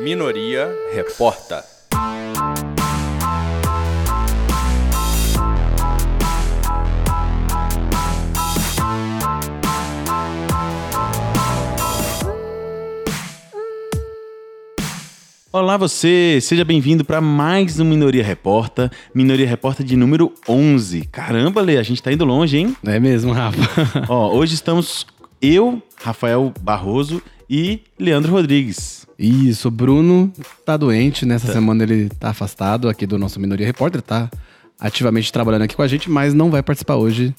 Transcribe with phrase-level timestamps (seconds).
[0.00, 1.64] Minoria Reporta.
[15.52, 21.02] Olá você, seja bem-vindo para mais um Minoria Reporta, Minoria Reporta de número 11.
[21.02, 22.76] Caramba, Lê, a gente tá indo longe, hein?
[22.84, 24.06] É mesmo, Rafa.
[24.08, 25.06] Ó, hoje estamos
[25.40, 29.06] eu, Rafael Barroso e Leandro Rodrigues.
[29.18, 30.32] Isso, o Bruno
[30.64, 34.30] tá doente, nessa semana ele tá afastado aqui do nosso Minoria Repórter, tá
[34.78, 37.34] ativamente trabalhando aqui com a gente, mas não vai participar hoje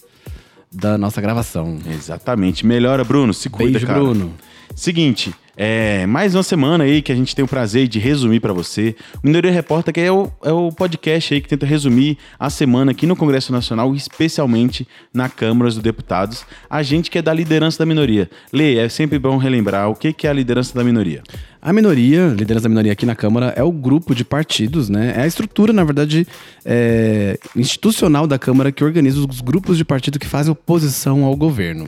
[0.72, 1.80] da nossa gravação.
[1.90, 2.66] Exatamente.
[2.66, 4.00] Melhora, Bruno, se cuida, Beijo, cara.
[4.00, 4.34] Bruno.
[4.76, 8.54] Seguinte, é, mais uma semana aí que a gente tem o prazer de resumir para
[8.54, 8.96] você.
[9.22, 12.92] O Minoria Repórter que é o, é o podcast aí que tenta resumir a semana
[12.92, 16.46] aqui no Congresso Nacional, especialmente na Câmara dos Deputados.
[16.70, 18.30] A gente que é da liderança da minoria.
[18.54, 21.22] Lê, é sempre bom relembrar o que, que é a liderança da minoria.
[21.62, 25.14] A minoria, liderança da minoria aqui na Câmara, é o grupo de partidos, né?
[25.18, 26.26] É a estrutura, na verdade,
[26.64, 31.86] é, institucional da Câmara que organiza os grupos de partido que fazem oposição ao governo.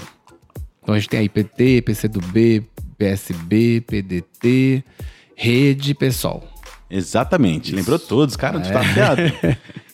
[0.82, 4.84] Então a gente tem aí PT, PCdoB, PSB, PDT,
[5.36, 6.44] Rede, PSOL.
[6.90, 8.84] Exatamente, lembrou todos, cara, tu tá.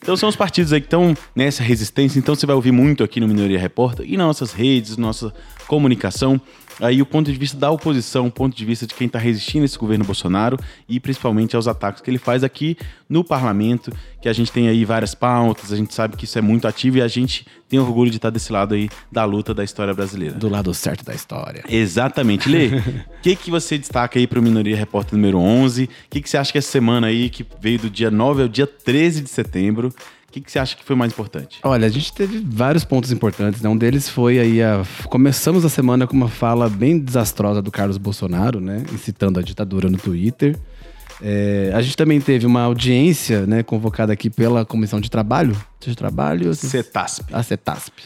[0.01, 3.19] Então são os partidos aí que estão nessa resistência, então você vai ouvir muito aqui
[3.19, 5.33] no Minoria Repórter e nas nossas redes, nossa
[5.67, 6.41] comunicação,
[6.79, 9.63] aí o ponto de vista da oposição, o ponto de vista de quem está resistindo
[9.63, 12.77] a esse governo Bolsonaro e principalmente aos ataques que ele faz aqui
[13.09, 16.41] no parlamento, que a gente tem aí várias pautas, a gente sabe que isso é
[16.41, 19.63] muito ativo e a gente tem orgulho de estar desse lado aí da luta da
[19.63, 20.35] história brasileira.
[20.35, 21.63] Do lado certo da história.
[21.69, 22.49] Exatamente.
[22.49, 22.83] Lê, o
[23.21, 25.85] que, que você destaca aí para o Minoria Repórter número 11?
[25.85, 28.47] O que, que você acha que essa semana aí, que veio do dia 9 ao
[28.47, 29.93] dia 13 de setembro,
[30.39, 31.59] que, que você acha que foi mais importante?
[31.63, 33.69] Olha, a gente teve vários pontos importantes, né?
[33.69, 34.83] Um deles foi aí a...
[35.05, 38.83] Começamos a semana com uma fala bem desastrosa do Carlos Bolsonaro, né?
[38.93, 40.57] Incitando a ditadura no Twitter.
[41.21, 43.63] É, a gente também teve uma audiência, né?
[43.63, 45.55] Convocada aqui pela Comissão de Trabalho.
[45.79, 46.53] De Trabalho...
[46.53, 47.25] CETASP.
[47.33, 48.03] A CETASP.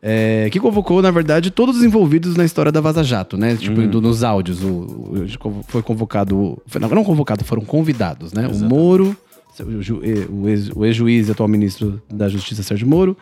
[0.00, 3.56] É, que convocou, na verdade, todos os envolvidos na história da Vaza Jato, né?
[3.56, 4.62] Tipo, do- nos áudios.
[4.62, 6.56] O, o- foi convocado.
[6.66, 8.46] Foi, não, não convocado, foram convidados, né?
[8.46, 9.16] O Moro,
[9.60, 13.16] o, ju- e- o ex- o ex-juiz e atual ministro da Justiça, Sérgio Moro,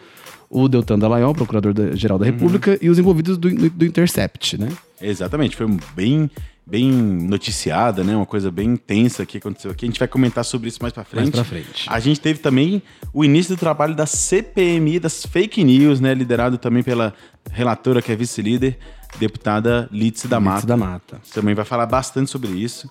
[0.48, 4.69] o Deltan Dallagnol, procurador-geral da República, e os envolvidos do, do Intercept, né?
[5.03, 6.31] Exatamente, foi bem,
[6.64, 8.14] bem noticiada, né?
[8.14, 9.84] Uma coisa bem intensa que aconteceu aqui.
[9.84, 11.22] A gente vai comentar sobre isso mais pra frente.
[11.25, 11.87] Mais pra frente.
[11.88, 12.81] A gente teve também
[13.12, 16.14] o início do trabalho da CPMI, das fake news, né?
[16.14, 17.12] Liderado também pela
[17.50, 18.78] relatora, que é vice-líder,
[19.19, 20.66] deputada Lídice da Mata.
[20.66, 21.20] da Mata.
[21.34, 22.88] Também vai falar bastante sobre isso.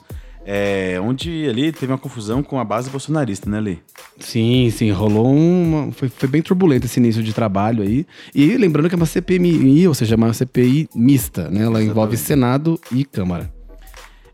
[0.48, 3.78] É, onde ali teve uma confusão com a base bolsonarista, né, Lê?
[4.20, 5.92] Sim, sim, rolou uma.
[5.92, 8.06] Foi, foi bem turbulento esse início de trabalho aí.
[8.34, 11.64] E lembrando que é uma CPMI, ou seja, uma CPI mista, né?
[11.64, 13.52] Ela envolve Senado e Câmara.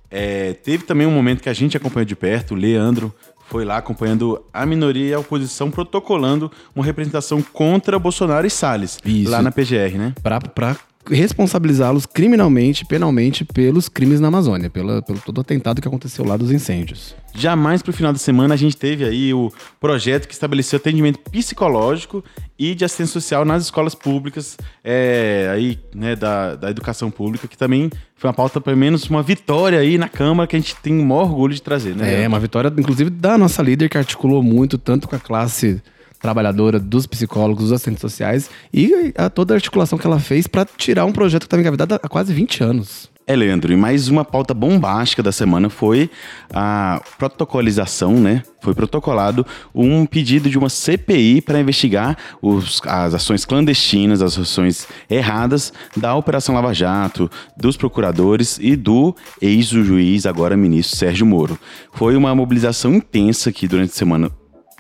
[0.09, 3.15] É, teve também um momento que a gente acompanhou de perto, o Leandro
[3.51, 8.97] foi lá acompanhando a minoria e a oposição protocolando uma representação contra Bolsonaro e Salles,
[9.05, 9.29] Isso.
[9.29, 10.13] lá na PGR, né?
[10.23, 10.77] Pra, pra
[11.09, 16.37] responsabilizá-los criminalmente, penalmente, pelos crimes na Amazônia, pela, pelo todo o atentado que aconteceu lá
[16.37, 17.15] dos incêndios.
[17.33, 22.23] Jamais pro final da semana a gente teve aí o projeto que estabeleceu atendimento psicológico
[22.59, 27.57] e de assistência social nas escolas públicas, é, aí, né, da, da educação pública, que
[27.57, 30.99] também foi uma pauta, pelo menos, uma vitória aí na Câmara que a gente tem
[30.99, 32.23] o maior orgulho de trazer, né?
[32.23, 35.81] É, uma vitória, inclusive, da nossa líder, que articulou muito, tanto com a classe
[36.21, 40.65] trabalhadora, dos psicólogos, dos assistentes sociais, e a, toda a articulação que ela fez para
[40.77, 43.09] tirar um projeto que estava engavetado há quase 20 anos.
[43.27, 46.09] É, Leandro, e mais uma pauta bombástica da semana foi
[46.53, 48.43] a protocolização, né?
[48.61, 54.87] Foi protocolado um pedido de uma CPI para investigar os- as ações clandestinas, as ações
[55.09, 61.57] erradas da Operação Lava Jato, dos procuradores e do ex-juiz, agora ministro Sérgio Moro.
[61.93, 64.31] Foi uma mobilização intensa aqui durante a semana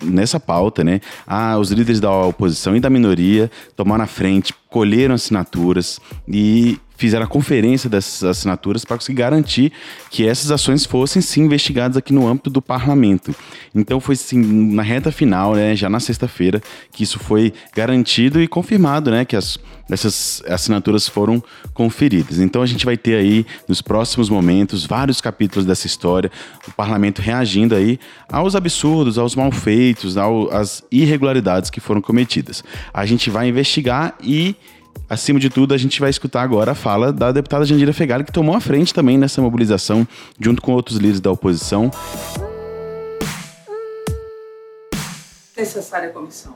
[0.01, 1.01] nessa pauta, né?
[1.25, 7.25] Ah, os líderes da oposição e da minoria tomaram a frente, colheram assinaturas e fizeram
[7.25, 9.71] a conferência dessas assinaturas para conseguir garantir
[10.09, 13.35] que essas ações fossem sim investigadas aqui no âmbito do parlamento.
[13.73, 14.39] Então foi sim
[14.73, 16.61] na reta final, né, já na sexta-feira,
[16.91, 19.57] que isso foi garantido e confirmado, né, que as
[19.89, 21.43] essas assinaturas foram
[21.73, 22.39] conferidas.
[22.39, 26.31] Então a gente vai ter aí nos próximos momentos vários capítulos dessa história,
[26.65, 27.99] o parlamento reagindo aí
[28.31, 32.63] aos absurdos, aos malfeitos, ao- às irregularidades que foram cometidas.
[32.93, 34.55] A gente vai investigar e
[35.09, 38.31] Acima de tudo, a gente vai escutar agora a fala da deputada Jandira Fegali, que
[38.31, 40.07] tomou a frente também nessa mobilização,
[40.39, 41.91] junto com outros líderes da oposição.
[45.61, 46.55] necessária a comissão.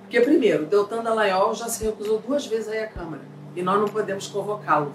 [0.00, 3.22] Porque, primeiro, Deltan Dallagnol já se recusou duas vezes a ir à Câmara
[3.54, 4.90] e nós não podemos convocá-lo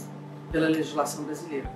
[0.51, 1.69] pela legislação brasileira.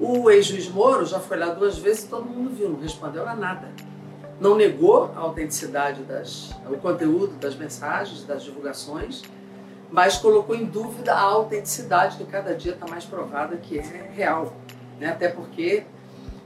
[0.00, 3.34] O ex-juiz Moro já foi lá duas vezes e todo mundo viu, não respondeu a
[3.34, 3.68] nada.
[4.40, 9.22] Não negou a autenticidade das, o conteúdo das mensagens, das divulgações,
[9.92, 14.54] mas colocou em dúvida a autenticidade que cada dia está mais provada que é real.
[14.98, 15.08] Né?
[15.08, 15.84] Até porque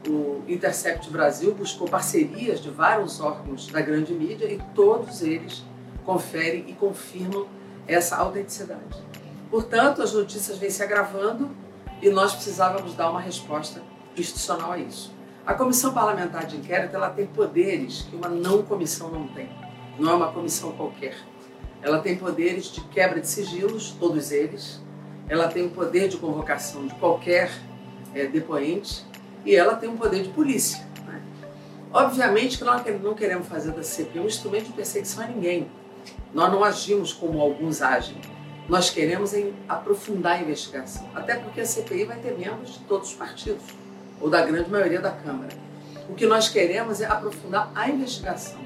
[0.08, 5.64] o Intercept Brasil buscou parcerias de vários órgãos da grande mídia e todos eles
[6.04, 7.46] conferem e confirmam
[7.86, 9.04] essa autenticidade.
[9.48, 11.50] Portanto, as notícias vêm se agravando
[12.02, 13.80] e nós precisávamos dar uma resposta
[14.16, 15.14] institucional a isso.
[15.46, 19.48] A comissão parlamentar de inquérito ela tem poderes que uma não comissão não tem.
[19.98, 21.16] Não é uma comissão qualquer.
[21.82, 24.80] Ela tem poderes de quebra de sigilos, todos eles.
[25.28, 27.50] Ela tem o poder de convocação de qualquer
[28.14, 29.04] é, depoente
[29.44, 30.84] e ela tem um poder de polícia.
[31.06, 31.20] Né?
[31.92, 35.68] Obviamente que nós não queremos fazer da CPI um instrumento de perseguição a ninguém.
[36.32, 38.16] Nós não agimos como alguns agem.
[38.68, 43.10] Nós queremos em aprofundar a investigação, até porque a CPI vai ter membros de todos
[43.10, 43.62] os partidos,
[44.20, 45.52] ou da grande maioria da Câmara.
[46.08, 48.58] O que nós queremos é aprofundar a investigação,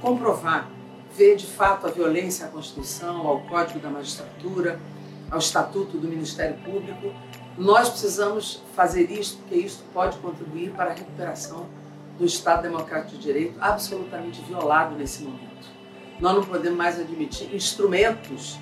[0.00, 0.70] comprovar,
[1.18, 4.78] ver de fato a violência à Constituição, ao Código da Magistratura,
[5.28, 7.12] ao Estatuto do Ministério Público.
[7.56, 11.66] Nós precisamos fazer isso, porque isso pode contribuir para a recuperação
[12.16, 15.68] do Estado Democrático de Direito, absolutamente violado nesse momento.
[16.20, 18.56] Nós não podemos mais admitir instrumentos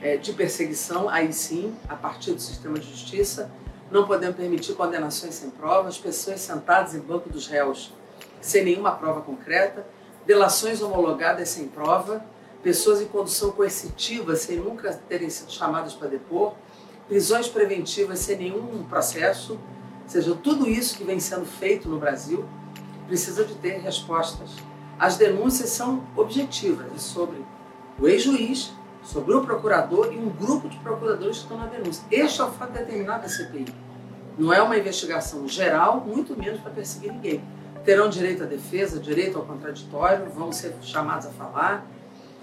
[0.00, 3.50] é, de perseguição, aí sim, a partir do sistema de justiça.
[3.90, 7.92] Não podemos permitir condenações sem provas, pessoas sentadas em banco dos réus
[8.40, 9.84] sem nenhuma prova concreta,
[10.26, 12.24] delações homologadas sem prova,
[12.62, 16.54] pessoas em condução coercitiva sem nunca terem sido chamadas para depor,
[17.06, 19.52] prisões preventivas sem nenhum processo.
[19.52, 22.44] Ou seja, tudo isso que vem sendo feito no Brasil
[23.06, 24.50] precisa de ter respostas.
[24.98, 27.44] As denúncias são objetivas sobre
[27.98, 28.72] o ex-juiz,
[29.04, 32.04] sobre o procurador e um grupo de procuradores que estão na denúncia.
[32.10, 33.66] Este é o fato determinado da CPI.
[34.36, 37.42] Não é uma investigação geral, muito menos para perseguir ninguém.
[37.86, 41.86] Terão direito à defesa, direito ao contraditório, vão ser chamados a falar.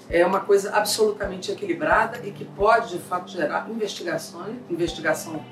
[0.10, 5.44] É uma coisa absolutamente equilibrada e que pode, de fato, gerar investigações, investigação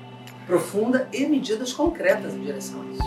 [0.46, 3.02] profunda e medidas concretas em direção a isso.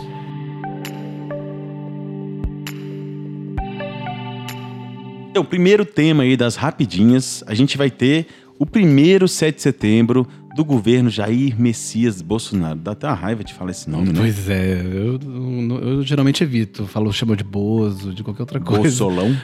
[5.28, 8.28] Então, primeiro tema aí das rapidinhas, a gente vai ter
[8.60, 10.24] o primeiro 7 de setembro
[10.56, 12.78] do governo Jair Messias Bolsonaro.
[12.78, 14.14] Dá até uma raiva de falar esse nome, né?
[14.16, 16.86] Pois é, eu, eu, eu geralmente evito.
[16.86, 19.04] Falo, chama de Bozo, de qualquer outra coisa.
[19.04, 19.36] Bolsolão.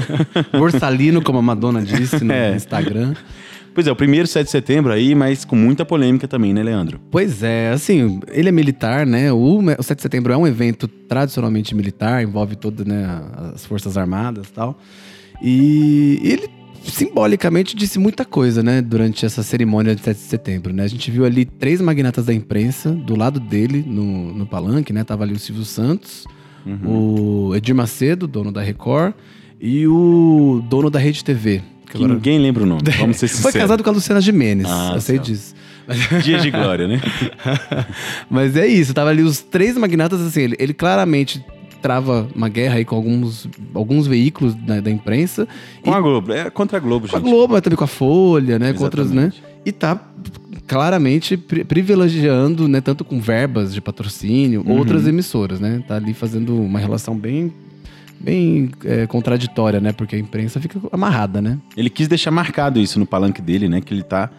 [0.58, 2.56] Borsalino, como a Madonna disse no É.
[2.56, 3.14] Instagram.
[3.74, 7.00] Pois é, o primeiro 7 de setembro aí, mas com muita polêmica também, né, Leandro?
[7.10, 9.32] Pois é, assim, ele é militar, né?
[9.32, 13.20] O, o 7 de setembro é um evento tradicionalmente militar, envolve todas né,
[13.52, 14.78] as Forças Armadas e tal.
[15.42, 16.48] E ele
[16.90, 20.84] simbolicamente disse muita coisa, né, durante essa cerimônia de 7 de setembro, né?
[20.84, 25.02] A gente viu ali três magnatas da imprensa do lado dele, no, no palanque, né?
[25.04, 26.26] Tava ali o Silvio Santos,
[26.84, 29.14] o Edir Macedo, dono da Record,
[29.60, 31.62] e o dono da Rede TV.
[31.90, 33.56] que agora- ninguém lembra o nome, vamos ser Foi sinceros.
[33.60, 35.24] casado com a Luciana Gimenez, Ah, eu sei céu.
[35.24, 35.54] disso.
[36.24, 37.00] Dia de glória, né?
[38.30, 41.44] Mas é isso, tava ali os três magnatas, assim, ele, ele claramente
[41.84, 45.46] trava uma guerra aí com alguns, alguns veículos da, da imprensa.
[45.82, 47.28] Com e a Globo, é contra a Globo, com a gente.
[47.30, 48.72] Globo, mas também com a Folha, né?
[48.72, 49.30] Com outras, né?
[49.66, 50.00] E tá
[50.66, 52.80] claramente pri- privilegiando, né?
[52.80, 54.78] Tanto com verbas de patrocínio, Uhum.
[54.78, 55.84] outras emissoras, né?
[55.86, 57.52] Tá ali fazendo uma relação bem,
[58.18, 59.92] bem é, contraditória, né?
[59.92, 61.58] Porque a imprensa fica amarrada, né?
[61.76, 63.82] Ele quis deixar marcado isso no palanque dele, né?
[63.82, 64.30] Que ele tá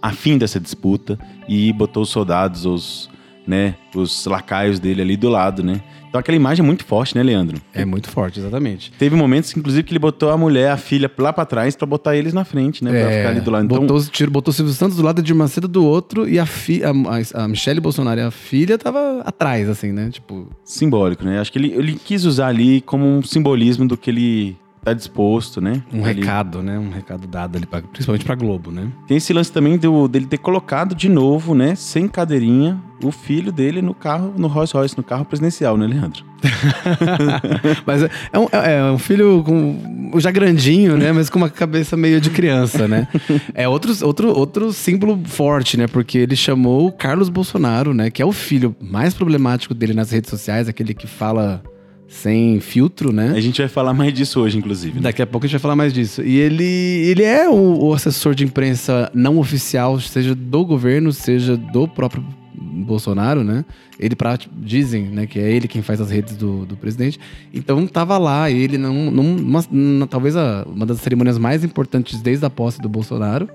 [0.00, 3.10] afim dessa disputa e botou os soldados, os,
[3.48, 5.80] né, os lacaios dele ali do lado, né?
[6.08, 7.60] Então aquela imagem é muito forte, né, Leandro?
[7.74, 8.90] É muito forte, exatamente.
[8.98, 12.16] Teve momentos, inclusive, que ele botou a mulher, a filha lá pra trás pra botar
[12.16, 12.90] eles na frente, né?
[12.90, 13.64] Pra É, ficar ali do lado.
[13.66, 16.38] Então, botou, os- tiro, botou o Silvio Santos do lado de Macedo do outro e
[16.38, 20.08] a, fi, a, a, a Michelle Bolsonaro e a filha tava atrás, assim, né?
[20.10, 21.40] Tipo, simbólico, né?
[21.40, 25.60] Acho que ele, ele quis usar ali como um simbolismo do que ele tá disposto,
[25.60, 25.82] né?
[25.92, 26.20] um Ali.
[26.20, 26.78] recado, né?
[26.78, 28.88] Um recado dado ali, pra, principalmente pra Globo, né?
[29.06, 33.52] Tem esse lance também do, dele ter colocado de novo, né, sem cadeirinha, o filho
[33.52, 36.24] dele no carro, no Rolls Royce, no carro presidencial, né, Leandro?
[37.86, 41.12] Mas é, um, é- é um filho com, já grandinho, né?
[41.12, 43.06] Mas com uma cabeça meio de criança, né?
[43.54, 45.86] É outro, outro, outro símbolo forte, né?
[45.86, 48.10] Porque ele chamou o Carlos Bolsonaro, né?
[48.10, 51.62] Que é o filho mais problemático dele nas redes sociais, aquele que fala
[52.08, 53.32] sem filtro, né?
[53.36, 54.94] A gente vai falar mais disso hoje, inclusive.
[54.96, 55.02] né?
[55.02, 56.22] Daqui a pouco a gente vai falar mais disso.
[56.22, 61.56] E ele, ele é o, o assessor de imprensa não oficial, seja do governo, seja
[61.56, 62.24] do próprio
[62.54, 63.64] Bolsonaro, né?
[64.00, 67.18] Ele pra, dizem, né, que é ele quem faz as redes do, do presidente.
[67.52, 72.20] Então tava lá ele num, num- numa- numa- talvez a- uma das cerimônias mais importantes
[72.22, 73.48] desde a posse do Bolsonaro.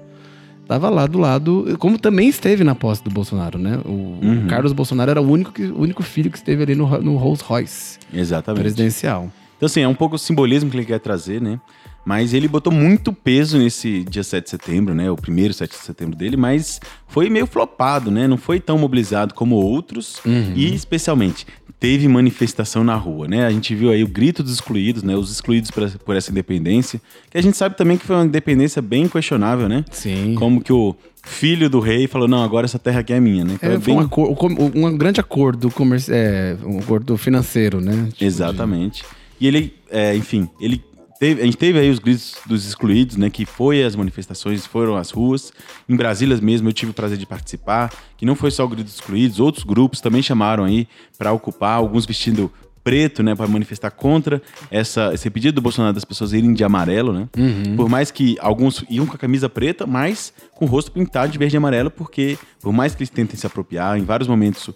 [0.68, 3.80] Tava lá do lado, como também esteve na posse do Bolsonaro, né?
[3.86, 3.90] O
[4.22, 4.48] Uhum.
[4.48, 7.44] Carlos Bolsonaro era o único, que- o único filho que esteve ali no, no Rolls
[7.44, 8.62] Royce Exatamente.
[8.62, 9.32] presidencial.
[9.58, 11.60] Então, assim, é um pouco o simbolismo que ele quer trazer, né?
[12.06, 15.10] Mas ele botou muito peso nesse dia 7 de setembro, né?
[15.10, 18.28] O primeiro 7 de setembro dele, mas foi meio flopado, né?
[18.28, 20.20] Não foi tão mobilizado como outros.
[20.26, 21.48] E, especialmente,
[21.80, 23.46] teve manifestação na rua, né?
[23.46, 25.16] A gente viu aí o grito dos excluídos, né?
[25.16, 27.02] Os excluídos por essa- por essa independência.
[27.30, 29.86] Que a gente sabe também que foi uma independência bem questionável, né?
[29.92, 30.36] Sim.
[30.36, 30.96] Como que o
[31.26, 33.54] filho do rei falou, não, agora essa terra aqui é minha, né?
[33.56, 34.36] Então É, é bem- um, acor-
[34.76, 38.10] um grande acordo comercial, é, um acordo financeiro, né?
[38.12, 39.04] Tipo, Exatamente.
[39.40, 40.82] E ele, é, enfim, ele
[41.24, 43.30] teve, a gente teve aí os gritos dos excluídos, né?
[43.30, 45.54] Que foi as manifestações, foram as ruas.
[45.88, 48.88] Em Brasília mesmo eu tive o prazer de participar, que não foi só o grito
[48.88, 50.86] dos excluídos, outros grupos também chamaram aí
[51.18, 52.52] para ocupar, alguns vestindo
[52.84, 57.14] preto, né, para manifestar contra essa, esse pedido do Bolsonaro das pessoas irem de amarelo,
[57.14, 57.30] né?
[57.78, 61.38] Por mais que alguns iam com a camisa preta, mas com o rosto pintado de
[61.38, 64.76] verde e amarelo, porque por mais que eles tentem se apropriar, em vários momentos o,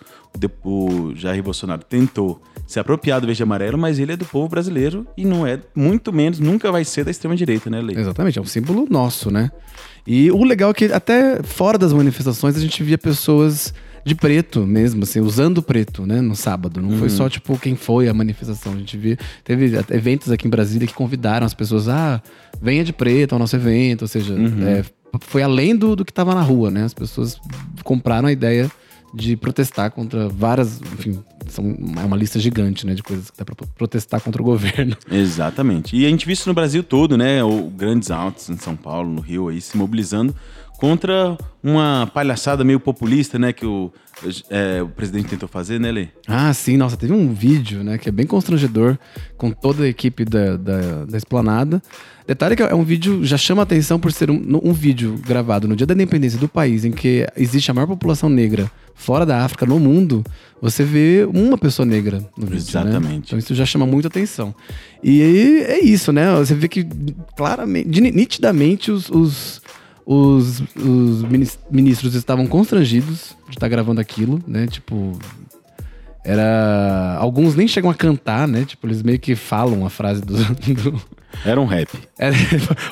[0.63, 4.47] o Jair Bolsonaro tentou se apropriar do verde e amarelo, mas ele é do povo
[4.47, 7.97] brasileiro e não é, muito menos, nunca vai ser da extrema-direita, né, Lei?
[7.97, 9.51] Exatamente, é um símbolo nosso, né?
[10.05, 13.73] E o legal é que até fora das manifestações a gente via pessoas
[14.07, 16.81] de preto mesmo, assim, usando preto, né, no sábado.
[16.81, 18.73] Não foi só, tipo, quem foi a manifestação.
[18.73, 22.21] A gente via, teve eventos aqui em Brasília que convidaram as pessoas, ah,
[22.61, 24.83] venha de preto ao nosso evento, ou seja, é,
[25.21, 26.83] foi além do, do que estava na rua, né?
[26.83, 27.39] As pessoas
[27.83, 28.71] compraram a ideia
[29.13, 31.65] de protestar contra várias, enfim, são,
[31.97, 34.95] é uma lista gigante, né, de coisas que dá pra protestar contra o governo.
[35.11, 35.95] Exatamente.
[35.95, 37.43] E a gente viu isso no Brasil todo, né?
[37.43, 40.35] O grandes altos em São Paulo, no Rio, aí se mobilizando
[40.77, 43.51] contra uma palhaçada meio populista, né?
[43.51, 43.91] Que o,
[44.49, 46.09] é, o presidente tentou fazer, né, Lei?
[46.27, 48.97] Ah, sim, nossa, teve um vídeo, né, que é bem constrangedor,
[49.37, 51.81] com toda a equipe da, da, da Esplanada.
[52.25, 55.75] Detalhe que é um vídeo, já chama atenção por ser um, um vídeo gravado no
[55.75, 59.65] dia da independência do país, em que existe a maior população negra fora da África
[59.65, 60.23] no mundo,
[60.61, 62.89] você vê uma pessoa negra no vídeo, né?
[62.89, 63.27] Exatamente.
[63.27, 64.53] Então isso já chama muita atenção.
[65.03, 65.21] E
[65.67, 66.85] é isso, né, você vê que
[67.35, 69.09] claramente, nitidamente os...
[69.09, 69.61] os
[70.09, 74.65] os, os minis- ministros estavam constrangidos de estar gravando aquilo, né?
[74.65, 75.19] Tipo,
[76.23, 77.17] era.
[77.19, 78.65] Alguns nem chegam a cantar, né?
[78.65, 80.33] Tipo, eles meio que falam a frase do.
[80.73, 81.01] do-
[81.45, 81.89] Era um rap.
[82.17, 82.35] Era-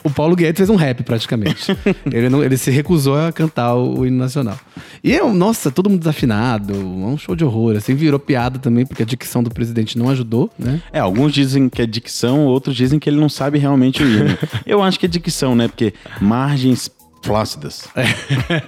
[0.03, 1.75] o Paulo Guedes fez um rap praticamente.
[2.11, 4.57] ele, não- ele se recusou a cantar o, hino nacional.
[5.03, 7.75] E é, nossa, todo mundo desafinado, é um show de horror.
[7.75, 10.81] Assim, virou piada também, porque a dicção do presidente não ajudou, né?
[10.93, 14.37] É, alguns dizem que é dicção, outros dizem que ele não sabe realmente o hino.
[14.65, 15.67] Eu acho que é dicção, né?
[15.67, 16.89] Porque margens
[17.25, 17.87] flácidas.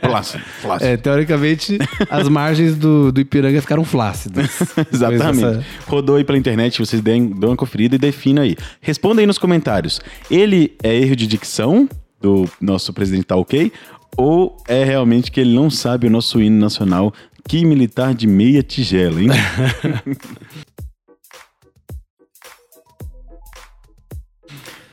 [0.02, 0.90] Flácido, flácido.
[0.92, 1.78] É, teoricamente,
[2.10, 4.50] as margens do, do Ipiranga ficaram flácidas.
[4.92, 5.46] Exatamente.
[5.46, 8.56] Dessa- Rodou aí pela internet, vocês deem, dão uma conferida e definam aí.
[8.82, 10.02] Responda aí nos comentários.
[10.30, 11.88] Ele é erro de dicção
[12.22, 13.72] do nosso presidente tá ok?
[14.18, 17.14] Ou é realmente que ele não sabe o nosso hino nacional?
[17.48, 19.30] Que militar de meia tigela, hein?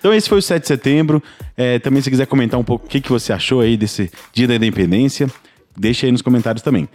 [0.04, 1.23] Então esse foi o 7 de setembro.
[1.56, 4.46] É, também se quiser comentar um pouco o que, que você achou aí desse dia
[4.46, 5.30] da independência,
[5.75, 6.87] deixa aí nos comentários também.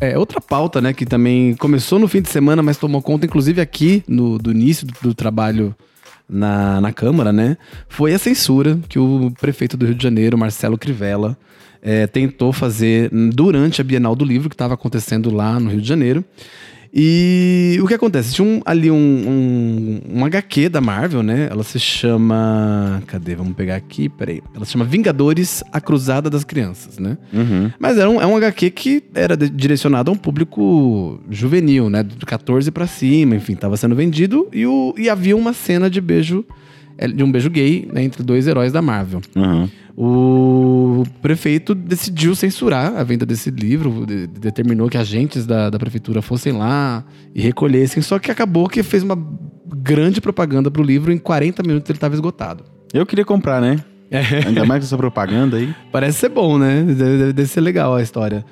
[0.00, 3.60] É, outra pauta, né, que também começou no fim de semana, mas tomou conta, inclusive
[3.60, 5.72] aqui, no, do início do, do trabalho
[6.28, 7.56] na, na Câmara, né,
[7.88, 11.38] foi a censura que o prefeito do Rio de Janeiro, Marcelo Crivella,
[11.80, 15.86] é, tentou fazer durante a Bienal do Livro, que estava acontecendo lá no Rio de
[15.86, 16.24] Janeiro.
[16.96, 18.32] E o que acontece?
[18.34, 21.48] Tinha um- ali um, um, um HQ da Marvel, né?
[21.50, 23.02] Ela se chama.
[23.08, 23.34] Cadê?
[23.34, 24.40] Vamos pegar aqui, peraí.
[24.54, 27.18] Ela se chama Vingadores, a Cruzada das Crianças, né?
[27.32, 27.70] Uhum.
[27.80, 32.04] Mas era um, é um HQ que era de- direcionado a um público juvenil, né?
[32.04, 34.46] De 14 pra cima, enfim, tava sendo vendido.
[34.52, 36.44] E, o, e havia uma cena de beijo,
[37.14, 39.20] de um beijo gay, né, entre dois heróis da Marvel.
[39.36, 39.68] Uhum.
[39.96, 46.20] O prefeito decidiu censurar a venda desse livro, de- determinou que agentes da, da prefeitura
[46.20, 49.16] fossem lá e recolhessem, só que acabou que fez uma
[49.76, 52.64] grande propaganda pro livro, em 40 minutos ele estava esgotado.
[52.92, 53.78] Eu queria comprar, né?
[54.46, 55.74] Ainda mais com essa propaganda aí.
[55.90, 56.82] Parece ser bom, né?
[56.82, 58.44] Deve- deve ser legal a história.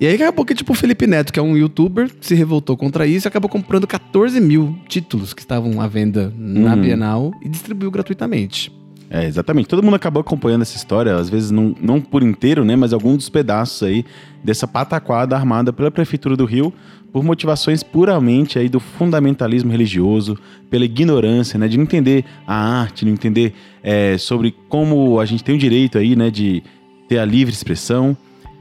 [0.00, 3.04] E aí acabou que, tipo, o Felipe Neto, que é um youtuber, se revoltou contra
[3.04, 6.80] isso e acabou comprando 14 mil títulos que estavam à venda na Uhum.
[6.80, 8.72] Bienal e distribuiu gratuitamente.
[9.10, 9.68] É, exatamente.
[9.68, 12.76] Todo mundo acabou acompanhando essa história, às vezes não, não por inteiro, né?
[12.76, 14.04] Mas alguns dos pedaços aí
[14.44, 16.72] dessa pataquada armada pela Prefeitura do Rio
[17.10, 20.38] por motivações puramente aí do fundamentalismo religioso,
[20.70, 21.66] pela ignorância, né?
[21.66, 25.98] De não entender a arte, não entender é, sobre como a gente tem o direito
[25.98, 26.30] aí, né?
[26.30, 26.62] De
[27.08, 28.16] ter a livre expressão.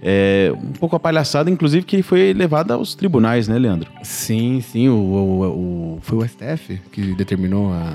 [0.09, 3.91] É, um pouco a palhaçada, inclusive, que foi levada aos tribunais, né, Leandro?
[4.03, 4.87] Sim, sim.
[4.87, 7.93] O, o- o- foi o STF que determinou a.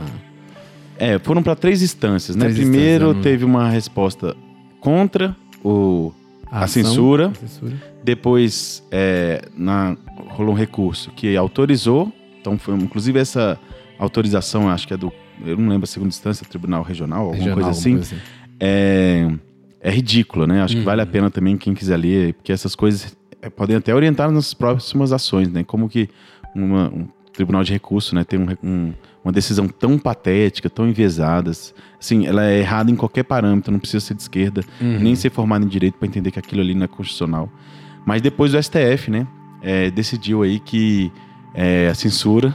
[0.99, 2.45] É, foram para três instâncias, né?
[2.45, 3.23] Três Primeiro instâncias, né?
[3.23, 4.37] teve uma resposta
[4.78, 6.12] contra o,
[6.50, 7.73] a, ação, censura, a censura.
[8.04, 9.97] depois é, na,
[10.28, 13.59] rolou um recurso que autorizou, então foi inclusive essa
[13.99, 15.11] autorização, acho que é do,
[15.47, 18.23] eu não lembro a segunda instância, Tribunal Regional, alguma Regional, coisa assim, alguma coisa
[18.61, 19.31] é,
[19.83, 20.62] é ridícula, né?
[20.62, 20.85] Acho que Uhum.
[20.87, 24.55] vale a pena também quem quiser ler, porque essas coisas é, podem até orientar nas
[24.55, 25.65] próximas ações, né?
[25.65, 26.09] Como que
[26.55, 28.93] uma- um tribunal de recurso, né, tem um um-
[29.25, 31.51] uma decisão tão patética, tão enviesada,
[31.99, 34.99] assim, ela é errada em qualquer parâmetro, não precisa ser de esquerda, Uhum.
[35.01, 37.49] nem ser formado em direito para entender que aquilo ali não é constitucional.
[38.05, 39.27] Mas depois o STF, né,
[39.62, 41.11] é, decidiu aí que
[41.55, 42.55] é, a censura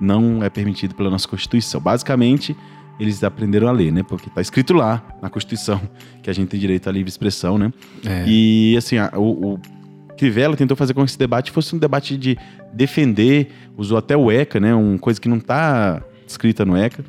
[0.00, 1.80] não é permitida pela nossa Constituição.
[1.80, 2.56] Basicamente,
[2.98, 4.02] eles aprenderam a ler, né?
[4.02, 5.80] Porque tá escrito lá na Constituição
[6.22, 7.72] que a gente tem direito à livre expressão, né?
[8.04, 8.24] É.
[8.26, 9.60] E assim, a- o, o
[10.16, 12.38] Crivella tentou fazer com que esse debate fosse um debate de
[12.72, 14.74] defender, usou até o ECA, né?
[14.74, 17.04] Uma coisa que não tá escrita no ECA.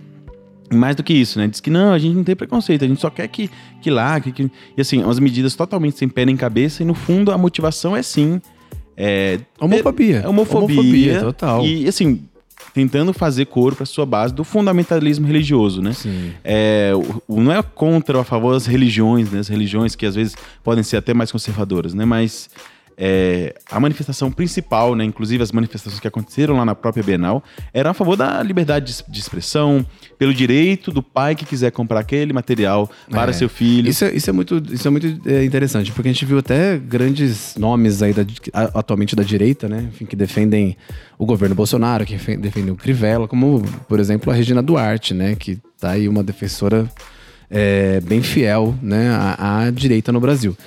[0.70, 1.48] E mais do que isso, né?
[1.48, 3.50] Diz que não, a gente não tem preconceito, a gente só quer que,
[3.82, 4.52] que lá, que, que...
[4.78, 8.04] E assim, umas medidas totalmente sem pé nem cabeça, e no fundo a motivação é
[8.04, 8.42] sim.
[8.98, 10.18] É, Homofobia.
[10.26, 11.22] é homofobia.
[11.22, 11.64] total.
[11.66, 12.24] E assim,
[12.78, 15.94] tentando fazer coro para sua base do fundamentalismo religioso, né?
[15.94, 16.32] Sim.
[16.44, 16.92] É,
[17.28, 19.40] o- não é contra ou a favor das religiões, né?
[19.40, 22.06] As religiões que às vezes podem ser até mais conservadoras, né?
[22.06, 22.48] Mas
[22.98, 25.04] é, a manifestação principal, né?
[25.04, 29.12] Inclusive as manifestações que aconteceram lá na própria Bienal, eram a favor da liberdade de,
[29.12, 29.86] de expressão,
[30.18, 33.34] pelo direito do pai que quiser comprar aquele material para É.
[33.34, 33.88] seu filho.
[33.88, 36.78] Isso é, isso é muito, isso é muito é, interessante, porque a gente viu até
[36.78, 38.26] grandes nomes aí da-
[38.74, 39.86] atualmente da direita, né?
[39.94, 40.76] Enfim, que defendem
[41.20, 45.36] o governo Bolsonaro, que fe- defendem o Crivella, como, por exemplo, a Regina Duarte, né?
[45.36, 46.90] Que tá aí uma defensora
[47.50, 50.58] é, bem fiel né, à, à direita no Brasil.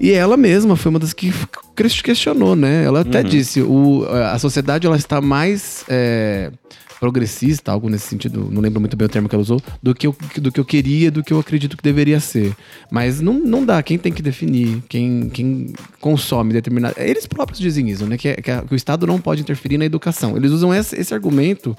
[0.00, 1.32] E ela mesma foi uma das que
[1.74, 2.84] ques- questionou, né?
[2.84, 6.52] Ela até disse, o, a sociedade ela está mais é,
[7.00, 10.06] progressista, algo nesse sentido, não lembro muito bem o termo que ela usou, do que
[10.06, 12.54] eu, do que eu queria, do que eu acredito que deveria ser.
[12.90, 16.94] Mas não, não dá, quem tem que definir, quem, quem consome determinado...
[16.96, 18.16] Eles próprios dizem isso, né?
[18.16, 20.36] Que, é- que a- que o Estado não pode interferir na educação.
[20.36, 21.76] Eles usam esse, esse argumento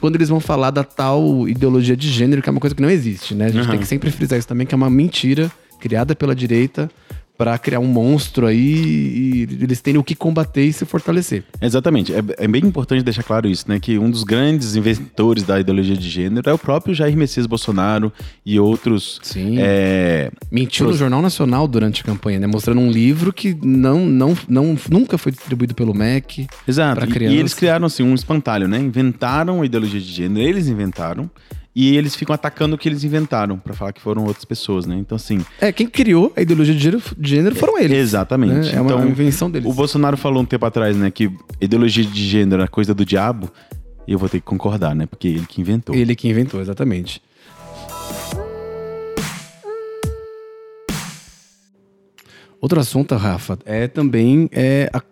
[0.00, 2.88] quando eles vão falar da tal ideologia de gênero, que é uma coisa que não
[2.90, 3.46] existe, né?
[3.46, 3.70] A gente Uhum.
[3.72, 6.90] tem que sempre frisar isso também, que é uma mentira criada pela direita
[7.36, 11.42] pra criar um monstro aí e eles terem o que combater e se fortalecer.
[11.60, 12.14] Exatamente.
[12.14, 13.80] É, é bem importante deixar claro isso, né?
[13.80, 18.12] Que um dos grandes inventores da ideologia de gênero é o próprio Jair Messias Bolsonaro
[18.46, 19.20] e outros.
[19.22, 19.56] Sim.
[19.58, 22.46] é, Mentiu no Jornal Nacional durante a campanha, né?
[22.46, 26.46] Mostrando um livro que não, não, não, nunca foi distribuído pelo MEC.
[26.68, 27.04] Exato.
[27.04, 27.28] E-.
[27.28, 28.78] E eles criaram assim um espantalho, né?
[28.78, 31.28] Inventaram a ideologia de gênero, eles inventaram.
[31.76, 34.96] E eles ficam atacando o que eles inventaram pra falar que foram outras pessoas, né?
[34.96, 37.98] Então assim, É, quem criou a ideologia de gênero, de gênero foram eles.
[37.98, 38.52] exatamente.
[38.70, 38.76] né?
[38.76, 39.68] É uma então, invenção deles.
[39.68, 43.50] o Bolsonaro falou um tempo atrás, né, que ideologia de gênero é coisa do diabo.
[44.06, 45.06] E eu vou ter que concordar, né?
[45.06, 45.94] Porque ele que inventou.
[45.96, 47.20] Ele que inventou, exatamente.
[52.60, 55.02] Outro assunto, Rafa, é também é, a-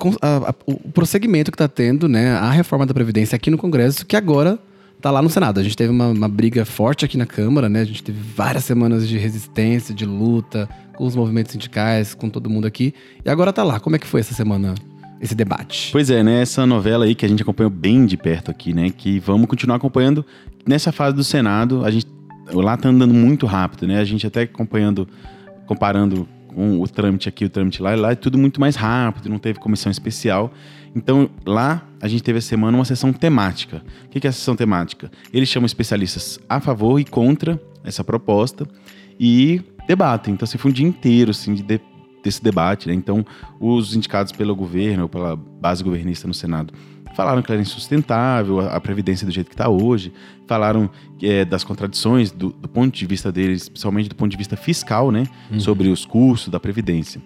[0.49, 4.17] a- o prosseguimento que está tendo, né, a reforma da Previdência aqui no Congresso, que
[4.17, 4.59] agora
[5.03, 5.59] está lá no Senado.
[5.59, 7.81] A gente teve uma, uma briga forte aqui na Câmara, né?
[7.81, 12.49] A gente teve várias semanas de resistência, de luta, com os movimentos sindicais, com todo
[12.49, 12.95] mundo aqui.
[13.25, 13.81] E agora está lá.
[13.81, 14.77] Como é que foi essa semana,
[15.21, 15.91] esse debate?
[15.91, 16.41] Pois é, né?
[16.41, 18.91] Essa novela aí que a gente acompanhou bem de perto aqui, né?
[18.97, 20.25] Que vamos continuar acompanhando
[20.65, 21.85] nessa fase do Senado.
[21.85, 22.07] A gente
[22.53, 23.99] lá tá andando muito rápido, né?
[23.99, 25.09] A gente até acompanhando,
[25.67, 29.29] comparando com o trâmite aqui, o trâmite lá, e lá é tudo muito mais rápido,
[29.29, 30.53] não teve comissão especial.
[30.95, 33.83] Então, lá a gente teve essa semana uma sessão temática.
[34.05, 35.11] O que é a sessão temática?
[35.33, 38.67] Eles chamam especialistas a favor e contra essa proposta
[39.19, 40.35] e debatem.
[40.35, 41.81] Então, assim, foi um dia inteiro assim, de, de-
[42.23, 42.89] desse debate.
[42.89, 42.95] Né?
[42.95, 43.25] Então,
[43.59, 46.75] os indicados pelo governo ou pela base governista no Senado
[47.15, 50.13] falaram que era insustentável a, a Previdência do jeito que está hoje,
[50.47, 50.89] falaram
[51.23, 55.11] é, das contradições do, do ponto de vista deles, principalmente do ponto de vista fiscal,
[55.11, 55.25] né?
[55.59, 57.21] Sobre os custos da Previdência.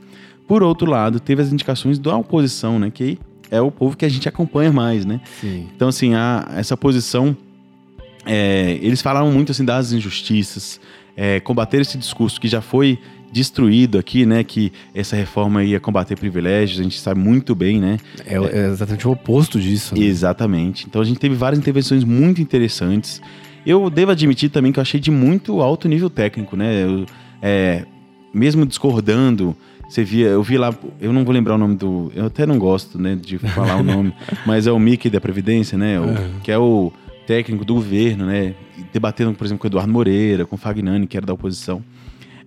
[0.48, 2.90] Por outro lado, teve as indicações da oposição, né?
[2.90, 3.16] Que
[3.50, 5.20] é o povo que a gente acompanha mais, né?
[5.40, 5.68] Sim.
[5.74, 7.36] Então, assim, a, essa posição.
[8.24, 10.80] é, eles falaram muito assim das injustiças,
[11.16, 12.98] é, combater esse discurso que já foi
[13.32, 14.42] destruído aqui, né?
[14.42, 17.98] Que essa reforma ia combater privilégios, a gente sabe muito bem, né?
[18.24, 19.94] É, é exatamente o oposto disso.
[19.94, 20.04] né?
[20.04, 20.86] Exatamente.
[20.88, 23.20] Então a gente teve várias intervenções muito interessantes.
[23.64, 26.84] Eu devo admitir também que eu achei de muito alto nível técnico, né?
[26.84, 27.06] Eu,
[27.42, 27.84] é,
[28.32, 29.56] mesmo discordando,
[29.88, 32.58] você via, eu vi lá, eu não vou lembrar o nome do, eu até não
[32.58, 34.12] gosto, né, de falar o nome,
[34.44, 35.98] mas é o Mickey da Previdência, né?
[36.00, 36.92] o- Que é o
[37.26, 38.54] técnico do governo, né?
[38.92, 41.82] Debatendo, por exemplo, com o Eduardo Moreira, com o Fagnani, que era da oposição.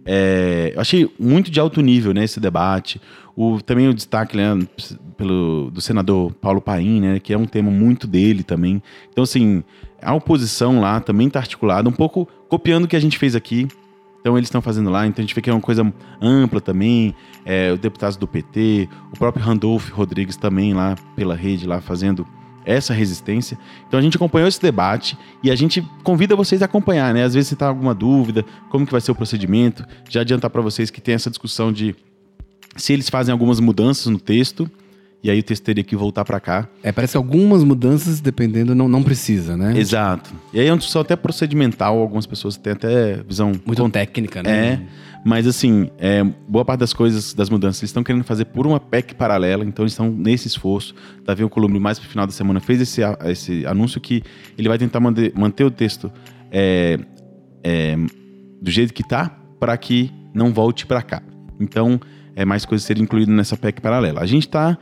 [0.05, 2.99] É, eu achei muito de alto nível né, esse debate.
[3.35, 4.57] O, também o destaque né,
[5.17, 8.81] pelo, do senador Paulo Paim, né, que é um tema muito dele também.
[9.11, 9.63] Então, assim,
[10.01, 13.67] a oposição lá também está articulada, um pouco copiando o que a gente fez aqui.
[14.19, 17.15] Então eles estão fazendo lá, então a gente vê que é uma coisa ampla também.
[17.45, 22.27] É, os deputados do PT, o próprio Randolph Rodrigues também lá pela rede lá fazendo
[22.65, 23.57] essa resistência.
[23.87, 27.23] Então a gente acompanhou esse debate e a gente convida vocês a acompanhar, né?
[27.23, 30.61] Às vezes você tá alguma dúvida, como que vai ser o procedimento, já adiantar para
[30.61, 31.95] vocês que tem essa discussão de
[32.75, 34.69] se eles fazem algumas mudanças no texto,
[35.21, 36.67] e aí o texto teria que voltar para cá.
[36.81, 39.77] É, parece que algumas mudanças, dependendo, não, não precisa, né?
[39.77, 40.33] Exato.
[40.53, 44.51] E aí é uma discussão até procedimental, algumas pessoas têm até visão Muito técnica, né?
[44.51, 44.81] É,
[45.25, 48.79] mas assim, é, boa parte das coisas, das mudanças, eles estão querendo fazer por uma
[48.79, 50.95] PEC paralela, então eles estão nesse esforço.
[51.25, 54.23] Davi Alcolumbre, mais pro final da semana, fez esse, esse anúncio que
[54.57, 56.09] ele vai tentar manter, manter o texto
[56.49, 56.97] é,
[57.61, 57.97] é,
[58.61, 61.21] do jeito que tá, para que não volte para cá.
[61.59, 61.99] Então,
[62.35, 64.21] é mais coisas serem incluídas nessa PEC paralela.
[64.21, 64.77] A gente está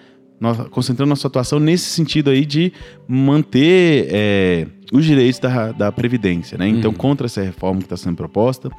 [0.71, 2.71] concentrando nossa atuação nesse sentido aí de
[3.08, 6.67] manter é, os direitos da, da Previdência, né?
[6.67, 8.69] Então, contra essa reforma que está sendo proposta.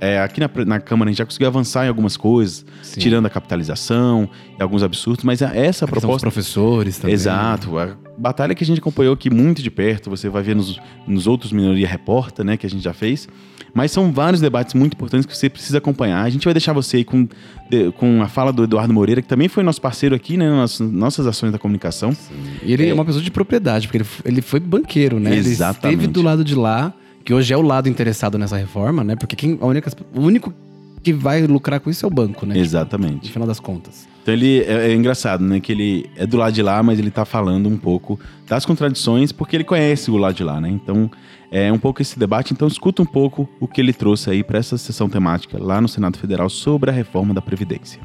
[0.00, 3.00] É, aqui na, na Câmara a gente já conseguiu avançar em algumas coisas, Sim.
[3.00, 6.20] tirando a capitalização e alguns absurdos, mas essa A questão dos proposta.
[6.26, 7.14] professores também.
[7.14, 7.78] Exato.
[7.78, 11.26] A batalha que a gente acompanhou aqui muito de perto, você vai ver nos, nos
[11.26, 13.28] outros Minoria Reporta, né, que a gente já fez.
[13.72, 16.22] Mas são vários debates muito importantes que você precisa acompanhar.
[16.22, 17.26] A gente vai deixar você aí com,
[17.98, 21.26] com a fala do Eduardo Moreira, que também foi nosso parceiro aqui, né, nas nossas
[21.26, 22.16] ações da comunicação.
[22.62, 22.94] E ele é.
[22.94, 25.34] uma pessoa de propriedade, porque ele, ele foi banqueiro, né?
[25.34, 25.86] Exatamente.
[25.86, 29.16] Ele esteve do lado de lá, que hoje é o lado interessado nessa reforma, né?
[29.16, 30.54] Porque quem, a única, o único
[31.02, 32.54] que vai lucrar com isso é o banco, né?
[32.54, 33.32] No Exatamente.
[33.32, 34.06] final das contas.
[34.24, 35.60] Então ele é, é engraçado, né?
[35.60, 39.32] Que ele é do lado de lá, mas ele tá falando um pouco das contradições,
[39.32, 40.70] porque ele conhece o lado de lá, né?
[40.70, 41.10] Então
[41.50, 42.54] é um pouco esse debate.
[42.54, 45.88] Então escuta um pouco o que ele trouxe aí para essa sessão temática lá no
[45.88, 48.00] Senado Federal sobre a reforma da Previdência.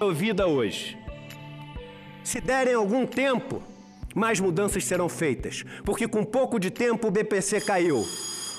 [0.00, 0.98] ouvida hoje.
[2.24, 3.62] Se derem algum tempo,
[4.16, 8.04] mais mudanças serão feitas, porque com pouco de tempo o BPC caiu.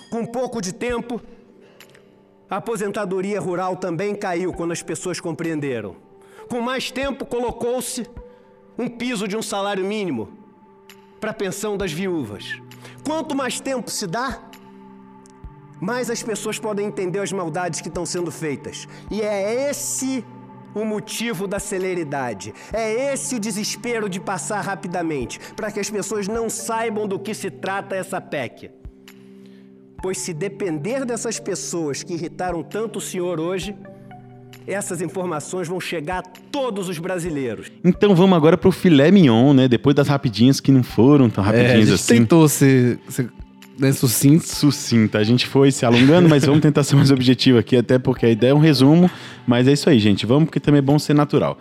[0.09, 1.21] Com pouco de tempo,
[2.49, 5.95] a aposentadoria rural também caiu quando as pessoas compreenderam.
[6.49, 8.07] Com mais tempo, colocou-se
[8.77, 10.29] um piso de um salário mínimo
[11.19, 12.61] para a pensão das viúvas.
[13.03, 14.43] Quanto mais tempo se dá,
[15.81, 18.87] mais as pessoas podem entender as maldades que estão sendo feitas.
[19.09, 20.23] E é esse
[20.75, 22.53] o motivo da celeridade.
[22.71, 27.33] É esse o desespero de passar rapidamente, para que as pessoas não saibam do que
[27.33, 28.69] se trata essa PEC.
[30.05, 33.75] Pois se depender dessas pessoas que irritaram tanto o senhor hoje,
[34.67, 37.71] essas informações vão chegar a todos os brasileiros.
[37.83, 39.67] Então vamos agora pro filé mignon, né?
[39.67, 42.17] Depois das rapidinhas que não foram tão É, a rapidinhas gente assim.
[42.19, 43.31] tentou ser, ser
[43.79, 44.47] né, sucinto.
[44.47, 45.17] Sucinta.
[45.17, 48.29] A gente foi se alongando, mas vamos tentar ser mais objetivo aqui, até porque a
[48.29, 49.09] ideia é um resumo.
[49.47, 50.23] Mas é isso aí, gente.
[50.27, 51.57] Vamos, porque também é bom ser natural.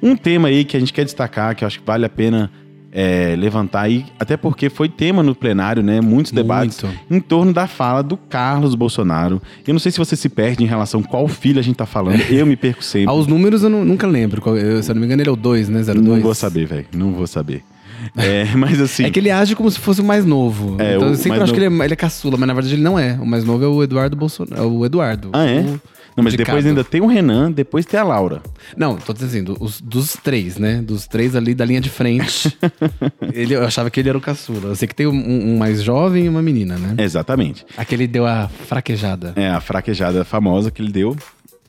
[0.00, 2.52] Um tema aí que a gente quer destacar, que eu acho que vale a pena
[2.92, 6.00] é, levantar aí, até porque foi tema no plenário, né?
[6.00, 6.98] Muitos debates Muito.
[7.10, 9.40] em torno da fala do Carlos Bolsonaro.
[9.66, 11.86] Eu não sei se você se perde em relação a qual filho a gente tá
[11.86, 12.20] falando.
[12.30, 13.08] Eu me perco sempre.
[13.08, 14.42] Aos números eu nu- nunca lembro.
[14.56, 15.82] eu- se eu não me engano, ele é o 2, né?
[15.82, 15.96] 02.
[16.04, 16.86] Não vou saber, velho.
[16.92, 17.62] Não vou saber.
[18.16, 19.04] É, mas assim.
[19.04, 20.76] É que ele age como se fosse o mais novo.
[20.80, 21.74] É, então eu sempre acho que novo.
[21.74, 23.12] ele é, ele é caçula, mas na verdade ele não é.
[23.20, 24.60] O mais novo é o Eduardo Bolsonaro.
[24.62, 25.30] É o Eduardo.
[25.32, 25.60] Ah, é?
[25.60, 25.80] O
[26.16, 28.42] Não, mas depois ainda tem o Renan, depois tem a Laura.
[28.76, 30.82] Não, tô dizendo, os, dos três, né?
[30.82, 32.56] Dos três ali da linha de frente.
[33.32, 34.70] ele, eu achava que ele era o caçula.
[34.70, 37.02] Eu sei que tem um, um mais jovem e uma menina, né?
[37.02, 37.64] Exatamente.
[37.76, 39.32] Aquele deu a fraquejada.
[39.36, 41.16] É a fraquejada famosa que ele deu.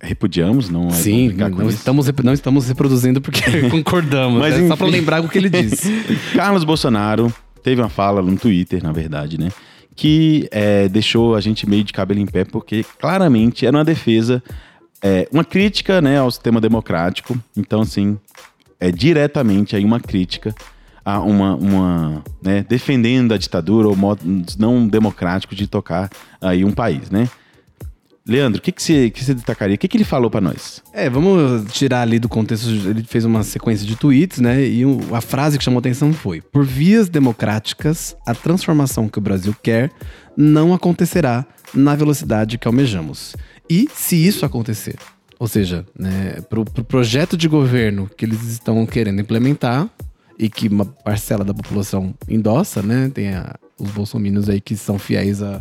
[0.03, 4.39] Repudiamos, não é Sim, não, estamos, não estamos reproduzindo porque concordamos.
[4.39, 4.97] Mas, é só pra enfim.
[4.97, 5.91] lembrar o que ele disse.
[6.33, 9.49] Carlos Bolsonaro teve uma fala no Twitter, na verdade, né?
[9.95, 14.41] Que é, deixou a gente meio de cabelo em pé, porque claramente era uma defesa,
[15.01, 17.37] é, uma crítica né, ao sistema democrático.
[17.55, 18.17] Então, assim,
[18.79, 20.55] é diretamente aí uma crítica
[21.03, 26.71] a uma, uma né, defendendo a ditadura ou modos não democráticos de tocar aí um
[26.71, 27.27] país, né?
[28.27, 29.75] Leandro, o que, que, você, que você destacaria?
[29.75, 30.81] O que, que ele falou pra nós?
[30.93, 32.67] É, vamos tirar ali do contexto.
[32.69, 34.63] Ele fez uma sequência de tweets, né?
[34.63, 39.21] E o- a frase que chamou atenção foi: Por vias democráticas, a transformação que o
[39.21, 39.91] Brasil quer
[40.37, 43.35] não acontecerá na velocidade que almejamos.
[43.69, 44.95] E se isso acontecer,
[45.39, 49.89] ou seja, né, pro, pro projeto de governo que eles estão querendo implementar
[50.37, 53.09] e que uma parcela da população endossa, né?
[53.11, 55.59] Tem a- os bolsominions aí que são fiéis a,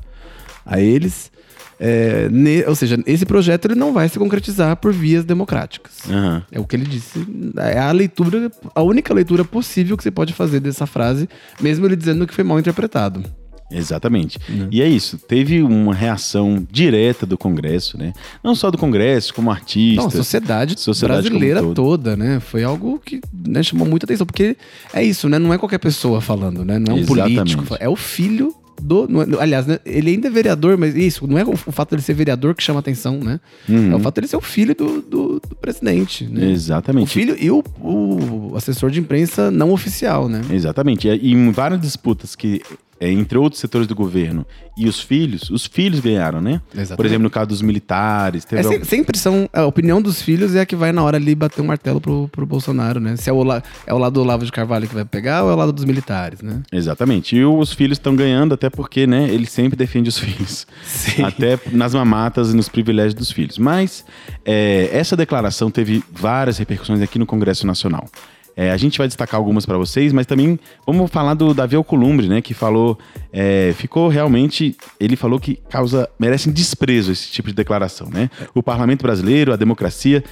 [0.67, 1.33] a eles.
[1.83, 5.95] É, ne- ou seja, esse projeto ele não vai se concretizar por vias democráticas.
[6.11, 6.43] Aham.
[6.53, 7.27] É o que ele disse.
[7.57, 11.27] É a leitura, a única leitura possível que você pode fazer dessa frase,
[11.59, 13.25] mesmo ele dizendo que foi mal interpretado.
[13.73, 14.37] Exatamente.
[14.71, 15.17] E é isso.
[15.17, 18.13] Teve uma reação direta do Congresso, né?
[18.43, 19.97] Não só do Congresso, como artistas.
[20.05, 22.41] Não, a sociedade, sociedade brasileira toda, né?
[22.41, 24.57] Foi algo que né, chamou muita atenção, porque
[24.93, 25.39] é isso, né?
[25.39, 26.79] Não é qualquer pessoa falando, né?
[26.81, 27.57] Não é um Exatamente.
[27.57, 27.77] político.
[27.79, 29.07] É o filho do.
[29.23, 32.03] é- aliás, né, ele ainda é vereador, mas isso, não é o, o fato dele
[32.03, 33.41] ser vereador que chama atenção, né?
[33.69, 33.93] Uhum.
[33.93, 36.47] É o fato dele ser o filho do, do, do presidente, né?
[36.47, 37.11] O Exatamente.
[37.11, 40.41] filho e o, o assessor de imprensa não oficial, né?
[40.51, 41.09] Exatamente.
[41.09, 42.63] E em várias disputas que
[43.01, 44.45] entre outros setores do governo
[44.77, 46.61] e os filhos, os filhos ganharam, né?
[46.73, 46.97] Exatamente.
[46.97, 49.49] Por exemplo, no caso dos militares, É, algum- se- sempre são.
[49.53, 52.29] A opinião dos filhos é a que vai na hora ali bater um martelo pro,
[52.29, 53.17] pro Bolsonaro, né?
[53.17, 55.51] Se é o, la- é o lado do Olavo de Carvalho que vai pegar ou
[55.51, 56.63] é o lado dos militares, né?
[56.73, 57.35] Exatamente.
[57.37, 60.67] E os filhos estão ganhando até porque, né, ele sempre defende os filhos.
[60.85, 61.23] Sim.
[61.23, 63.59] Até nas mamatas e nos privilégios dos filhos.
[63.59, 64.05] Mas
[64.45, 68.09] é, essa declaração teve várias repercussões aqui no Congresso Nacional.
[68.57, 72.29] É, a gente vai destacar algumas para vocês, mas também vamos falar do Davi Alcolumbre,
[72.29, 72.99] né, que falou,
[73.33, 78.31] é, ficou realmente, ele falou que causa, merecem desprezo esse tipo de declaração, né?
[78.55, 80.25] O parlamento brasileiro, a democracia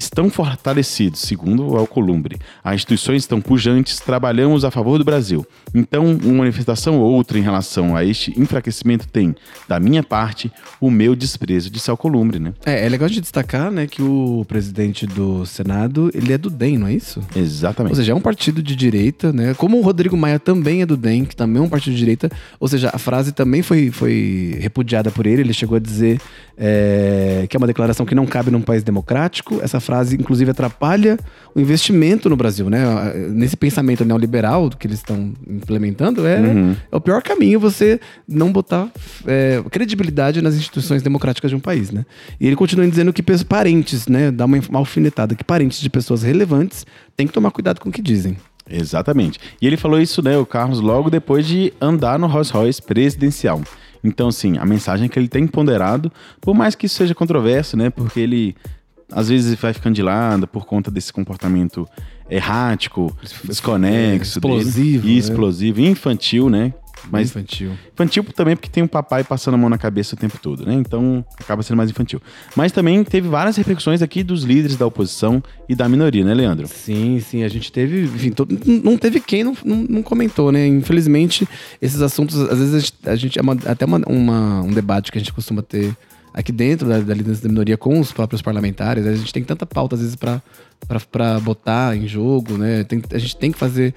[0.00, 2.38] estão fortalecidos, segundo o Alcolumbre.
[2.64, 5.46] As instituições estão pujantes, trabalhamos a favor do Brasil.
[5.74, 9.36] Então, uma manifestação ou outra em relação a este enfraquecimento tem,
[9.68, 12.54] da minha parte, o meu desprezo, disse Alcolumbre, né?
[12.64, 16.78] É, é legal de destacar, né, que o presidente do Senado, ele é do DEM,
[16.78, 17.20] não é isso?
[17.36, 17.92] Exatamente.
[17.92, 19.52] Ou seja, é um partido de direita, né?
[19.54, 22.30] Como o Rodrigo Maia também é do DEM, que também é um partido de direita.
[22.58, 25.42] Ou seja, a frase também foi, foi repudiada por ele.
[25.42, 26.20] Ele chegou a dizer
[26.56, 29.60] é, que é uma declaração que não cabe num país democrático.
[29.62, 31.18] Essa frase, inclusive, atrapalha
[31.54, 32.84] o investimento no Brasil, né?
[33.30, 36.40] Nesse pensamento neoliberal que eles estão implementando, é,
[36.90, 38.88] é o pior caminho você não botar
[39.26, 42.04] é, credibilidade nas instituições democráticas de um país, né?
[42.40, 44.30] E ele continua dizendo que parentes, né?
[44.30, 48.02] Dá uma alfinetada, que parentes de pessoas relevantes têm que tomar cuidado com o que
[48.02, 48.36] dizem.
[48.68, 49.38] Exatamente.
[49.60, 53.60] E ele falou isso, né, o Carlos, logo depois de andar no Rolls Royce presidencial.
[54.02, 57.90] Então, assim, a mensagem que ele tem ponderado, por mais que isso seja controverso, né,
[57.90, 58.54] porque ele
[59.12, 61.88] às vezes vai ficando de lado por conta desse comportamento
[62.28, 64.54] errático, desconexo, dele.
[64.54, 65.18] explosivo, e né?
[65.18, 66.72] explosivo, infantil, né?
[67.10, 67.72] Mas infantil.
[67.94, 70.74] Infantil também porque tem um papai passando a mão na cabeça o tempo todo, né?
[70.74, 72.20] Então acaba sendo mais infantil.
[72.54, 76.66] Mas também teve várias repercussões aqui dos líderes da oposição e da minoria, né, Leandro?
[76.68, 80.66] Sim, sim, a gente teve, enfim, todo- não teve quem não, não, não comentou, né?
[80.66, 81.48] Infelizmente,
[81.80, 85.10] esses assuntos, às vezes a gente, a gente- é uma- até uma, uma- um debate
[85.10, 85.96] que a gente costuma ter
[86.32, 89.06] aqui dentro da, da liderança da minoria com os próprios parlamentares.
[89.06, 92.84] A gente tem tanta pauta, às vezes, pra botar em jogo, né?
[92.84, 93.94] Tem- a gente tem que fazer.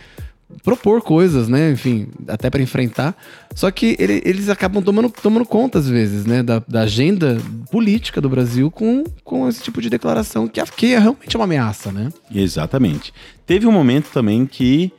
[0.64, 1.72] propor coisas, né?
[1.72, 3.16] Enfim, até pra enfrentar.
[3.56, 6.44] Só que ele- eles acabam tomando, tomando conta, às vezes, né?
[6.44, 7.40] Da, da agenda
[7.72, 11.92] política do Brasil com, com esse tipo de declaração que, que é realmente uma ameaça,
[11.92, 12.10] né?
[12.32, 13.12] Exatamente.
[13.48, 14.92] Teve um momento também que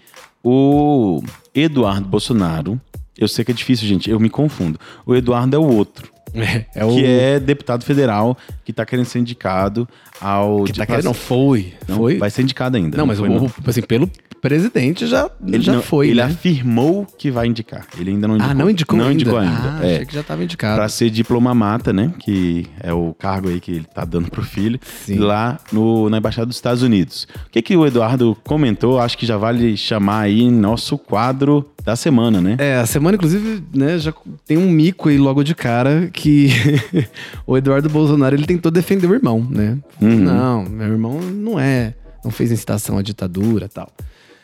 [0.42, 1.22] o
[1.54, 2.80] Eduardo Bolsonaro,
[3.16, 4.78] eu sei que é difícil, gente, eu me confundo.
[5.06, 9.18] O Eduardo é o outro, É, é que é deputado federal que tá querendo ser
[9.20, 9.88] indicado
[10.20, 11.72] ao Que tá querendo, não foi.
[11.88, 12.18] Não, foi.
[12.18, 12.96] vai ser indicado ainda.
[12.96, 13.44] Não, mas foi, o, não.
[13.46, 16.08] o- assim, pelo presidente já, Ele já não- foi.
[16.08, 16.24] Ele né?
[16.24, 17.86] afirmou que vai indicar.
[17.98, 18.50] Ele ainda não indicou.
[18.50, 19.14] Ah, não indicou Não ainda?
[19.14, 19.78] indicou ainda.
[19.80, 19.94] Ah, é.
[19.94, 20.76] achei que já tava indicado.
[20.76, 22.12] Pra ser diplomamata, né?
[22.18, 24.78] Que é o cargo aí que ele tá dando pro filho.
[24.82, 25.16] Sim.
[25.18, 27.26] Lá no, na Embaixada dos Estados Unidos.
[27.46, 29.00] O que, que o Eduardo comentou?
[29.00, 32.56] Acho que já vale chamar aí nosso quadro da semana, né?
[32.58, 34.12] É, a semana, inclusive, né, já
[34.46, 36.23] tem um mico aí logo de cara que
[37.46, 39.78] o Eduardo Bolsonaro ele tentou defender o irmão, né?
[40.00, 40.20] Uhum.
[40.20, 43.90] Não, meu irmão não é, não fez incitação à ditadura tal.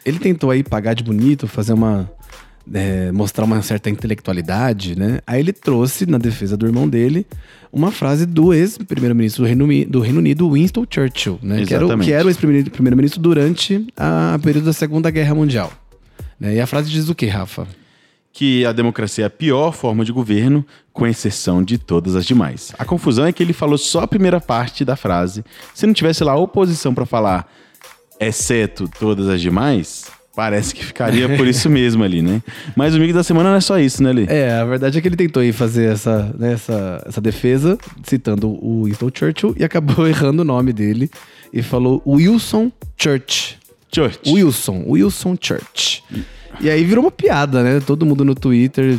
[0.04, 2.10] Ele tentou aí pagar de bonito, fazer uma.
[2.72, 5.20] é, mostrar uma certa intelectualidade, né?
[5.26, 7.26] Aí ele trouxe, na defesa do irmão dele,
[7.72, 11.64] uma frase do ex-primeiro-ministro do Reino, do Reino Unido, Winston Churchill, né?
[11.66, 12.06] Que era, o- Exatamente.
[12.06, 15.72] que era o ex-primeiro- primeiro-ministro durante a período da Segunda Guerra Mundial.
[16.38, 16.54] né?
[16.54, 17.66] E a frase diz o quê, Rafa?
[18.32, 22.72] Que a democracia é a pior forma de governo, com exceção de todas as demais.
[22.78, 25.44] A confusão é que ele falou só a primeira parte da frase.
[25.74, 27.50] Se não tivesse lá a oposição pra falar,
[28.20, 32.42] exceto todas as demais, parece que ficaria por isso mesmo ali, né?
[32.76, 34.26] Mas o amigo da semana não é só isso, né, Lê?
[34.28, 38.48] É, a verdade é que ele tentou aí fazer essa, né, essa, essa defesa, citando
[38.48, 41.10] o Winston Churchill, e acabou errando o nome dele.
[41.52, 43.58] E falou Wilson Church.
[43.92, 44.20] Church.
[44.30, 46.04] Wilson, Wilson Church.
[46.60, 47.80] E aí virou uma piada, né?
[47.80, 48.98] Todo mundo no Twitter,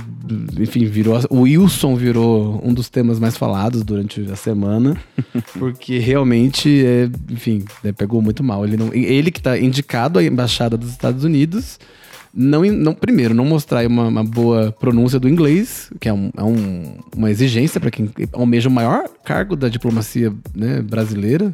[0.60, 1.20] enfim, virou.
[1.30, 4.98] O Wilson virou um dos temas mais falados durante a semana.
[5.60, 8.66] porque realmente, é, enfim, né, pegou muito mal.
[8.66, 11.80] Ele, não, ele que tá indicado à embaixada dos Estados Unidos.
[12.34, 16.44] Não, não, primeiro, não mostrar uma, uma boa pronúncia do inglês, que é, um- é
[16.44, 21.54] um- uma exigência para quem almeja o maior cargo da diplomacia né, brasileira.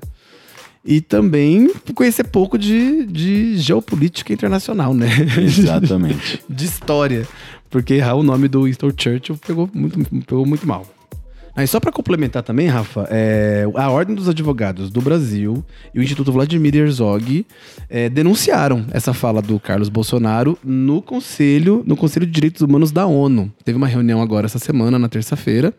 [0.88, 5.10] E também conhecer pouco de, de geopolítica internacional, né?
[5.38, 6.42] Exatamente.
[6.50, 7.28] de história.
[7.70, 10.86] Porque errar o nome do Winston Churchill pegou muito, pegou muito mal.
[11.58, 16.04] Aí só para complementar também, Rafa, é, a Ordem dos Advogados do Brasil e o
[16.04, 17.46] Instituto Vladimir Herzog
[17.90, 23.08] é, denunciaram essa fala do Carlos Bolsonaro no Conselho, no Conselho de Direitos Humanos da
[23.08, 23.52] ONU.
[23.66, 25.74] Teve uma reunião agora essa semana, na terça-feira,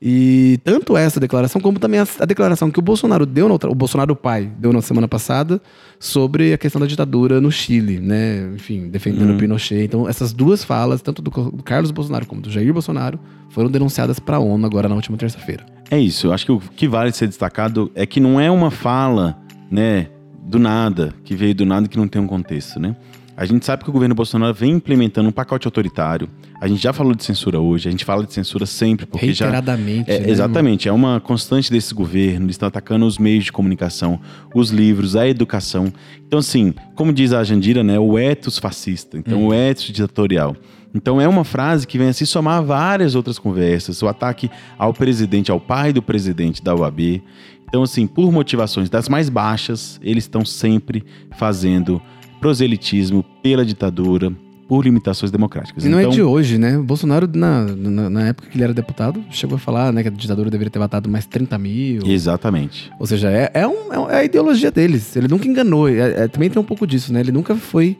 [0.00, 4.14] e tanto essa declaração, como também a, a declaração que o Bolsonaro deu, o Bolsonaro
[4.14, 5.60] pai, deu na semana passada,
[5.98, 8.48] sobre a questão da ditadura no Chile, né?
[8.54, 9.38] Enfim, defendendo o Uhum.
[9.38, 9.84] Pinochet.
[9.84, 13.18] Então, essas duas falas, tanto do do Carlos Bolsonaro como do Jair Bolsonaro,
[13.50, 15.66] foram denunciadas para a ONU agora na última terça-feira.
[15.90, 18.70] É isso, eu acho que o que vale ser destacado é que não é uma
[18.70, 19.36] fala,
[19.70, 20.08] né,
[20.44, 22.94] do nada, que veio do nada e que não tem um contexto, né?
[23.38, 26.28] A gente sabe que o governo Bolsonaro vem implementando um pacote autoritário.
[26.60, 29.44] A gente já falou de censura hoje, a gente fala de censura sempre, porque já
[29.44, 30.10] Reiteradamente.
[30.10, 32.46] É, né, exatamente, é uma constante desse governo.
[32.46, 34.18] Eles estão atacando os meios de comunicação,
[34.52, 35.92] os livros, a educação.
[36.26, 40.56] Então, assim, como diz a Jandira, né, o ethos fascista, então o ethos ditatorial.
[40.92, 44.02] Então é uma frase que vem a se somar a várias outras conversas.
[44.02, 47.22] O ataque ao presidente, ao pai do presidente da UAB.
[47.68, 51.04] Então, assim, por motivações das mais baixas, eles estão sempre
[51.36, 52.02] fazendo
[52.40, 54.32] proselitismo pela ditadura,
[54.68, 55.84] por limitações democráticas.
[55.84, 56.76] E não então, é de hoje, né?
[56.76, 60.08] O Bolsonaro, na, na, na época que ele era deputado, chegou a falar né, que
[60.08, 62.02] a ditadura deveria ter matado mais 30 mil.
[62.06, 62.90] Exatamente.
[62.98, 65.16] Ou seja, é, é, um- é um- é a ideologia deles.
[65.16, 65.88] Ele nunca enganou.
[65.88, 67.20] É- é- também tem um pouco disso, né?
[67.20, 67.96] Ele nunca foi.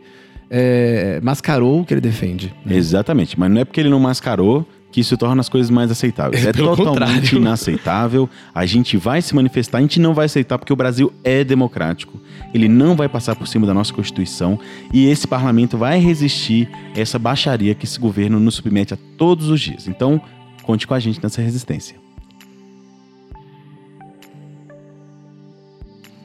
[0.50, 2.54] é, mascarou o que ele defende.
[2.64, 2.74] né?
[2.74, 6.44] Exatamente, mas não é porque ele não mascarou que isso torna as coisas mais aceitáveis.
[6.44, 7.38] É É, totalmente contrário.
[7.38, 8.28] inaceitável.
[8.54, 12.18] A gente vai se manifestar, a gente não vai aceitar porque o Brasil é democrático.
[12.54, 14.58] Ele não vai passar por cima da nossa Constituição
[14.92, 19.48] e esse parlamento vai resistir a essa baixaria que esse governo nos submete a todos
[19.48, 19.86] os dias.
[19.86, 20.20] Então,
[20.62, 21.96] conte com a gente nessa resistência.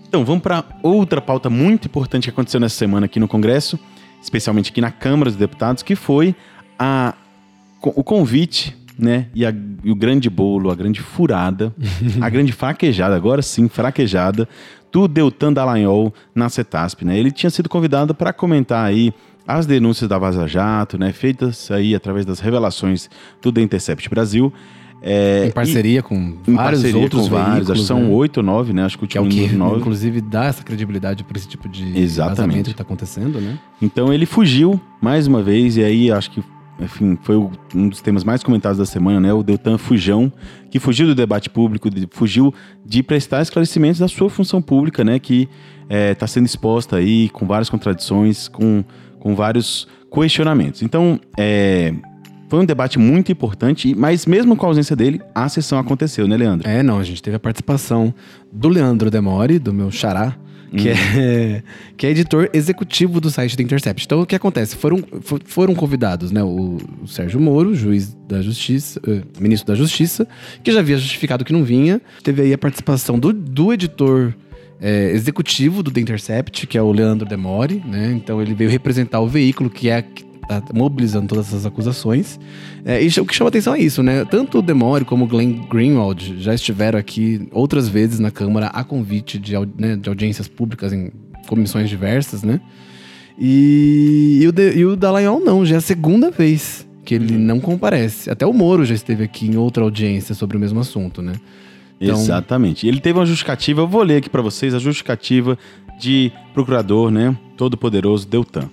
[0.07, 3.79] Então, vamos para outra pauta muito importante que aconteceu nessa semana aqui no Congresso,
[4.21, 6.35] especialmente aqui na Câmara dos Deputados, que foi
[6.77, 7.15] a,
[7.89, 9.27] o convite, né?
[9.33, 11.73] E, a- e o grande bolo, a grande furada,
[12.21, 14.47] a grande fraquejada, agora sim, fraquejada,
[14.91, 17.17] do Deltan Dallagnol na CETASP, né?
[17.17, 19.11] Ele tinha sido convidado para comentar aí
[19.47, 21.11] as denúncias da Vaza Jato, né?
[21.11, 23.09] Feitas aí através das revelações
[23.41, 24.53] do The Intercept Brasil.
[25.05, 28.09] É, Em parceria com e- em vários parceria outros com vários, veículos, são né?
[28.09, 28.85] oito ou nove, né?
[28.85, 29.79] Acho que o Que é o último que, nove.
[29.81, 32.37] inclusive, dá essa credibilidade para esse tipo de Exatamente.
[32.37, 33.59] vazamento que tá acontecendo, né?
[33.81, 36.41] Então ele fugiu mais uma vez, e aí acho que,
[36.79, 37.37] enfim, foi
[37.75, 39.33] um dos temas mais comentados da semana, né?
[39.33, 40.31] O Deltan Fujão,
[40.71, 42.53] que fugiu do debate público, fugiu
[42.85, 45.19] de prestar esclarecimentos da sua função pública, né?
[45.19, 45.47] Que
[46.11, 48.83] está sendo exposta aí com várias contradições, com,
[49.19, 50.81] com vários questionamentos.
[50.81, 51.93] Então, é,
[52.49, 56.37] foi um debate muito importante, mas mesmo com a ausência dele, a sessão aconteceu, né,
[56.37, 56.69] Leandro?
[56.69, 58.13] É, não, a gente teve a participação
[58.51, 60.35] do Leandro Demore, do meu xará,
[60.77, 61.63] que, é,
[61.95, 64.05] que é editor executivo do site da Intercept.
[64.05, 64.75] Então, o que acontece?
[64.75, 69.75] Foram, fo- foram convidados, né, o, o Sérgio Moro, juiz da Justiça, eh, ministro da
[69.75, 70.27] Justiça,
[70.63, 72.01] que já havia justificado que não vinha.
[72.23, 74.33] Teve aí a participação do, do editor
[74.81, 78.11] eh, executivo do The Intercept, que é o Leandro Demore, né?
[78.13, 82.39] Então, ele veio representar o veículo que é que tá mobilizando todas essas acusações.
[82.85, 84.25] É, e o que chama atenção é isso, né?
[84.25, 88.83] Tanto o Demore como o Glenn Greenwald já estiveram aqui outras vezes na Câmara a
[88.83, 91.11] convite de, né, de audiências públicas em
[91.47, 92.59] comissões diversas, né?
[93.37, 97.37] E, e o, de, e o Dallagnol não, já é a segunda vez que ele
[97.37, 98.29] não comparece.
[98.29, 101.33] Até o Moro já esteve aqui em outra audiência sobre o mesmo assunto, né?
[101.99, 102.87] Então- Exatamente.
[102.87, 105.57] Ele teve uma justificativa, eu vou ler aqui para vocês a justificativa
[105.99, 108.69] de procurador, né, todo poderoso Deltan.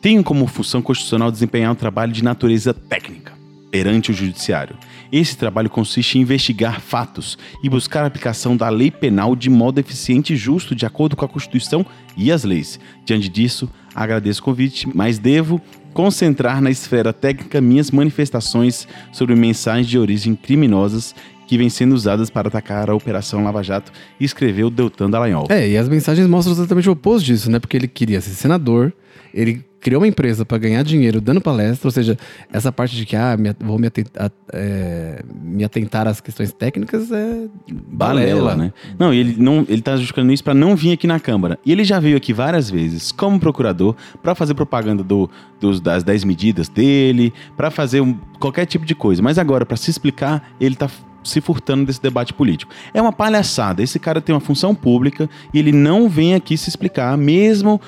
[0.00, 3.32] Tenho como função constitucional desempenhar um trabalho de natureza técnica
[3.70, 4.76] perante o judiciário.
[5.10, 9.80] Esse trabalho consiste em investigar fatos e buscar a aplicação da lei penal de modo
[9.80, 11.84] eficiente e justo, de acordo com a Constituição
[12.16, 12.78] e as leis.
[13.04, 15.60] Diante disso, agradeço o convite, mas devo
[15.92, 21.14] concentrar na esfera técnica minhas manifestações sobre mensagens de origem criminosas
[21.48, 25.46] que vêm sendo usadas para atacar a Operação Lava Jato, escreveu Deltan Dallagnol.
[25.48, 27.58] É, e as mensagens mostram exatamente o oposto disso, né?
[27.58, 28.92] Porque ele queria ser senador,
[29.32, 32.18] ele criou uma empresa pra ganhar dinheiro dando palestra, ou seja,
[32.52, 37.12] essa parte de que, ah, me, vou me atentar, é, me atentar às questões técnicas
[37.12, 38.72] é Balela, né?
[38.98, 41.58] Não, ele não, ele tá justificando isso para não vir aqui na Câmara.
[41.64, 46.02] E ele já veio aqui várias vezes como procurador para fazer propaganda do, dos, das
[46.02, 49.22] 10 medidas dele, para fazer um- qualquer tipo de coisa.
[49.22, 50.90] Mas agora, para se explicar, ele tá
[51.22, 52.72] se furtando desse debate político.
[52.92, 53.82] É uma palhaçada.
[53.82, 57.80] Esse cara tem uma função pública e ele não vem aqui se explicar, mesmo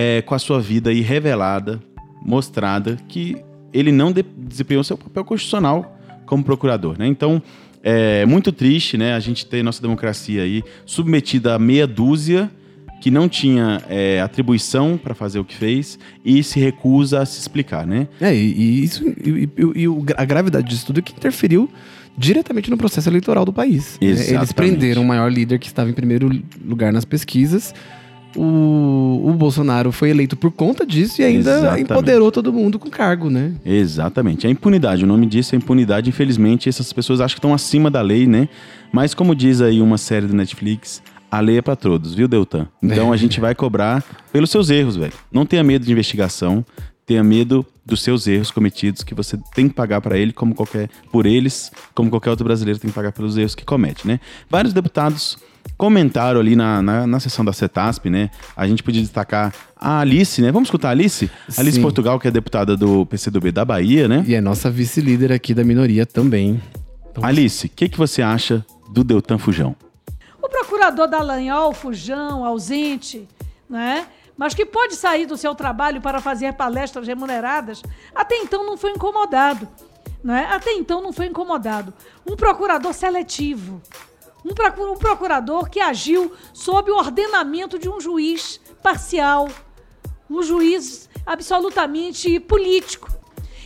[0.00, 1.80] é, com a sua vida aí revelada,
[2.24, 3.36] mostrada, que
[3.72, 7.06] ele não de- desempenhou seu papel constitucional como procurador, né?
[7.06, 7.42] Então,
[7.82, 9.14] é muito triste, né?
[9.14, 12.50] A gente ter nossa democracia aí submetida a meia dúzia
[13.00, 17.38] que não tinha é, atribuição para fazer o que fez e se recusa a se
[17.40, 18.08] explicar, né?
[18.20, 19.86] É, e, isso e, e- e
[20.16, 21.68] a gravidade disso tudo é que interferiu
[22.16, 23.96] diretamente no processo eleitoral do país.
[24.00, 24.08] né?
[24.08, 24.54] Eles Exatamente.
[24.54, 26.28] prenderam o maior líder que estava em primeiro
[26.64, 27.72] lugar nas pesquisas.
[28.36, 31.82] O, o Bolsonaro foi eleito por conta disso e ainda Exatamente.
[31.82, 33.54] empoderou todo mundo com cargo, né?
[33.64, 34.46] Exatamente.
[34.46, 36.08] A impunidade, o nome disso é impunidade.
[36.10, 38.48] Infelizmente, essas pessoas acham que estão acima da lei, né?
[38.92, 42.68] Mas como diz aí uma série do Netflix, a lei é pra todos, viu, Deltan?
[42.82, 45.12] Então a gente vai cobrar pelos seus erros, velho.
[45.32, 46.64] Não tenha medo de investigação,
[47.06, 50.90] tenha medo dos seus erros cometidos que você tem que pagar pra ele, como qualquer
[51.10, 54.20] por eles, como qualquer outro brasileiro tem que pagar pelos erros que comete, né?
[54.50, 55.38] Vários deputados
[55.78, 58.30] comentaram ali na, na, na sessão da CETASP, né?
[58.56, 60.50] A gente podia destacar a Alice, né?
[60.50, 61.30] Vamos escutar a Alice?
[61.56, 61.82] Alice Sim.
[61.82, 64.24] Portugal, que é deputada do PCdoB da Bahia, né?
[64.26, 66.60] E é nossa vice-líder aqui da minoria também.
[67.10, 69.76] Então, Alice, o que, que você acha do Deltan Fujão?
[70.42, 73.28] O procurador Dallagnol, fujão, ausente,
[73.70, 74.06] né?
[74.38, 77.82] mas que pode sair do seu trabalho para fazer palestras remuneradas,
[78.14, 79.68] até então não foi incomodado.
[80.22, 80.48] Né?
[80.50, 81.92] Até então não foi incomodado.
[82.24, 83.82] Um procurador seletivo.
[84.44, 89.48] Um, procu- procurador que agiu sob o ordenamento de um juiz parcial.
[90.30, 93.08] Um juiz absolutamente político.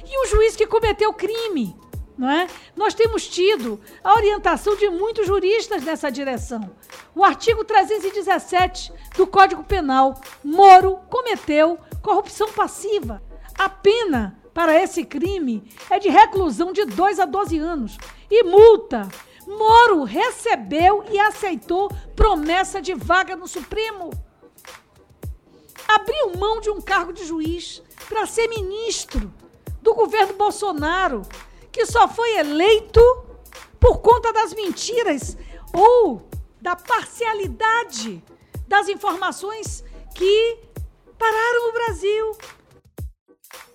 [0.04, 1.76] E um juiz que cometeu crime.
[2.16, 2.46] Não é?
[2.76, 6.70] Nós temos tido a orientação de muitos juristas nessa direção.
[7.14, 13.22] O artigo 317 do Código Penal, Moro cometeu corrupção passiva.
[13.58, 17.96] A pena para esse crime é de reclusão de 2 a 12 anos
[18.30, 19.08] e multa.
[19.46, 24.10] Moro recebeu e aceitou promessa de vaga no Supremo
[25.94, 29.32] abriu mão de um cargo de juiz para ser ministro
[29.80, 31.22] do governo Bolsonaro,
[31.70, 33.00] que só foi eleito
[33.80, 35.36] por conta das mentiras
[35.72, 36.28] ou
[36.60, 38.22] da parcialidade
[38.68, 39.84] das informações
[40.14, 40.58] que
[41.18, 42.36] pararam o Brasil.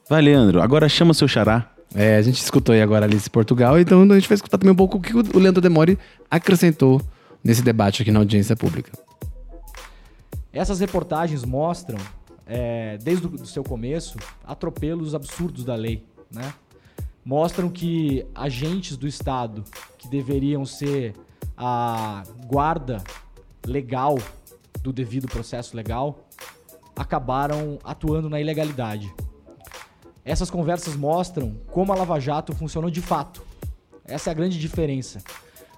[0.09, 1.76] Vai, Leandro, agora chama seu xará.
[1.99, 4.75] É, a gente escutou aí agora Alice Portugal, então a gente vai escutar também um
[4.75, 5.97] pouco o que o Leandro Demore
[6.29, 7.01] acrescentou
[7.43, 8.91] nesse debate aqui na audiência pública.
[10.53, 11.97] Essas reportagens mostram,
[12.45, 16.53] é, desde o seu começo, atropelos absurdos da lei, né?
[17.25, 19.63] Mostram que agentes do Estado,
[19.97, 21.15] que deveriam ser
[21.57, 23.03] a guarda
[23.65, 24.19] legal
[24.83, 26.29] do devido processo legal,
[26.95, 29.11] acabaram atuando na ilegalidade.
[30.27, 33.41] Essas conversas mostram como a Lava Jato funcionou de fato.
[34.03, 35.23] Essa é a grande diferença.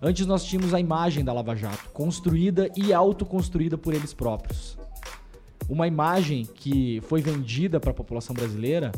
[0.02, 4.76] Antes nós tínhamos a imagem da Lava Jato, construída e autoconstruída por eles próprios.
[5.70, 8.92] Uma imagem que foi vendida para a população brasileira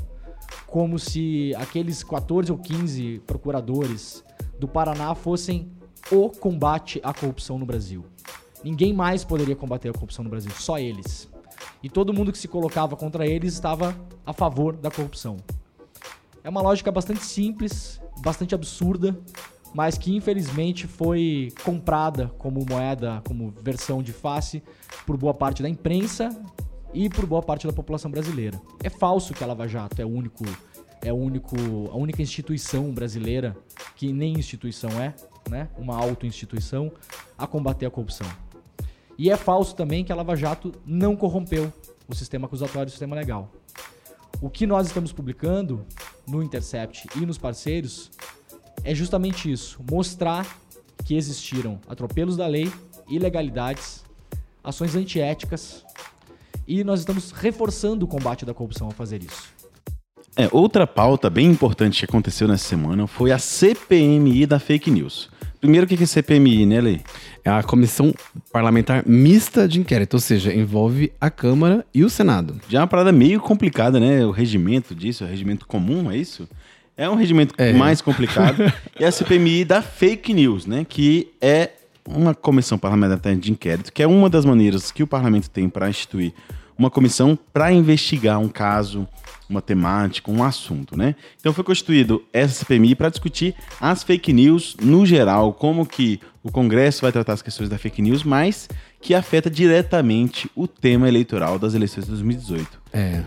[0.67, 4.23] como se aqueles 14 ou 15 procuradores
[4.57, 5.69] do Paraná fossem
[6.09, 8.05] o combate à corrupção no Brasil.
[8.63, 11.30] Ninguém mais poderia combater a corrupção no Brasil, só eles.
[11.83, 15.37] E todo mundo que se colocava contra eles estava a favor da corrupção.
[16.43, 19.17] É uma lógica bastante simples, bastante absurda,
[19.73, 24.63] mas que infelizmente foi comprada como moeda, como versão de face
[25.05, 26.29] por boa parte da imprensa
[26.93, 28.61] e por boa parte da população brasileira.
[28.83, 30.43] É falso que a Lava Jato é o único
[31.03, 31.55] é o único
[31.91, 33.57] a única instituição brasileira
[33.95, 35.15] que nem instituição é,
[35.49, 35.69] né?
[35.77, 36.91] Uma auto-instituição
[37.37, 38.27] a combater a corrupção.
[39.17, 41.71] E é falso também que a Lava Jato não corrompeu
[42.07, 43.51] o sistema acusatório e o sistema legal.
[44.41, 45.85] O que nós estamos publicando
[46.27, 48.11] no Intercept e nos parceiros
[48.83, 50.47] é justamente isso: mostrar
[51.05, 52.71] que existiram atropelos da lei,
[53.07, 54.03] ilegalidades,
[54.63, 55.83] ações antiéticas
[56.67, 59.49] e nós estamos reforçando o combate da corrupção ao fazer isso.
[60.35, 65.29] É, outra pauta bem importante que aconteceu nessa semana foi a CPMI da fake news.
[65.61, 67.01] Primeiro, o que é CPMI, né, Lei?
[67.45, 68.11] É a Comissão
[68.51, 72.59] Parlamentar Mista de Inquérito, ou seja, envolve a Câmara e o Senado.
[72.67, 74.25] Já é uma parada meio complicada, né?
[74.25, 76.49] O regimento disso, o regimento comum, é isso?
[76.97, 77.71] É um regimento É.
[77.73, 78.63] mais complicado.
[78.99, 80.83] é a CPMI da fake news, né?
[80.87, 81.69] Que é
[82.07, 85.87] uma comissão parlamentar de inquérito, que é uma das maneiras que o parlamento tem para
[85.87, 86.33] instituir
[86.81, 89.07] uma comissão para investigar um caso,
[89.47, 91.15] uma temática, um assunto, né?
[91.39, 96.51] Então foi constituído essa CPMI para discutir as fake news no geral, como que o
[96.51, 98.67] Congresso vai tratar as questões da fake news, mas
[98.99, 102.81] que afeta diretamente o tema eleitoral das eleições de 2018.
[102.91, 103.23] É.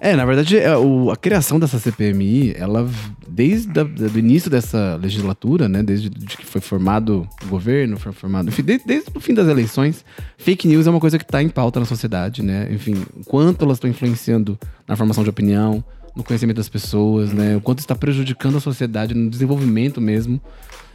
[0.00, 2.88] É, na verdade, é, o- a criação dessa CPMI, ela,
[3.26, 8.48] desde o início dessa legislatura, né, desde de que foi formado o governo, foi formado,
[8.48, 10.04] enfim, desde, desde o fim das eleições,
[10.36, 12.94] fake news é uma coisa que está em pauta na sociedade, né, enfim,
[13.24, 15.82] quanto elas estão influenciando na formação de opinião,
[16.14, 20.40] no conhecimento das pessoas, né, o quanto está prejudicando a sociedade, no desenvolvimento mesmo.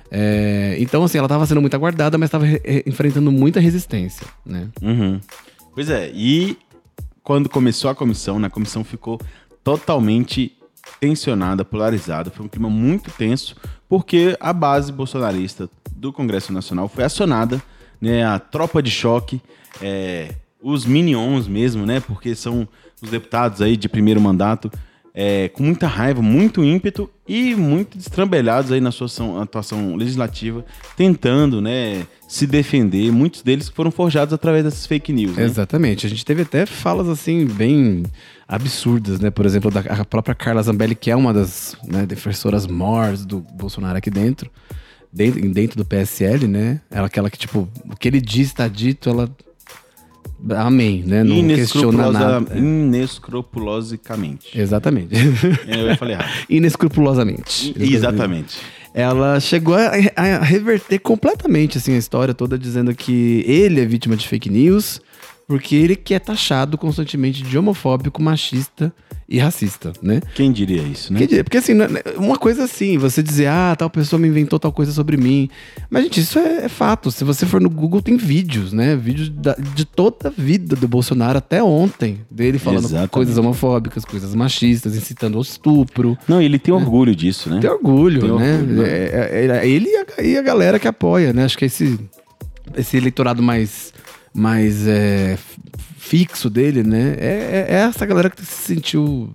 [0.09, 2.45] É, então, assim, ela estava sendo muito aguardada, mas estava
[2.85, 4.67] enfrentando muita resistência, né.
[4.81, 5.19] Uhum.
[5.73, 6.57] Pois é, e
[7.23, 9.19] quando começou a comissão, né, a comissão ficou
[9.63, 10.57] totalmente
[10.99, 12.31] tensionada, polarizada.
[12.31, 13.55] Foi um clima muito tenso,
[13.87, 17.61] porque a base bolsonarista do Congresso Nacional foi acionada,
[17.99, 19.41] né, a tropa de choque,
[19.81, 22.67] é, os minions mesmo, né, porque são
[23.01, 24.71] os deputados aí de primeiro mandato,
[25.13, 30.65] é, com muita raiva, muito ímpeto e muito destrambelhados aí na sua ação- atuação legislativa,
[30.95, 33.11] tentando, né, se defender.
[33.11, 35.35] Muitos deles foram forjados através dessas fake news.
[35.35, 35.43] Né?
[35.43, 36.05] Exatamente.
[36.05, 38.03] A gente teve até falas assim, bem
[38.47, 39.29] absurdas, né?
[39.29, 43.97] Por exemplo, da própria Carla Zambelli, que é uma das né, defensoras mores do Bolsonaro
[43.97, 44.49] aqui dentro,
[45.11, 46.81] dentro, dentro do PSL, né?
[46.89, 49.29] Ela aquela que, tipo, o que ele diz está dito, ela.
[50.57, 51.23] Amém, né?
[51.23, 52.57] Não questiona nada.
[52.57, 54.59] Inescrupulosamente.
[54.59, 55.13] Exatamente.
[55.67, 56.29] É, eu falei errado.
[56.49, 57.75] Inescrupulosamente.
[57.79, 58.57] Exatamente.
[58.93, 64.15] ela chegou a, a reverter completamente assim, a história toda, dizendo que ele é vítima
[64.15, 64.99] de fake news,
[65.51, 68.93] porque ele que é taxado constantemente de homofóbico, machista
[69.27, 70.21] e racista, né?
[70.35, 71.25] Quem diria isso, né?
[71.25, 71.87] Dizer, Porque assim, né,
[72.17, 75.49] uma coisa assim, você dizer, ah, tal pessoa me inventou tal coisa sobre mim.
[75.89, 77.09] Mas, gente, isso é, é fato.
[77.11, 78.95] Se você for no Google, tem vídeos, né?
[78.95, 82.19] Vídeos da- de toda a vida do Bolsonaro até ontem.
[82.29, 83.09] Dele falando Exatamente.
[83.11, 86.17] coisas homofóbicas, coisas machistas, incitando ao estupro.
[86.27, 87.59] Não, ele tem orgulho disso, né?
[87.61, 88.53] Tem orgulho, Tem né?
[88.57, 88.89] orgulho, né?
[88.89, 91.45] É, é- é ele e a, e a galera que apoia, né?
[91.45, 91.97] Acho que esse,
[92.75, 93.93] esse eleitorado mais,
[94.33, 95.37] mais é,
[95.97, 97.15] fixo dele, né?
[97.19, 99.33] É, é- é essa galera que se sentiu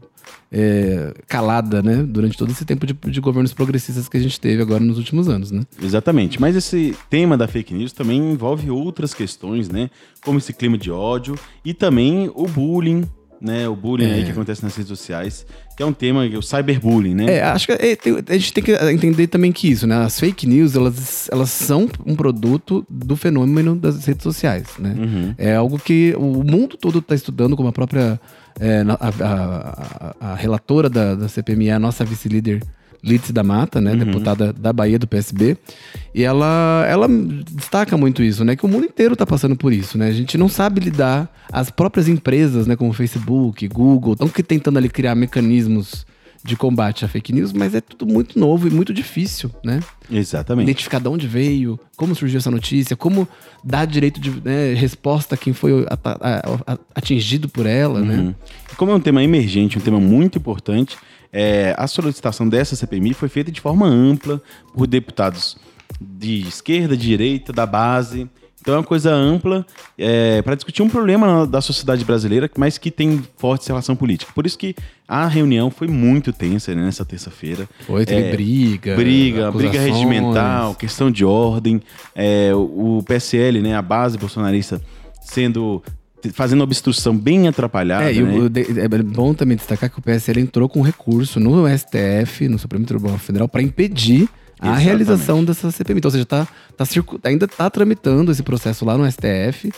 [0.51, 2.03] é, calada, né?
[2.03, 5.29] Durante todo esse tempo de, de governos progressistas que a gente teve agora nos últimos
[5.29, 5.63] anos, né?
[5.83, 6.41] Exatamente.
[6.41, 9.91] Mas esse tema da fake news também envolve outras questões, né?
[10.25, 11.35] Como esse clima de ódio
[11.65, 13.05] e também o bullying,
[13.41, 13.69] né?
[13.69, 15.45] O bullying aí que acontece nas redes sociais,
[15.77, 17.35] que é um tema, o cyberbullying, né?
[17.35, 17.99] É, acho que é,
[18.29, 19.97] a gente tem que entender também que isso, né?
[20.05, 24.95] As fake news, elas, elas são um produto do fenômeno das redes sociais, né?
[24.99, 25.35] Uhum.
[25.37, 28.19] É algo que o mundo todo está estudando, como a própria
[28.59, 32.63] é, a, a- a- a relatora da, da CPMI, a nossa vice-líder
[33.07, 35.57] Lídice da Mata, né, deputada da Bahia do PSB,
[36.15, 39.97] e ela, ela destaca muito isso, né, que o mundo inteiro está passando por isso,
[39.97, 44.43] né, a gente não sabe lidar, as próprias empresas, né, como Facebook, Google, estão que
[44.43, 46.05] tentando ali criar mecanismos
[46.47, 49.81] de combate à fake news, mas é tudo muito novo e muito difícil, né?
[50.11, 50.65] Exatamente.
[50.65, 53.29] identificar de onde veio, como surgiu essa notícia, como
[53.65, 55.85] dar direito de né, resposta a quem foi
[56.95, 58.17] atingido por ela, né?
[58.17, 58.35] Uhum.
[58.77, 60.97] Como é um tema emergente, um tema muito importante,
[61.33, 64.41] é, a solicitação dessa CPMI foi feita de forma ampla
[64.75, 65.57] por deputados
[66.01, 68.29] de esquerda, de direita, da base.
[68.61, 69.65] Então é uma coisa ampla
[70.43, 74.33] para discutir um problema da sociedade brasileira, mas que tem forte relação política.
[74.35, 74.75] Por isso que
[75.07, 77.69] a reunião foi muito tensa né, nessa terça-feira.
[77.87, 79.95] Foi, teve É, briga, briga, briga acusações.
[79.95, 81.81] regimental, questão de ordem,
[82.13, 84.83] é, o o PSL, né, a base bolsonarista,
[85.23, 85.81] sendo
[86.33, 88.11] fazendo obstrução bem atrapalhada.
[88.11, 88.39] É, né?
[88.39, 92.59] o- de- é bom também destacar que o PSL entrou com recurso no STF, no
[92.59, 94.85] Supremo Tribunal Federal, para impedir a Exatamente.
[94.85, 95.99] realização dessa CPMI.
[95.99, 99.71] Então, ou seja, tá, tá circu- ainda está tramitando esse processo lá no STF.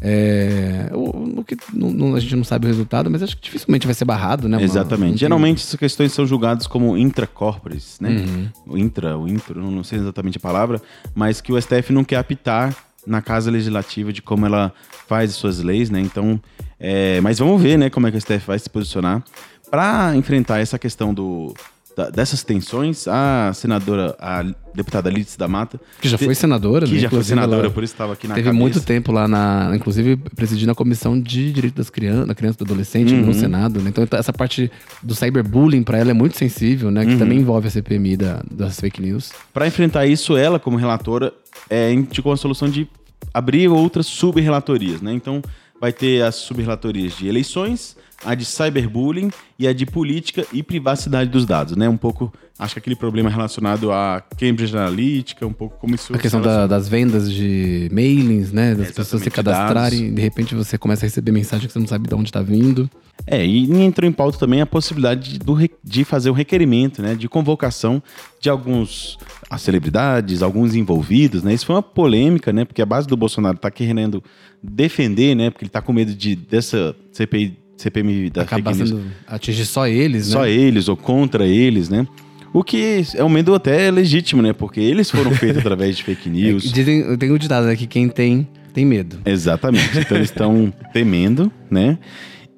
[0.00, 3.42] É, o, o que não- não- a gente não sabe o resultado, mas acho que
[3.42, 4.56] dificilmente vai ser barrado, né?
[4.56, 5.18] Uma- Exatamente.
[5.18, 8.08] Geralmente essas questões são julgadas como intracorporis, né?
[8.10, 8.48] Uhum.
[8.74, 10.80] O intra, o intro, não sei exatamente a palavra,
[11.14, 12.74] mas que o STF não quer apitar
[13.06, 14.72] na casa legislativa de como ela
[15.08, 16.00] faz as suas leis, né?
[16.00, 16.40] Então,
[16.78, 19.22] é, mas vamos ver, né, como é que o STF vai se posicionar
[19.70, 21.54] para enfrentar essa questão do
[21.96, 23.06] da- dessas tensões.
[23.08, 24.42] A senadora, a
[24.74, 26.98] deputada Lídice da Mata, Que já te- foi senadora, que né?
[27.00, 28.60] já foi Inclusive, senadora, ela por isso estava aqui na Teve cabeça.
[28.60, 29.72] muito tempo lá na.
[29.74, 33.26] Inclusive, presidindo a comissão de direito das crianças, da criança e do adolescente Uhum.
[33.26, 33.90] no Senado, né?
[33.90, 34.70] Então, essa parte
[35.02, 37.02] do cyberbullying pra ela é muito sensível, né?
[37.02, 37.08] Uhum.
[37.08, 39.30] Que também envolve a CPMI da- das fake news.
[39.52, 41.32] Para enfrentar isso, ela, como relatora,
[41.68, 42.88] é, indicou a solução de
[43.34, 45.12] abrir outras sub-relatorias, né?
[45.12, 45.42] Então,
[45.80, 51.30] vai ter as sub-relatorias de eleições, a de cyberbullying e a de política e privacidade
[51.30, 51.88] dos dados, né?
[51.88, 56.14] Um pouco, acho que aquele problema relacionado a Cambridge Analytica, um pouco como isso...
[56.14, 58.74] A questão da- das vendas de mailings, né?
[58.74, 61.86] Das É, pessoas se cadastrarem, de repente você começa a receber mensagem que você não
[61.86, 62.88] sabe de onde tá vindo.
[63.26, 67.14] É, e entrou em pauta também a possibilidade do re- de fazer um requerimento, né,
[67.14, 68.02] de convocação
[68.40, 69.18] de alguns
[69.48, 71.52] as celebridades, alguns envolvidos, né?
[71.52, 72.64] Isso foi uma polêmica, né?
[72.64, 74.24] Porque a base do Bolsonaro tá querendo
[74.62, 75.50] defender, né?
[75.50, 79.86] Porque ele tá com medo de dessa CPI, CPMI da Acabar fake news, atingir só
[79.88, 80.32] eles, né?
[80.32, 82.06] só eles ou contra eles, né?
[82.52, 84.52] O que é um medo até legítimo, né?
[84.52, 86.70] Porque eles foram feitos através de fake É, news.
[86.70, 89.18] dizem, tem o ditado né, que quem tem, tem medo.
[89.24, 89.98] Exatamente.
[89.98, 91.98] Então eles estão temendo, né?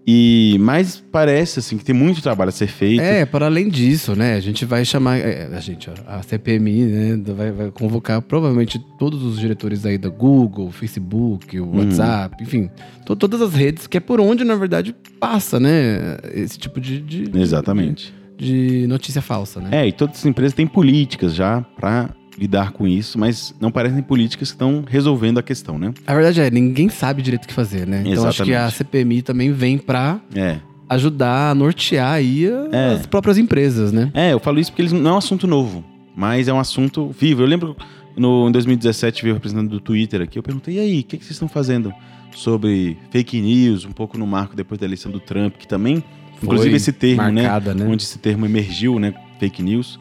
[0.07, 3.00] E mas parece assim que tem muito trabalho a ser feito.
[3.00, 4.34] É, para além disso, né?
[4.34, 5.16] A gente vai chamar.
[5.18, 7.22] é, a gente, a CPMI, né?
[7.34, 12.68] Vai, vai convocar provavelmente todos os diretores aí da Google, Facebook, o WhatsApp, enfim,
[13.07, 16.18] to- todas as redes, que é por onde, na verdade, passa, né?
[16.34, 17.00] Esse tipo de.
[17.00, 18.12] de- Exatamente.
[18.36, 19.70] De, de notícia falsa, né?
[19.72, 24.03] É, e todas as empresas têm políticas já pra lidar com isso, mas não parecem
[24.03, 25.93] políticas que estão resolvendo a questão, né?
[26.07, 28.03] A verdade é, ninguém sabe direito o que fazer, né?
[28.07, 28.76] Então acho que a Exatamente.
[28.76, 30.59] CPMI também vem pra É.
[30.89, 32.95] ajudar a nortear aí É.
[32.95, 34.11] as próprias empresas, né?
[34.14, 35.85] É, eu falo isso porque eles não é um assunto novo,
[36.16, 37.43] mas é um assunto vivo.
[37.43, 37.76] Eu lembro
[38.16, 41.16] no, em 2017 veio o representante do Twitter aqui, eu perguntei, e aí, o que,
[41.16, 41.93] que vocês estão fazendo
[42.35, 46.03] sobre fake news, um pouco no marco depois da eleição do Trump, que também,
[46.43, 47.91] inclusive Foi esse termo, marcada, né, né?
[47.91, 49.99] onde esse termo emergiu, né, fake news.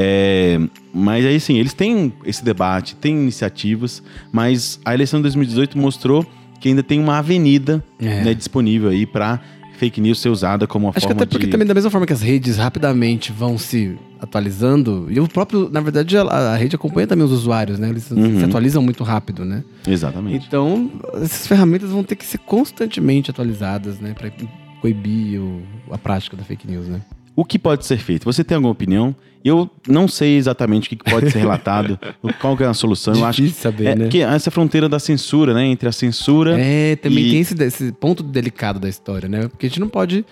[0.00, 0.60] É,
[0.94, 6.24] mas aí sim, eles têm esse debate, têm iniciativas, mas a eleição de 2018 mostrou
[6.60, 8.22] que ainda tem uma avenida É.
[8.22, 9.40] né, disponível aí para
[9.76, 11.52] fake news ser usada como uma Acho que forma até porque de...
[11.52, 15.80] também da mesma forma que as redes rapidamente vão se atualizando, e o próprio, na
[15.80, 17.88] verdade, a, a rede acompanha também os usuários, né?
[17.88, 18.38] Eles Uhum.
[18.40, 19.62] se atualizam muito rápido, né?
[19.86, 20.44] Exatamente.
[20.46, 24.14] Então, essas ferramentas vão ter que ser constantemente atualizadas, né?
[24.14, 24.30] Pra
[24.80, 27.00] coibir o- a prática da fake news, né?
[27.40, 28.24] O que pode ser feito?
[28.24, 29.14] Você tem alguma opinião?
[29.44, 31.96] Eu não sei exatamente o que pode ser relatado,
[32.40, 33.14] qual que é a solução.
[33.14, 34.08] Eu acho que Difícil saber, é, né?
[34.08, 35.64] que essa fronteira da censura, né?
[35.64, 36.56] Entre a censura.
[36.58, 39.46] É, também E- tem esse, esse ponto delicado da história, né?
[39.46, 40.24] Porque a gente não pode,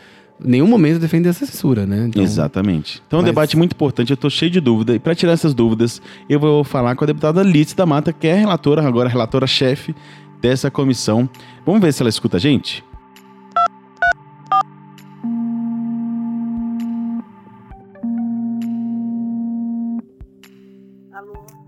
[0.45, 2.07] em nenhum momento, defender a censura, né?
[2.09, 3.01] Então, Exatamente.
[3.07, 4.93] Então é um Mas- debate muito importante, eu tô cheio de dúvida.
[4.93, 8.27] E para tirar essas dúvidas, eu vou falar com a deputada Liz da Mata, que
[8.27, 9.95] é relatora, agora relatora-chefe
[10.43, 11.31] dessa comissão.
[11.65, 12.83] Vamos ver se ela escuta a gente?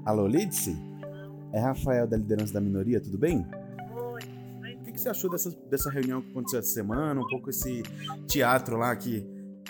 [0.09, 0.75] Alô, Lidice?
[1.53, 3.45] É Rafael da liderança da minoria, tudo bem?
[3.93, 4.75] oi.
[4.75, 7.21] O que, que você achou dessa, dessa reunião que aconteceu essa semana?
[7.21, 7.83] Um pouco esse
[8.27, 9.23] teatro lá que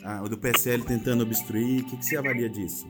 [0.04, 1.82] ah, o do PSL tentando obstruir.
[1.82, 2.86] O que, que você avalia disso?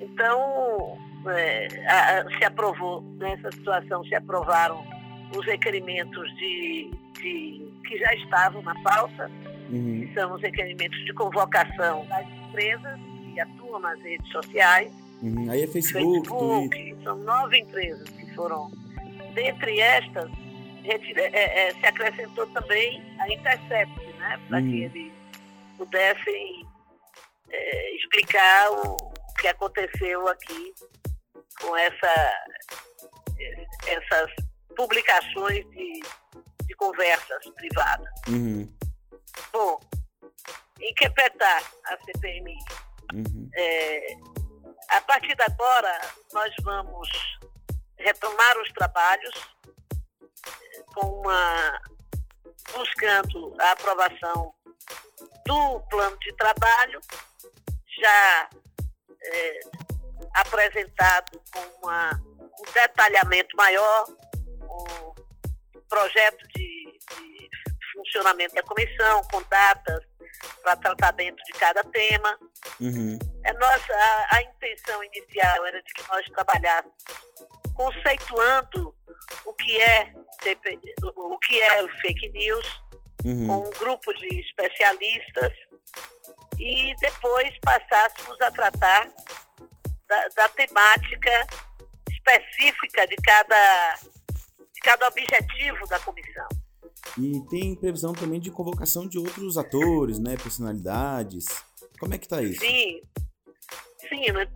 [0.00, 0.98] Então,
[1.28, 4.82] é, a- a- se aprovou, nessa situação, se aprovaram
[5.38, 9.30] os requerimentos de, de- que já estavam na pauta,
[9.70, 12.98] que são os requerimentos de convocação das empresas
[13.32, 14.92] que atuam nas redes sociais,
[15.50, 16.70] Aí é Facebook, Twitter.
[16.70, 18.70] Facebook, são nove empresas que foram.
[19.34, 20.30] Dentre estas,
[20.82, 24.70] retira- é, é, se acrescentou também a Intercept, né, para Uhum.
[24.70, 25.12] que eles
[25.76, 26.66] pudessem
[27.50, 28.96] é, explicar o
[29.38, 30.74] que aconteceu aqui
[31.60, 32.32] com essa,
[33.86, 34.30] essas
[34.76, 36.00] publicações de,
[36.66, 38.08] de conversas privadas.
[38.28, 38.70] Uhum,
[39.52, 39.80] Bom,
[40.80, 42.56] interpretar a CPMI
[43.14, 44.16] uhum, é,
[44.90, 46.00] a partir de agora,
[46.32, 47.08] nós vamos
[47.98, 49.34] retomar os trabalhos
[50.94, 51.80] com uma,
[52.72, 54.54] buscando a aprovação
[55.46, 57.00] do plano de trabalho,
[58.00, 58.48] já
[59.22, 59.60] eh,
[60.34, 62.12] apresentado com uma-
[62.58, 64.06] um detalhamento maior,
[64.62, 65.14] um
[65.88, 67.50] projeto de, de
[67.92, 70.04] funcionamento da comissão, com datas
[70.62, 72.38] para tratamento de cada tema.
[72.80, 76.94] uhum, É nossa, a, a intenção inicial era de que nós trabalhássemos
[77.76, 78.92] conceituando
[79.44, 80.12] o que é
[81.04, 82.82] o que é o fake news
[83.24, 83.46] uhum.
[83.46, 85.52] com um grupo de especialistas
[86.58, 89.08] e depois passássemos a tratar
[90.08, 91.46] da, da temática
[92.10, 93.94] específica de cada
[94.74, 96.48] de cada objetivo da comissão.
[97.16, 100.36] E tem previsão também de convocação de outros atores, né?
[100.36, 101.46] Personalidades.
[102.00, 102.60] Como é que tá isso?
[102.60, 103.00] Sim,
[104.08, 104.46] sim, né,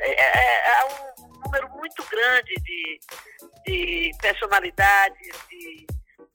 [0.00, 3.00] é, é- é um número muito grande de,
[3.66, 5.86] de personalidades, de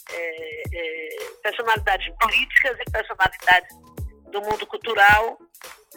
[0.09, 1.09] é, é,
[1.43, 3.75] personalidades políticas e personalidades
[4.31, 5.37] do mundo cultural,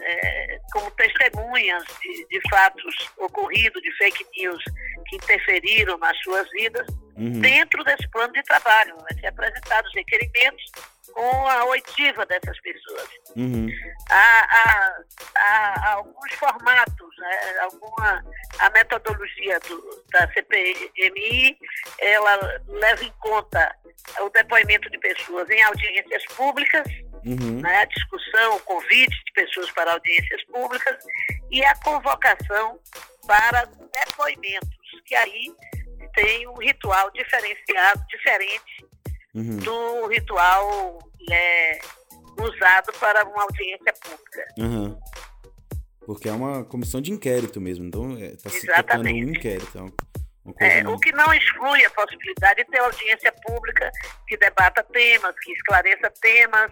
[0.01, 4.63] é, como testemunhas de, de fatos ocorridos, de fake news
[5.09, 6.87] que interferiram nas suas vidas,
[7.21, 8.97] Uhum, dentro desse plano de trabalho.
[8.99, 10.65] Vai ser apresentados requerimentos
[11.13, 13.67] com a oitiva dessas pessoas uhum,
[14.09, 15.03] há, há-
[15.37, 17.59] há alguns formatos, né?
[17.63, 18.25] Alguma,
[18.61, 21.59] a metodologia do- da CPMI,
[21.99, 23.75] ela leva em conta
[24.21, 26.87] o depoimento de pessoas em audiências públicas,
[27.27, 27.77] uhum, né?
[27.79, 30.97] a discussão, o convite de pessoas para audiências públicas
[31.51, 32.79] e a convocação
[33.27, 33.65] para
[34.07, 34.71] depoimentos,
[35.05, 35.53] que aí
[36.15, 38.87] tem um ritual diferenciado, diferente
[39.35, 39.57] uhum.
[39.59, 40.99] do ritual
[41.31, 41.79] é,
[42.39, 44.47] usado para uma audiência pública.
[44.59, 44.99] Uhum.
[46.07, 49.79] Porque é uma comissão de inquérito mesmo, então é, tá se tratando um inquérito.
[49.79, 49.93] É uma,
[50.45, 53.91] uma É, o que não exclui a possibilidade de ter audiência pública
[54.27, 56.71] que debata temas, que esclareça temas.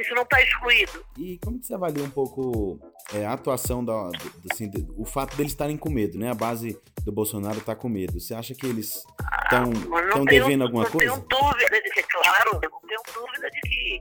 [0.00, 1.06] Isso não está excluído.
[1.16, 2.80] E como que você avalia um pouco
[3.14, 4.10] é, a atuação da,
[4.50, 6.28] assim, o fato deles estarem com medo, né?
[6.28, 6.76] A base
[7.10, 8.18] do Bolsonaro tá com medo.
[8.20, 9.04] Você acha que eles
[9.44, 11.12] estão não tenho- devendo alguma não coisa?
[11.12, 14.00] tenho dúvida de que, claro, eu não tenho dúvida de que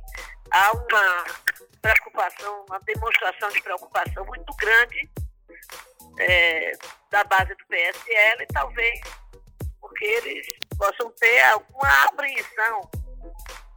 [0.51, 1.24] há uma,
[1.82, 5.10] preocupação, uma demonstração de preocupação muito grande
[6.20, 6.72] é,
[7.10, 8.99] da base do PSL, talvez
[9.82, 10.47] porque eles
[10.78, 12.89] possam ter alguma apreensão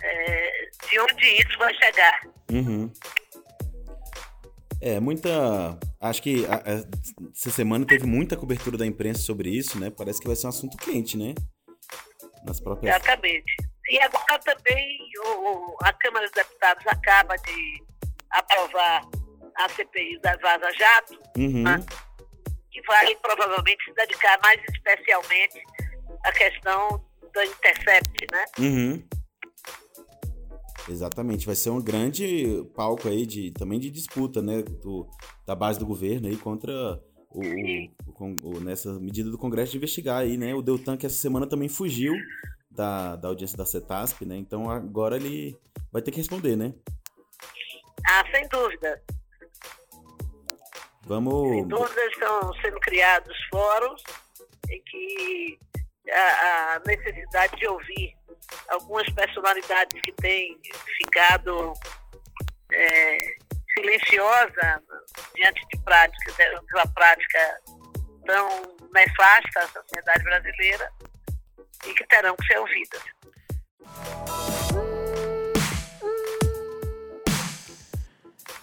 [0.02, 2.20] é, de onde isso vai chegar.
[2.50, 2.92] Uhum.
[4.84, 5.78] É, muita.
[6.00, 9.90] Acho que a- a- essa semana teve muita cobertura da imprensa sobre isso, né?
[9.90, 11.34] Parece que vai ser um assunto quente, né?
[12.44, 12.96] Nas próprias.
[12.96, 13.54] Exatamente.
[13.88, 17.82] E agora também o- a Câmara dos Deputados acaba de
[18.30, 19.02] aprovar
[19.56, 21.62] a CPI da Vaza Jato, Uhum.
[21.62, 21.78] né,
[22.72, 25.62] que vai provavelmente se dedicar mais especialmente
[26.24, 26.88] à questão
[27.32, 28.44] do Intercept, né?
[28.58, 29.08] Uhum.
[30.88, 35.08] Exatamente, vai ser um grande palco aí de também de disputa, né, do,
[35.46, 37.40] da base do governo aí contra o,
[38.06, 40.54] o- o nessa medida do Congresso de investigar aí, né?
[40.54, 42.14] O Deltan que essa semana também fugiu
[42.70, 44.36] da, da audiência da CETASP, né?
[44.36, 45.56] Então agora ele
[45.92, 46.74] vai ter que responder, né?
[48.06, 49.00] Ah, sem dúvida.
[51.06, 51.48] Vamos.
[51.48, 54.02] Sem dúvida estão sendo criados fóruns
[54.70, 55.58] em que
[56.10, 58.14] a, a necessidade de ouvir
[58.68, 60.58] algumas personalidades que têm
[60.98, 61.72] ficado
[62.72, 63.16] é,
[63.74, 64.82] silenciosa
[65.34, 67.60] diante de práticas, de uma prática
[68.26, 68.48] tão
[68.94, 70.90] nefasta à sociedade brasileira
[71.86, 73.02] e que terão que ser ouvidas.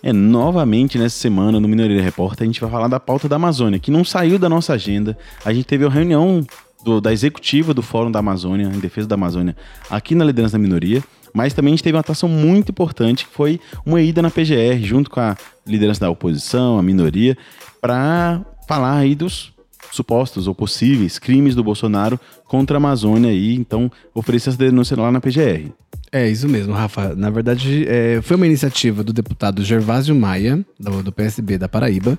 [0.01, 3.79] É, novamente nessa semana no Minoria Repórter a gente vai falar da pauta da Amazônia,
[3.79, 5.17] que não saiu da nossa agenda.
[5.43, 6.45] A gente teve a reunião
[6.83, 9.55] do- da executiva do Fórum da Amazônia, em defesa da Amazônia,
[9.89, 11.03] aqui na liderança da minoria,
[11.33, 14.81] mas também a gente teve uma atuação muito importante, que foi uma ida na PGR,
[14.83, 17.37] junto com a liderança da oposição, a minoria,
[17.81, 19.53] para falar aí dos
[19.91, 25.11] supostos ou possíveis crimes do Bolsonaro contra a Amazônia e então oferecer essa denúncia lá
[25.11, 25.71] na PGR.
[26.11, 27.13] É, isso mesmo, Rafa.
[27.15, 32.17] Na verdade, é, foi uma iniciativa do deputado Gervásio Maia, do, do PSB da Paraíba.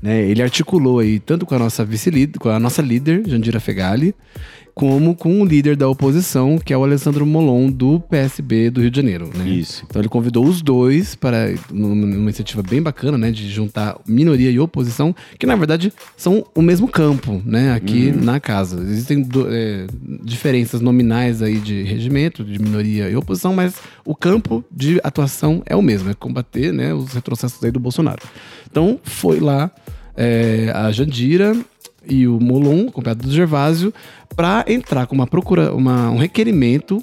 [0.00, 0.22] Né?
[0.22, 4.14] Ele articulou aí tanto com a nossa vice-líder, com a nossa líder, Jandira Fegali,
[4.74, 8.90] como com o líder da oposição, que é o Alessandro Molon, do PSB do Rio
[8.90, 9.30] de Janeiro.
[9.36, 9.46] Né?
[9.48, 9.84] Isso.
[9.88, 14.50] Então ele convidou os dois para numa numa iniciativa bem bacana, né, de juntar minoria
[14.50, 18.80] e oposição, que na verdade são o mesmo campo, né, aqui na casa.
[18.82, 19.86] Existem do- é,
[20.24, 25.76] diferenças nominais aí de regimento, de minoria e oposição, mas o campo de atuação é
[25.76, 28.22] o mesmo, é combater, né, os retrocessos aí do Bolsonaro.
[28.70, 29.70] Então foi lá
[30.16, 31.56] é, a Jandira
[32.08, 33.92] e o Molon, acompanhado do Gervásio,
[34.34, 37.02] para entrar com uma procura, uma, um requerimento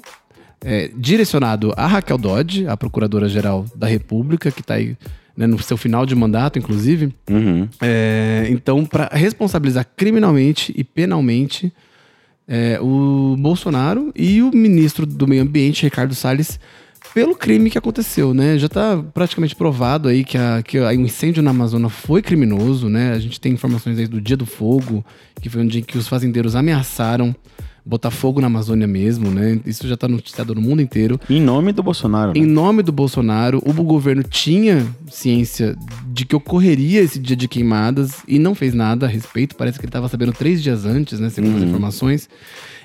[0.64, 4.96] é, direcionado a Raquel Dodge, a Procuradora-Geral da República, que está aí
[5.36, 7.14] né, no seu final de mandato, inclusive.
[7.28, 7.68] Uhum.
[7.80, 11.72] É, então, para responsabilizar criminalmente e penalmente
[12.46, 16.58] é, o Bolsonaro e o ministro do Meio Ambiente, Ricardo Salles,
[17.14, 18.58] pelo crime que aconteceu, né?
[18.58, 23.12] Já está praticamente provado aí que, a, que o incêndio na Amazônia foi criminoso, né?
[23.12, 25.04] A gente tem informações aí do Dia do Fogo,
[25.40, 27.34] que foi um dia em que os fazendeiros ameaçaram
[27.84, 29.60] botar fogo na Amazônia mesmo, né?
[29.64, 31.18] Isso já está noticiado no mundo inteiro.
[31.28, 32.32] Em nome do Bolsonaro.
[32.36, 32.52] Em né?
[32.52, 38.38] nome do Bolsonaro, o governo tinha ciência de que ocorreria esse dia de queimadas e
[38.38, 39.56] não fez nada a respeito.
[39.56, 41.30] Parece que ele estava sabendo três dias antes, né?
[41.30, 42.28] Segundo as informações.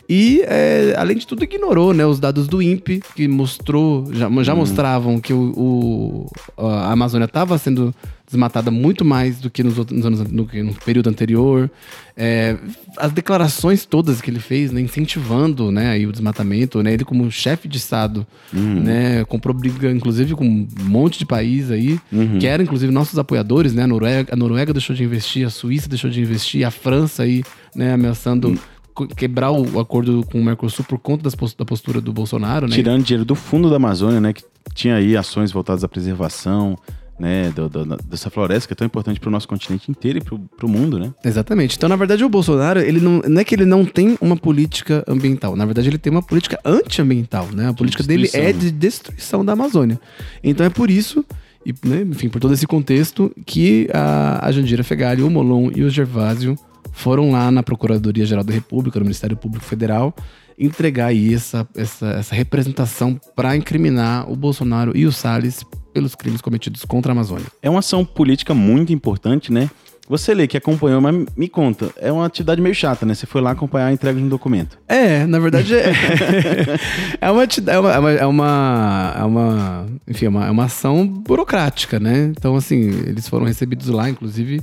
[0.07, 4.53] E, é, além de tudo, ignorou né, os dados do INPE, que mostrou, já, já
[4.55, 6.27] mostravam que o,
[6.57, 7.93] o- a Amazônia estava sendo
[8.27, 11.69] desmatada muito mais do que nos nos anos que no período anterior.
[12.17, 12.55] É,
[12.97, 17.29] as declarações todas que ele fez, né, incentivando né, aí o desmatamento, né, ele como
[17.31, 21.99] chefe de Estado, né, comprou briga, inclusive, com um monte de país aí,
[22.39, 25.87] que eram, inclusive, nossos apoiadores, né, a Noruega, a Noruega deixou de investir, a Suíça
[25.89, 27.43] deixou de investir, a França aí,
[27.75, 28.74] né, ameaçando co-
[29.15, 32.75] quebrar o acordo com o Mercosul por conta da postura do Bolsonaro, né?
[32.75, 34.33] Tirando dinheiro do fundo da Amazônia, né?
[34.33, 34.43] Que
[34.73, 36.77] tinha aí ações voltadas à preservação,
[37.19, 37.49] né?
[37.55, 40.65] do- do- dessa floresta que é tão importante para o nosso continente inteiro e para
[40.65, 41.13] o mundo, né?
[41.23, 41.77] Exatamente.
[41.77, 45.03] Então, na verdade, o Bolsonaro, ele não, não é que ele não tem uma política
[45.07, 45.55] ambiental.
[45.55, 47.69] Na verdade, ele tem uma política antiambiental, né?
[47.69, 49.99] A política dele é de destruição da Amazônia.
[50.43, 51.23] Então, é por isso,
[51.65, 55.83] e, né, enfim, por todo esse contexto, que a, a Jandira Fegali, o Molon e
[55.83, 56.57] o Gervásio
[56.91, 60.13] foram lá na Procuradoria-Geral da República, no Ministério Público Federal,
[60.57, 65.63] entregar aí essa, essa, essa representação para incriminar o Bolsonaro e o Salles
[65.93, 67.45] pelos crimes cometidos contra a Amazônia.
[67.61, 69.69] É uma ação política muito importante, né?
[70.07, 73.15] Você lê que acompanhou, mas me conta, é uma atividade meio chata, né?
[73.15, 74.77] Você foi lá acompanhar a entrega de um documento.
[74.87, 75.91] É, na verdade é.
[77.19, 79.15] é, uma, é, uma, é, uma, é uma.
[79.17, 82.31] é uma- Enfim, é uma, é uma ação burocrática, né?
[82.37, 84.61] Então, assim, eles foram recebidos lá, inclusive.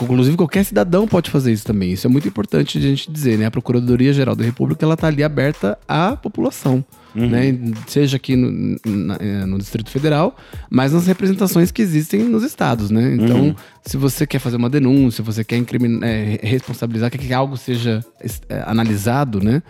[0.00, 1.92] Inclusive, qualquer cidadão pode fazer isso também.
[1.92, 3.46] Isso é muito importante de a gente dizer, né?
[3.46, 6.84] A Procuradoria-Geral da República, ela tá ali aberta à população.
[7.12, 7.58] né?
[7.88, 10.36] Seja aqui no, na- eh, no Distrito Federal,
[10.70, 13.14] mas nas representações que existem nos estados, né?
[13.14, 18.04] Então, se você quer fazer uma denúncia, você quer eh, responsabilizar, quer que algo seja
[18.48, 19.60] eh, analisado, né?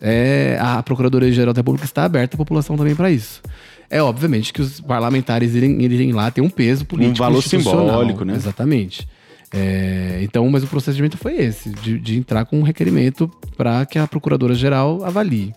[0.00, 3.42] É, a Procuradoria-Geral da República está aberta à população também para isso.
[3.90, 7.18] É obviamente que os parlamentares irem, irem lá tem um peso político.
[7.18, 7.86] valor institucional.
[7.86, 8.34] simbólico, né?
[8.34, 9.06] Exatamente.
[9.52, 13.98] É, então, mas o procedimento foi esse, de, de entrar com um requerimento para que
[13.98, 15.52] a Procuradora-Geral avalie.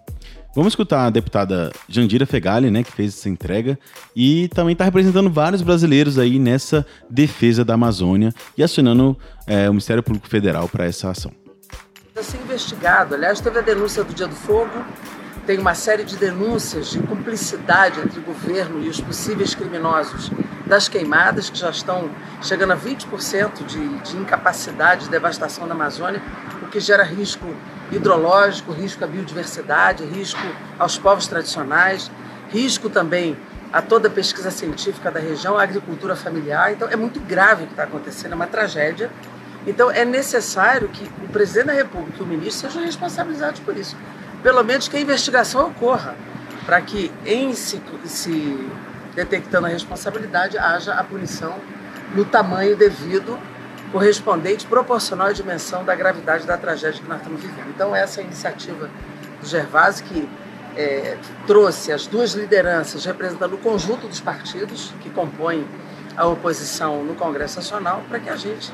[0.55, 3.77] Vamos escutar a deputada Jandira Fegali, né, que fez essa entrega
[4.15, 9.17] e também está representando vários brasileiros aí nessa defesa da Amazônia e acionando
[9.47, 11.31] é, o Ministério Público Federal para essa ação.
[12.09, 13.15] Está sendo investigado.
[13.15, 14.85] Aliás, teve a denúncia do Dia do Fogo,
[15.45, 20.31] tem uma série de denúncias de cumplicidade entre o governo e os possíveis criminosos
[20.65, 22.09] das queimadas, que já estão
[22.41, 26.21] chegando a 20% de, de incapacidade de devastação da Amazônia,
[26.61, 27.45] o que gera risco
[27.91, 30.41] hidrológico, risco à biodiversidade, risco
[30.79, 32.09] aos povos tradicionais,
[32.49, 33.37] risco também
[33.71, 36.71] a toda a pesquisa científica da região, a agricultura familiar.
[36.71, 39.11] Então, é muito grave o que está acontecendo, é uma tragédia.
[39.65, 43.95] Então é necessário que o presidente da República e o ministro sejam responsabilizados por isso.
[44.43, 46.15] Pelo menos que a investigação ocorra,
[46.65, 48.69] para que, em se, se
[49.15, 51.55] detectando a responsabilidade, haja a punição
[52.13, 53.39] no tamanho devido,
[53.91, 57.69] correspondente, proporcional à dimensão da gravidade da tragédia que nós estamos vivendo.
[57.69, 58.89] Então essa é a iniciativa
[59.39, 60.29] do Gervásio que
[60.75, 65.67] é, trouxe as duas lideranças representando o conjunto dos partidos que compõem
[66.17, 68.71] a oposição no Congresso Nacional para que a gente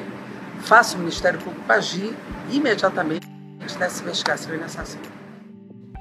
[0.62, 2.16] faça o Ministério Público agir
[2.50, 3.28] imediatamente
[3.78, 5.19] nessa investigação e nessa ação.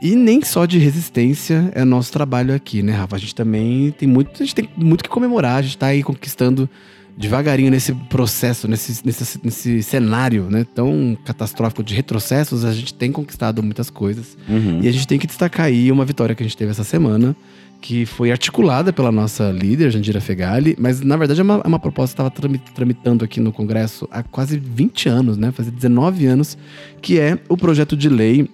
[0.01, 3.17] E nem só de resistência é nosso trabalho aqui, né, Rafa?
[3.17, 6.03] A gente também tem muito, a gente tem muito que comemorar, a gente tá aí
[6.03, 6.69] conquistando
[7.17, 13.11] devagarinho nesse processo, nesse, nesse, nesse cenário né, tão catastrófico de retrocessos, a gente tem
[13.11, 14.39] conquistado muitas coisas.
[14.49, 14.81] Uhum.
[14.83, 17.35] E a gente tem que destacar aí uma vitória que a gente teve essa semana,
[17.81, 21.79] que foi articulada pela nossa líder, Jandira Fegali, mas na verdade é uma, é uma
[21.81, 25.51] proposta que estava tramitando aqui no Congresso há quase 20 anos, né?
[25.51, 26.57] Fazia 19 anos,
[27.03, 28.49] que é o projeto de lei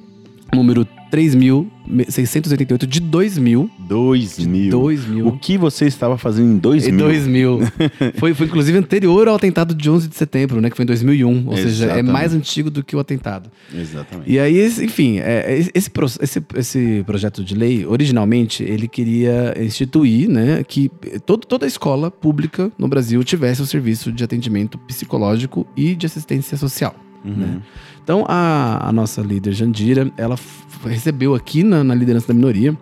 [0.53, 3.71] número 3.688 de 2000.
[3.79, 4.71] 2000.
[4.71, 5.29] 2000.
[5.29, 6.93] O que você estava fazendo em 2000?
[6.93, 7.61] Em 2000.
[8.19, 10.71] foi, foi inclusive anterior ao atentado de 11 de setembro, né?
[10.71, 11.47] Que foi em 2001.
[11.47, 12.13] Ou seja, é Exatamente.
[12.13, 13.49] mais antigo do que o atentado.
[13.73, 14.29] Exatamente.
[14.31, 15.91] E aí, enfim, é, é, esse,
[16.21, 20.91] esse, esse projeto de lei, originalmente, ele queria instituir, né, que
[21.25, 26.57] todo, toda escola pública no Brasil tivesse o serviço de atendimento psicológico e de assistência
[26.57, 26.95] social.
[27.25, 27.61] né?
[28.05, 30.37] Então, a, a nossa líder Jandira, ela
[30.85, 32.77] recebeu aqui na, na liderança da minoria,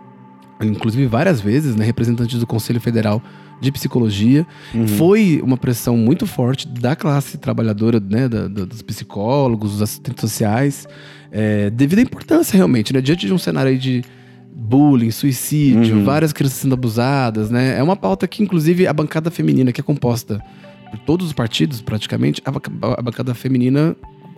[0.61, 3.23] inclusive várias vezes, né, representantes do Conselho Federal
[3.61, 4.45] de Psicologia.
[4.99, 10.21] Foi uma pressão muito forte da classe trabalhadora, né, da- da- dos psicólogos, dos assistentes
[10.21, 10.89] sociais,
[11.31, 14.03] é, devido à importância realmente, né, diante de um cenário aí de
[14.55, 16.05] bullying, suicídio, Uhum.
[16.05, 19.85] várias crianças sendo abusadas, né, é uma pauta que inclusive a bancada feminina, que é
[19.85, 20.43] composta
[20.91, 22.51] por todos os partidos praticamente, a,
[22.99, 23.95] a bancada feminina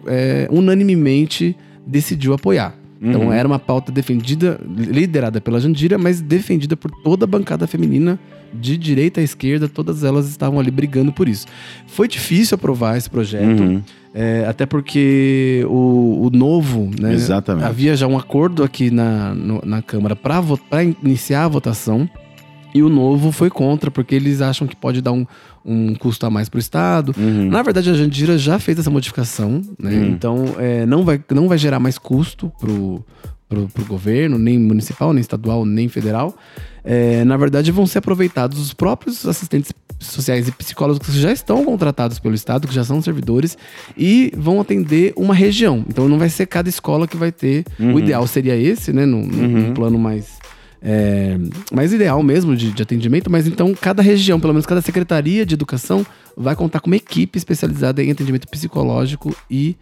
[0.07, 2.74] é, unanimemente decidiu apoiar.
[3.02, 3.32] Então Uhum.
[3.32, 8.18] era uma pauta defendida, liderada pela Jandira, mas defendida por toda a bancada feminina,
[8.52, 11.46] de direita a esquerda, todas elas estavam ali brigando por isso.
[11.86, 13.82] Foi difícil aprovar esse projeto, Uhum.
[14.14, 17.12] é, até porque o, o novo, né?
[17.12, 17.66] Exatamente.
[17.66, 20.42] Havia já um acordo aqui na, no- na Câmara para
[21.02, 22.09] iniciar a votação.
[22.75, 25.25] E o novo foi contra, porque eles acham que pode dar um,
[25.64, 27.14] um custo a mais para o Estado.
[27.16, 27.49] Uhum.
[27.49, 29.93] Na verdade, a Jandira já fez essa modificação, né?
[29.93, 30.07] Hum.
[30.07, 33.05] Então, é, não, vai, não vai gerar mais custo pro,
[33.49, 36.37] pro, pro governo, nem municipal, nem estadual, nem federal.
[36.83, 41.64] É, na verdade, vão ser aproveitados os próprios assistentes sociais e psicólogos que já estão
[41.64, 43.57] contratados pelo Estado, que já são servidores,
[43.97, 45.85] e vão atender uma região.
[45.89, 47.64] Então, não vai ser cada escola que vai ter.
[47.79, 49.07] O ideal seria esse, né?
[49.07, 50.43] Num, num plano mais
[50.85, 51.39] é,
[51.72, 55.55] mais ideal mesmo de, de atendimento, mas então cada região, pelo menos cada secretaria de
[55.55, 56.05] educação,
[56.37, 59.76] vai contar com uma equipe especializada em atendimento psicológico e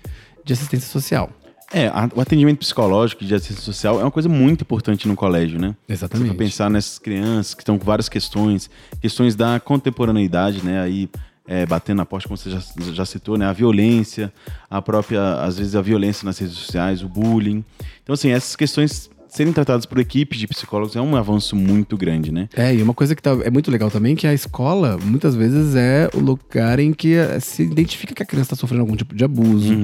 [0.44, 1.30] de assistência social.
[1.74, 5.16] É, a- o atendimento psicológico e de assistência social é uma coisa muito importante no
[5.16, 5.74] colégio, né?
[5.88, 6.28] Exatamente.
[6.28, 10.82] Você pensar nessas crianças que estão com várias questões, questões da contemporaneidade, né?
[10.82, 11.08] Aí,
[11.48, 12.60] é, batendo na porta, como você já,
[12.92, 13.46] já citou, né?
[13.46, 14.30] A violência,
[14.70, 17.64] a própria, às vezes, a violência nas redes sociais, o bullying.
[18.02, 22.30] Então, assim, essas questões serem tratadas por equipes de psicólogos é um avanço muito grande,
[22.30, 22.48] né?
[22.54, 25.74] É, e uma coisa que tá- é muito legal também, que a escola, muitas vezes,
[25.74, 29.14] é o lugar em que eh, se identifica que a criança está sofrendo algum tipo
[29.14, 29.74] de abuso,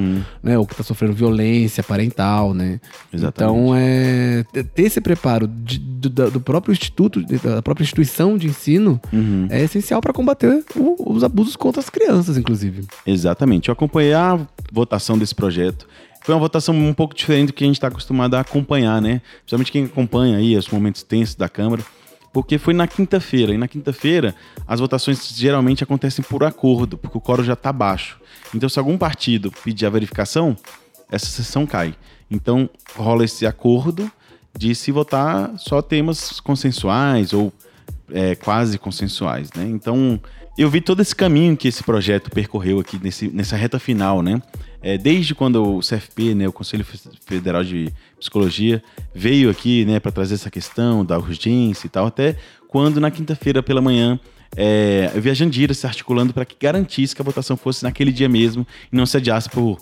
[0.43, 0.59] né?
[0.59, 2.81] Ou que está sofrendo violência parental, né?
[3.13, 3.55] Exatamente.
[3.59, 9.01] Então, é, ter- esse preparo de- do, do próprio instituto, da própria instituição de ensino,
[9.13, 9.47] Uhum.
[9.51, 12.87] é essencial para combater o- os abusos contra as crianças, inclusive.
[13.07, 13.69] Exatamente.
[13.69, 14.39] Eu acompanhei a
[14.73, 15.87] votação desse projeto.
[16.29, 19.23] Foi uma votação um pouco diferente do que a gente está acostumado a acompanhar, né?
[19.39, 21.83] Principalmente quem acompanha aí os momentos tensos da Câmara,
[22.35, 23.55] porque foi na quinta-feira.
[23.55, 24.35] E na quinta-feira,
[24.67, 28.21] as votações geralmente acontecem por acordo, porque o quórum já está baixo.
[28.55, 30.55] Então, se algum partido pedir a verificação,
[31.11, 31.95] essa sessão cai.
[32.31, 34.13] Então, rola esse acordo
[34.55, 37.51] de se votar só temas consensuais ou
[38.13, 39.65] é, quase consensuais, né?
[39.67, 40.21] Então,
[40.59, 44.43] eu vi todo esse caminho que esse projeto percorreu aqui nesse, nessa reta final, né?
[44.83, 46.85] É, desde quando o CFP, né, o Conselho
[47.27, 48.83] Federal de Psicologia,
[49.15, 52.37] veio aqui, né, para trazer essa questão da urgência e tal, até
[52.69, 54.19] quando na quinta-feira pela manhã
[54.57, 58.11] é, eu vi a Jandira se articulando para que garantisse que a votação fosse naquele
[58.11, 59.79] dia mesmo e não se adiasse por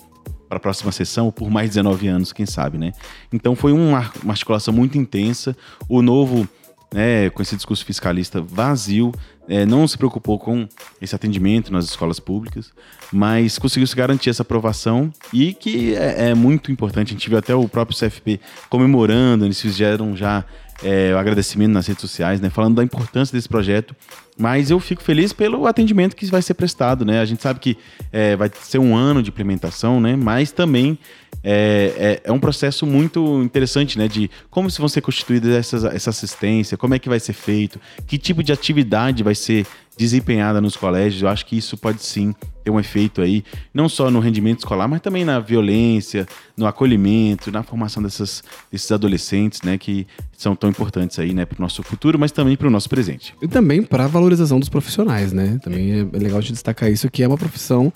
[0.47, 2.93] para a próxima sessão ou por mais 19 anos, quem sabe, né?
[3.33, 5.55] Então foi uma, uma articulação muito intensa.
[5.89, 6.47] O novo
[6.93, 9.11] né, com esse discurso fiscalista vazio,
[9.47, 10.67] é, não se preocupou com
[11.01, 12.71] esse atendimento nas escolas públicas,
[13.11, 17.09] mas conseguiu se garantir essa aprovação e que é, é muito importante.
[17.09, 18.39] A gente viu até o próprio CFP
[18.69, 20.43] comemorando, eles fizeram já
[20.83, 23.95] é, o agradecimento nas redes sociais, né, falando da importância desse projeto.
[24.37, 27.19] Mas eu fico feliz pelo atendimento que vai ser prestado, né?
[27.19, 27.75] A gente sabe que
[28.11, 30.15] é, vai ser um ano de implementação, né?
[30.15, 30.99] Mas também
[31.43, 34.07] é, é, é, um processo muito interessante, né?
[34.07, 38.19] De como vão ser constituídas essa, essa assistência, como é que vai ser feito, que
[38.19, 39.65] tipo de atividade vai ser
[39.97, 41.23] desempenhada nos colégios.
[41.23, 42.35] Eu acho que isso pode sim
[42.67, 43.43] ter um efeito aí,
[43.73, 48.91] não só no rendimento escolar, mas também na violência, no acolhimento, na formação dessas, desses
[48.91, 49.77] adolescentes, né?
[49.77, 50.05] Que
[50.37, 51.45] são tão importantes aí, né?
[51.45, 53.33] Para o nosso futuro, mas também para o nosso presente.
[53.41, 55.59] E também para a valorização dos profissionais, né?
[55.63, 57.91] Também é legal de destacar isso, que é uma profissão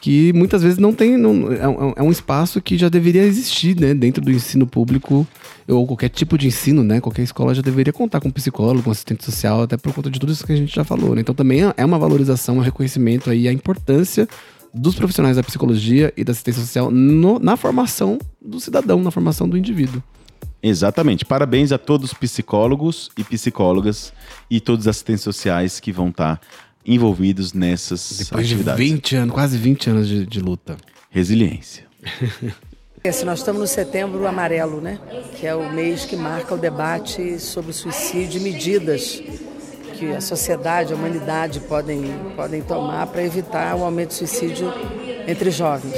[0.00, 1.16] que muitas vezes não tem.
[1.16, 3.94] Não, é, é, um espaço que já deveria existir, né?
[3.94, 5.26] Dentro do ensino público,
[5.68, 7.00] ou qualquer tipo de ensino, né?
[7.00, 10.32] Qualquer escola já deveria contar com psicólogo, com assistente social, até por conta de tudo
[10.32, 11.20] isso que a gente já falou, né?
[11.20, 14.28] Então também é uma valorização, um reconhecimento aí, a importância
[14.72, 19.48] dos profissionais da psicologia e da assistência social no, na formação do cidadão, na formação
[19.48, 20.02] do indivíduo.
[20.62, 21.24] Exatamente.
[21.24, 24.12] Parabéns a todos os psicólogos e psicólogas
[24.50, 26.40] e todos os assistentes sociais que vão estar
[26.86, 28.84] envolvidos nessas Depois atividades.
[28.84, 30.76] de 20 anos, quase 20 anos de, de luta.
[31.10, 31.84] Resiliência.
[33.02, 34.98] Esse, nós estamos no setembro amarelo, né?
[35.36, 39.22] Que é o mês que marca o debate sobre o suicídio e medidas
[39.96, 42.02] que a sociedade, a humanidade podem,
[42.34, 44.72] podem tomar para evitar o aumento do suicídio
[45.26, 45.94] entre jovens.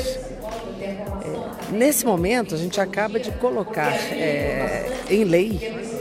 [0.80, 5.97] É, nesse momento, a gente acaba de colocar é, em lei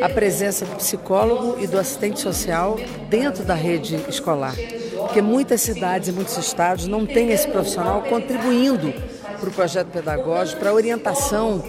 [0.00, 2.78] a presença do psicólogo e do assistente social
[3.08, 4.54] dentro da rede escolar.
[4.98, 8.92] Porque muitas cidades e muitos estados não têm esse profissional contribuindo
[9.38, 11.62] para o projeto pedagógico, para a orientação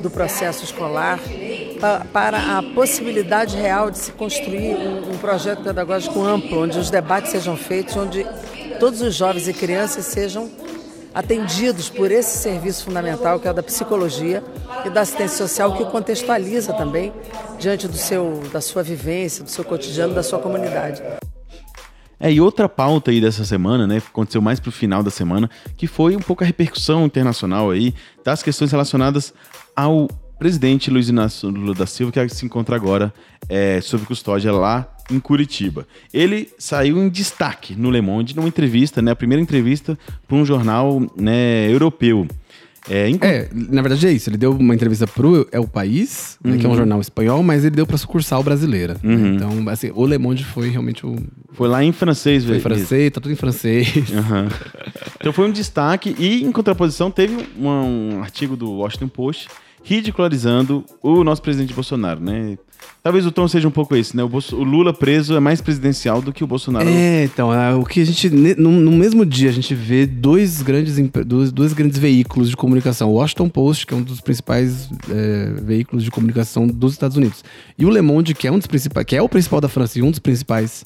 [0.00, 1.18] do processo escolar,
[2.12, 7.56] para a possibilidade real de se construir um, projeto pedagógico amplo, onde os debates sejam
[7.56, 8.26] feitos, onde
[8.78, 10.50] todos os jovens e crianças sejam
[11.14, 14.42] atendidos por esse serviço fundamental que é o da psicologia
[14.84, 17.12] e da assistência social que o contextualiza também
[17.58, 21.02] diante do seu, da sua vivência, do seu cotidiano, da sua comunidade.
[22.18, 25.86] É, e outra pauta aí dessa semana, né, aconteceu mais pro final da semana, que
[25.86, 29.32] foi um pouco a repercussão internacional aí das questões relacionadas
[29.74, 30.06] ao
[30.38, 33.12] presidente Luiz Inácio Lula da Silva, que se encontra agora
[33.48, 35.86] é, sob custódia lá em Curitiba.
[36.12, 40.44] Ele saiu em destaque no Le Monde, numa entrevista, né, a primeira entrevista para um
[40.44, 42.26] jornal né, europeu.
[42.88, 44.30] É, é, na verdade é isso.
[44.30, 46.52] Ele deu uma entrevista pro É o País, uhum.
[46.52, 46.78] né, que é um uhum.
[46.78, 48.94] jornal espanhol, mas ele deu pra sucursal brasileira.
[49.02, 49.14] Né?
[49.14, 49.18] Uhum.
[49.18, 49.36] Né?
[49.36, 51.16] Então, assim, o Le Monde foi realmente o.
[51.52, 52.60] Foi lá em francês, velho.
[52.60, 53.88] Foi em francês, tá tudo em francês.
[53.94, 54.48] Uhum.
[55.20, 56.14] então foi um destaque.
[56.18, 59.48] E em contraposição, teve um, um artigo do Washington Post
[59.82, 62.58] ridicularizando o nosso presidente Bolsonaro, né?
[63.02, 64.22] Talvez o tom seja um pouco esse, né?
[64.22, 66.86] O, Bolso o, Lula preso é mais presidencial do que o Bolsonaro.
[66.86, 68.28] É, então, é, o que a gente.
[68.58, 70.96] No, no, mesmo dia, a gente vê dois grandes,
[71.26, 73.08] dois, dois, grandes veículos de comunicação.
[73.08, 77.42] O Washington Post, que é um dos principais é, veículos de comunicação dos Estados Unidos.
[77.78, 79.98] E o Le Monde, que é um dos principais, que é o principal da França
[79.98, 80.84] e um dos principais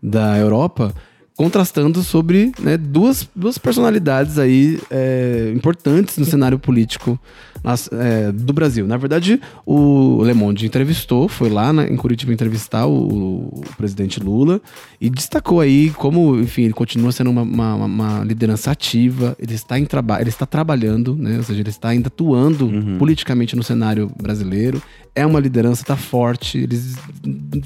[0.00, 0.94] da Europa
[1.36, 7.20] contrastando sobre né, duas, duas personalidades aí é, importantes no cenário político
[7.62, 8.86] nas, é, do Brasil.
[8.86, 14.20] Na verdade, o Le Monde entrevistou, foi lá na, em Curitiba entrevistar o, o, presidente
[14.20, 14.60] Lula
[15.00, 19.78] e destacou aí como, enfim, ele continua sendo uma, uma, uma liderança ativa, ele está
[19.78, 22.98] em trabalho, ele está trabalhando, né, ou seja, ele está ainda atuando uhum.
[22.98, 24.82] politicamente no cenário brasileiro.
[25.14, 26.58] É uma liderança, está forte.
[26.58, 26.94] Eles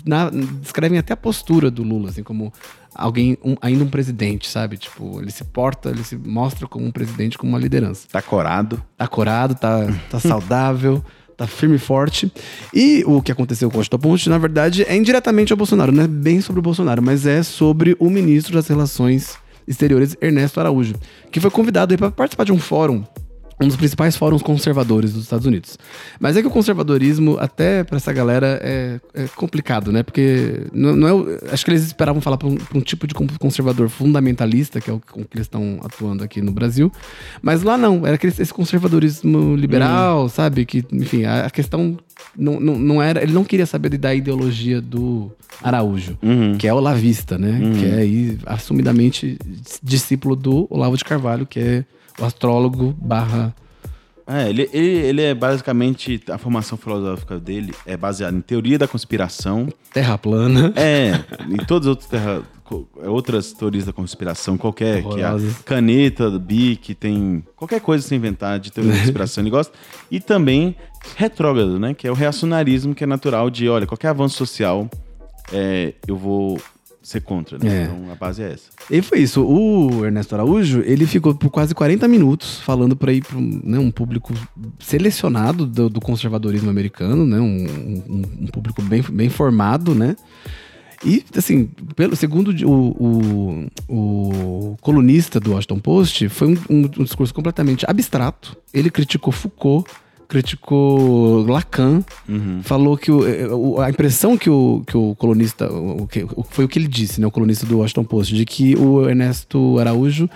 [0.06, 2.52] na, descrevem até a postura do Lula, assim, como
[2.94, 4.76] alguém, um, ainda um presidente, sabe?
[4.76, 8.06] Tipo, ele se porta, ele se mostra como um presidente, como uma liderança.
[8.10, 8.82] Tá corado.
[8.96, 11.04] Tá corado, tá, tá saudável.
[11.36, 12.30] tá firme e forte.
[12.74, 15.90] E o que aconteceu com o Ponte, na verdade, é indiretamente ao Bolsonaro.
[15.90, 20.60] Não é bem sobre o Bolsonaro, mas é sobre o ministro das Relações Exteriores, Ernesto
[20.60, 20.94] Araújo,
[21.32, 23.04] que foi convidado para participar de um fórum
[23.60, 25.78] um dos principais fóruns conservadores dos Estados Unidos.
[26.18, 30.02] Mas é que o conservadorismo, até pra essa galera, é, é complicado, né?
[30.02, 31.12] Porque não, não é.
[31.12, 34.88] o- Acho que eles esperavam falar pra um, um tipo de con- conservador fundamentalista, que
[34.88, 36.90] é o com que eles estão atuando aqui no Brasil.
[37.42, 40.64] Mas lá não, era aquele, esse conservadorismo liberal, sabe?
[40.64, 41.98] Que, enfim, a, a questão
[42.36, 43.22] não, não, não era.
[43.22, 45.30] Ele não queria saber da ideologia do
[45.62, 46.56] Araújo, Uhum.
[46.56, 47.60] que é o lavista, né?
[47.78, 49.36] Que é aí, assumidamente
[49.82, 51.84] discípulo do Olavo de Carvalho, que é
[52.18, 53.54] o astrólogo barra
[54.26, 56.20] É, ele, ele, ele é basicamente.
[56.30, 59.68] A formação filosófica dele é baseada em teoria da conspiração.
[59.92, 60.72] terra plana.
[60.76, 61.12] É,
[61.48, 66.30] em todas as outras, terra- co- outras teorias da conspiração, qualquer, que é a caneta,
[66.38, 69.72] bic, tem qualquer coisa sem inventar de teoria da conspiração ele gosta.
[70.10, 70.76] E também
[71.16, 71.92] retrógrado, né?
[71.94, 74.88] Que é o reacionarismo, que é natural de, olha, qualquer avanço social,
[75.52, 76.60] é, eu vou
[77.02, 77.64] ser contra, né?
[77.66, 77.84] É.
[77.84, 78.64] Então a base é essa.
[78.90, 79.42] E foi isso.
[79.42, 83.78] O Ernesto Araújo, ele ficou por quase 40 minutos falando para ir para um, né,
[83.78, 84.34] um público
[84.78, 87.38] selecionado do, do conservadorismo americano, né?
[87.40, 87.66] Um,
[88.08, 90.16] um- um público bem, bem formado, né?
[91.04, 97.32] E, assim, pelo, segundo o, o, o colunista do Washington Post, foi um- um discurso
[97.32, 98.54] completamente abstrato.
[98.72, 99.90] Ele criticou Foucault,
[100.30, 102.02] criticou Lacan,
[102.62, 106.64] falou que o- eh, o- a impressão que o, que o colunista, o, que- foi
[106.64, 110.28] o que ele disse, né, o colunista do Washington Post, de que o Ernesto Araújo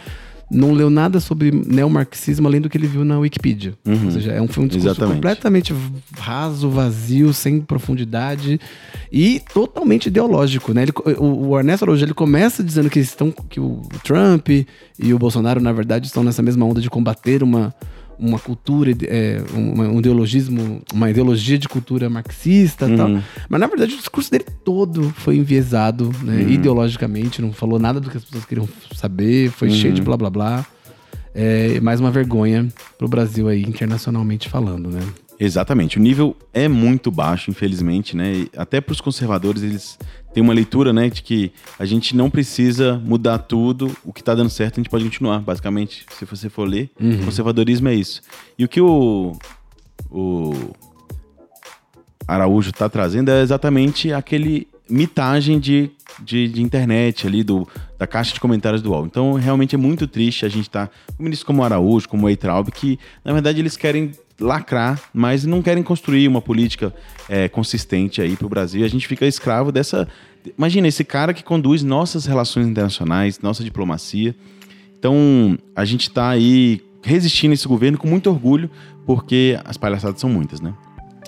[0.51, 3.75] não leu nada sobre neomarxismo além do que ele viu na Wikipedia.
[4.05, 5.15] Ou seja, é um, foi um discurso Exatamente.
[5.17, 5.75] completamente
[6.19, 8.61] raso, vazio, sem profundidade
[9.11, 10.83] e totalmente ideológico, né?
[10.83, 15.19] Ele, o, o Ernesto Araújo, ele começa dizendo que, estão, que o Trump e o
[15.19, 17.75] Bolsonaro, na verdade, estão nessa mesma onda de combater uma,
[18.19, 23.09] uma cultura, é, uma, um ideologismo, uma ideologia de cultura marxista e tal.
[23.49, 26.43] Mas, na verdade, o discurso dele todo foi enviesado, né?
[26.43, 30.31] Ideologicamente, não falou nada do que as pessoas queriam saber, foi cheio de blá blá
[30.31, 30.67] blá.
[31.35, 35.01] É mais uma vergonha pro Brasil aí, internacionalmente falando, né?
[35.39, 35.99] Exatamente.
[35.99, 38.33] O nível é muito baixo, infelizmente, né?
[38.33, 39.99] E até para os conservadores, eles
[40.33, 44.35] têm uma leitura, né, de que a gente não precisa mudar tudo, o que está
[44.35, 46.05] dando certo a gente pode continuar, basicamente.
[46.11, 46.91] Se você for ler,
[47.25, 48.21] conservadorismo é isso.
[48.59, 49.37] E o que o,
[50.11, 50.53] o
[52.27, 57.67] Araújo está trazendo é exatamente aquele mitagem de, de, de internet ali, do,
[57.99, 59.07] da caixa de comentários do UOL.
[59.07, 62.29] Então, realmente é muito triste a gente estar com ministros como o Araújo, como o
[62.29, 66.93] Eitraub, que, na verdade, eles querem lacrar, mas não querem construir uma política
[67.29, 68.85] é, consistente aí para o Brasil.
[68.85, 70.09] A gente fica escravo dessa...
[70.59, 74.35] Imagina, esse cara que conduz nossas relações internacionais, nossa diplomacia.
[74.99, 78.71] Então, a gente está aí resistindo esse governo com muito orgulho,
[79.07, 80.75] porque as palhaçadas são muitas, né?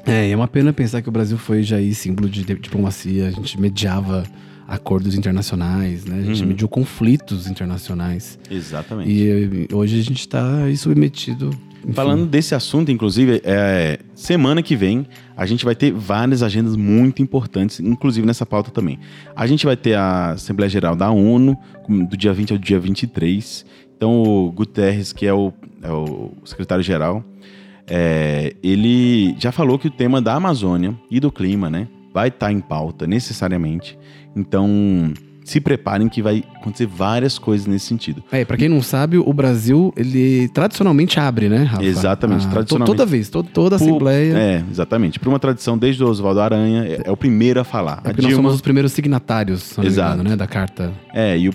[0.05, 3.29] É, é uma pena pensar que o Brasil foi já aí símbolo de di- diplomacia,
[3.29, 4.25] a gente mediava
[4.69, 6.19] acordos internacionais, né?
[6.21, 6.49] A gente Uhum.
[6.49, 8.39] mediou conflitos internacionais.
[8.51, 9.11] Exatamente.
[9.11, 9.29] E
[9.71, 10.43] eh, hoje a gente está
[10.77, 11.51] submetido.
[11.85, 11.93] enfim.
[11.93, 15.07] Falando desse assunto, inclusive, é, semana que vem
[15.37, 18.99] a gente vai ter várias agendas muito importantes, inclusive nessa pauta também.
[19.37, 21.57] A gente vai ter a Assembleia Geral da ONU,
[22.09, 23.65] do dia 20 ao dia 23.
[23.97, 25.53] Então, o Guterres, que é o,
[25.83, 27.23] é o secretário-geral,
[27.87, 31.87] é, ele já falou que o tema da Amazônia e do clima, né,
[32.17, 33.99] vai estar em pauta necessariamente.
[34.35, 35.13] Então,
[35.45, 38.25] se preparem que vai acontecer várias coisas nesse sentido.
[38.33, 41.85] É, pra quem não sabe, o Brasil, ele tradicionalmente abre, né, Rafa?
[41.85, 42.97] Exatamente, to- tradicionalmente.
[42.97, 44.33] Toda vez, to- toda Por- assembleia.
[44.35, 45.21] É, exatamente.
[45.21, 47.97] Por uma tradição desde o Oswaldo Aranha, é, é o primeiro a falar.
[47.97, 50.15] É a porque nós Dilma, somos os primeiros signatários, Exato.
[50.15, 50.91] engano, né, da carta.
[51.13, 51.53] é, e o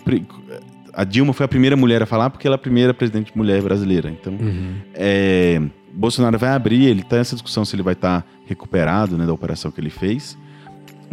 [0.93, 3.61] a Dilma foi a primeira mulher a falar porque ela é a primeira presidente mulher
[3.63, 4.09] brasileira.
[4.11, 4.73] Então, Uhum.
[4.93, 5.59] é,
[5.93, 9.71] Bolsonaro vai abrir, ele tá nessa discussão se ele vai estar recuperado, né, da operação
[9.71, 10.37] que ele fez.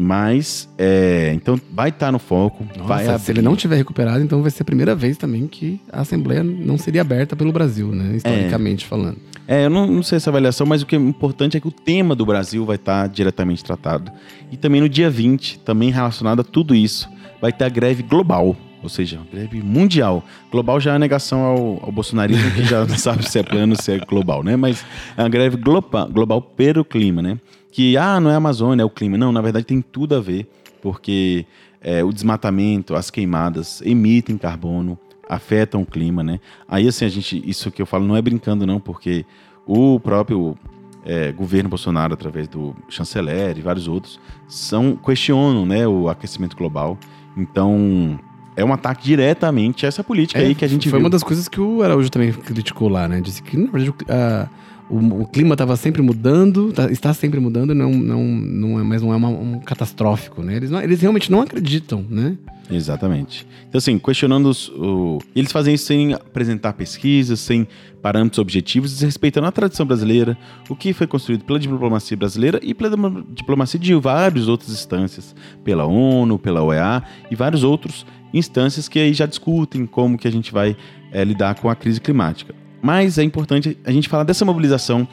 [0.01, 4.51] Mas, é, então vai estar no foco, Nossa, se ele não tiver recuperado, então vai
[4.51, 8.15] ser a primeira vez também que a Assembleia não seria aberta pelo Brasil, né?
[8.15, 9.17] Historicamente falando.
[9.49, 11.73] É, eu não, não sei essa avaliação, mas o que é importante é que o
[11.73, 14.13] tema do Brasil vai estar diretamente tratado.
[14.53, 17.09] E também no dia 20, também relacionado a tudo isso,
[17.41, 18.57] vai ter a greve global.
[18.81, 20.23] Ou seja, greve mundial.
[20.53, 23.75] Global já é a negação ao, ao bolsonarismo, que já não sabe se é plano,
[23.75, 24.55] se é global, né?
[24.55, 24.85] Mas
[25.17, 27.39] é uma greve global, global pelo clima, né?
[27.79, 29.17] Que, ah, não é a Amazônia, é o clima.
[29.17, 30.51] Não, na verdade tem tudo a ver,
[30.83, 31.47] porque
[31.81, 34.99] é, o desmatamento, as queimadas emitem carbono,
[35.29, 36.41] afetam o clima, né?
[36.67, 39.25] Aí, assim, a gente, isso que eu falo não é brincando, não, porque
[39.65, 40.59] o próprio
[41.05, 44.19] é, governo Bolsonaro, através do chanceler e vários outros,
[44.49, 46.99] são, questionam né, o aquecimento global.
[47.37, 48.19] Então,
[48.57, 51.05] é um ataque diretamente a essa política aí que a gente É, Foi viu.
[51.05, 53.21] uma das coisas que o Araújo também criticou lá, né?
[53.21, 54.49] Disse que, na verdade, a-
[54.91, 59.03] o, o clima estava sempre mudando, tá- está sempre mudando, não, não, não é, mas
[59.03, 60.57] não é uma- um catastrófico, né?
[60.57, 62.37] Eles, não- eles realmente não acreditam, né?
[62.71, 63.47] Exatamente.
[63.69, 65.19] Então, assim, questionando os, o...
[65.35, 67.67] Eles fazem isso sem apresentar pesquisas, sem
[68.03, 70.37] parâmetros objetivos, desrespeitando a tradição brasileira,
[70.69, 75.35] o que foi construído pela diplomacia brasileira e pela diplo- diplomacia de várias outras instâncias,
[75.65, 78.05] pela ONU, pela OEA e várias outras
[78.35, 80.77] instâncias que aí já discutem como que a gente vai
[81.11, 82.55] eh, lidar com a crise climática.
[82.83, 85.07] Mas é importante a gente falar dessa mobilização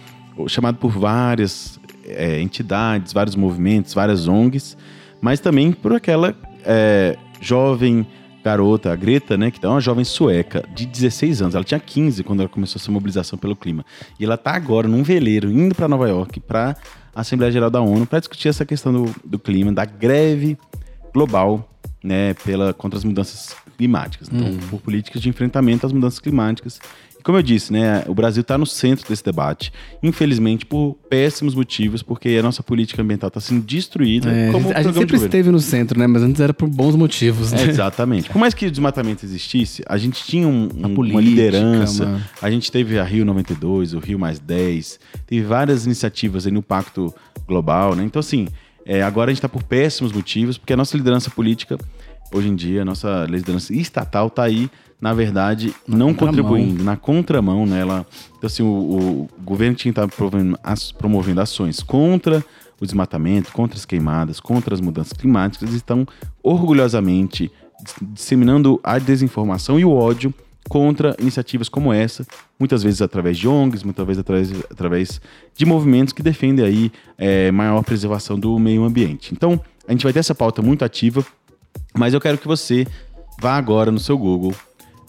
[0.47, 4.77] chamada por várias eh, entidades, vários movimentos, várias ONGs,
[5.21, 8.05] mas também por aquela eh, jovem
[8.43, 11.55] garota, a Greta, né, que é uma jovem sueca de 16 anos.
[11.55, 13.83] Ela tinha 15 quando ela começou essa mobilização pelo clima.
[14.19, 16.75] E ela tá agora num veleiro indo para Nova York para
[17.15, 20.59] a Assembleia Geral da ONU para discutir essa questão do, do clima, da greve
[21.11, 21.67] global,
[22.03, 24.29] né, pela contra as mudanças climáticas.
[24.31, 26.79] Então, por políticas de enfrentamento às mudanças climáticas.
[27.25, 29.73] Como eu disse, né, o Brasil está no centro desse debate,
[30.03, 34.29] infelizmente por péssimos motivos, porque a nossa política ambiental está sendo destruída.
[34.31, 36.05] É, como a gente sempre esteve no centro, né?
[36.05, 37.63] Mas antes era por bons motivos, né?
[37.63, 38.29] É, exatamente.
[38.29, 42.05] Por mais que o desmatamento existisse, a gente tinha um- um- uma política, liderança.
[42.05, 46.51] uma- A gente teve a Rio 92, o Rio Mais 10, teve várias iniciativas aí
[46.53, 47.11] no Pacto
[47.47, 48.03] Global, né?
[48.03, 48.47] Então, assim,
[48.85, 51.75] é, agora a gente está por péssimos motivos, porque a nossa liderança política,
[52.31, 54.69] hoje em dia, a nossa liderança estatal está aí,
[54.99, 56.43] na verdade, não contramão.
[56.43, 57.81] contribuindo, na contramão, né?
[57.81, 58.05] Ela,
[58.37, 60.07] então, assim, o, o governo tinha que estar
[60.97, 62.43] promovendo, ações contra
[62.79, 66.07] o desmatamento, contra as queimadas, contra as mudanças climáticas, estão
[66.43, 67.51] orgulhosamente
[67.83, 70.33] dis- disseminando a desinformação e o ódio
[70.67, 72.25] contra iniciativas como essa,
[72.59, 75.21] muitas vezes através de ONGs, muitas vezes através, através
[75.55, 79.31] de movimentos que defendem aí é, maior preservação do meio ambiente.
[79.31, 81.23] Então, a gente vai ter essa pauta muito ativa,
[81.95, 82.87] mas eu quero que você
[83.39, 84.55] vá agora no seu Google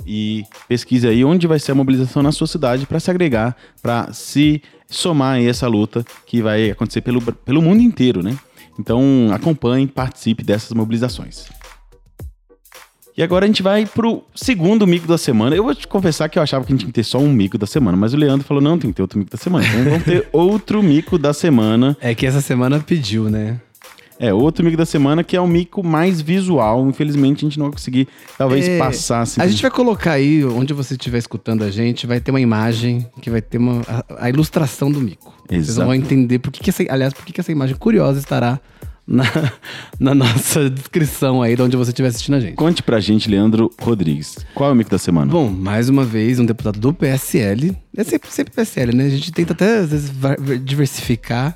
[0.06, 4.12] e pesquise aí onde vai ser a mobilização na sua cidade para se agregar, para
[4.12, 8.38] se somar aí essa luta que vai acontecer pelo, pelo mundo inteiro, né?
[8.78, 11.46] Então acompanhe, participe dessas mobilizações.
[13.16, 15.56] E agora a gente vai pro segundo mico da semana.
[15.56, 17.32] Eu vou te confessar que eu achava que a gente tinha que ter só um
[17.32, 19.66] mico da semana, mas o Leandro falou: não, tem que ter outro mico da semana.
[19.66, 21.96] Então vamos ter outro mico da semana.
[21.98, 23.58] É que essa semana pediu, né?
[24.18, 26.88] É, outro mico da semana que é o mico mais visual.
[26.88, 29.40] Infelizmente a gente não vai conseguir, talvez, É, passar assim.
[29.40, 33.06] A gente vai colocar aí, onde você estiver escutando a gente, vai ter uma imagem
[33.20, 35.34] que vai ter uma, a, a ilustração do mico.
[35.48, 35.86] Vocês Exato.
[35.86, 38.58] vão entender por que, que essa, aliás, por que, que essa imagem curiosa estará
[39.06, 39.24] na,
[40.00, 42.54] na nossa descrição aí de onde você estiver assistindo a gente.
[42.54, 44.38] Conte pra gente, Leandro Rodrigues.
[44.54, 45.30] Qual é o mico da semana?
[45.30, 47.76] Bom, mais uma vez, um deputado do PSL.
[47.96, 49.06] É sempre, sempre PSL, né?
[49.06, 50.12] A gente tenta até, às vezes,
[50.64, 51.54] diversificar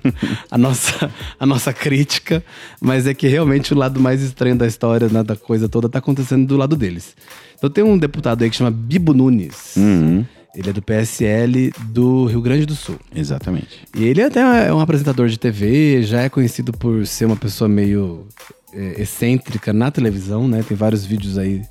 [0.50, 2.42] a, nossa, a nossa crítica,
[2.80, 5.98] mas é que realmente o lado mais estranho da história, né, da coisa toda, tá
[5.98, 7.14] acontecendo do lado deles.
[7.58, 9.76] Então tem um deputado aí que chama Bibo Nunes.
[9.76, 10.24] Uhum,
[10.54, 12.98] Ele é do PSL do Rio Grande do Sul.
[13.14, 13.80] exatamente.
[13.96, 17.68] E ele até é um apresentador de TV, já é conhecido por ser uma pessoa
[17.68, 18.26] meio
[18.74, 20.62] é, excêntrica na televisão, né?
[20.66, 21.62] Tem vários vídeos aí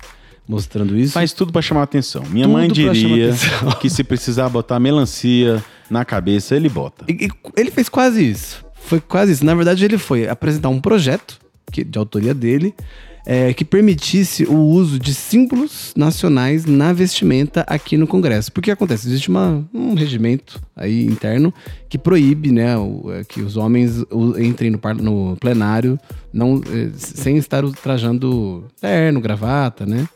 [0.48, 1.12] mostrando isso.
[1.12, 2.24] Faz tudo pra chamar atenção.
[2.28, 3.32] Minha Tudo mãe diria
[3.80, 7.04] que se precisar botar melancia na cabeça, ele bota.
[7.08, 8.64] E- e ele fez quase isso.
[8.74, 9.44] Foi quase isso.
[9.44, 11.38] Na verdade, ele foi apresentar um projeto
[11.70, 12.74] que, de autoria dele
[13.24, 18.50] é, que permitisse o uso de símbolos nacionais na vestimenta aqui no Congresso.
[18.52, 19.06] Porque acontece?
[19.08, 21.52] Existe uma- um regimento aí interno
[21.88, 24.04] que proíbe né, o- é, que os homens
[24.38, 25.98] entrem no, no plenário
[26.32, 30.08] não, é, sem estar trajando terno, gravata, né?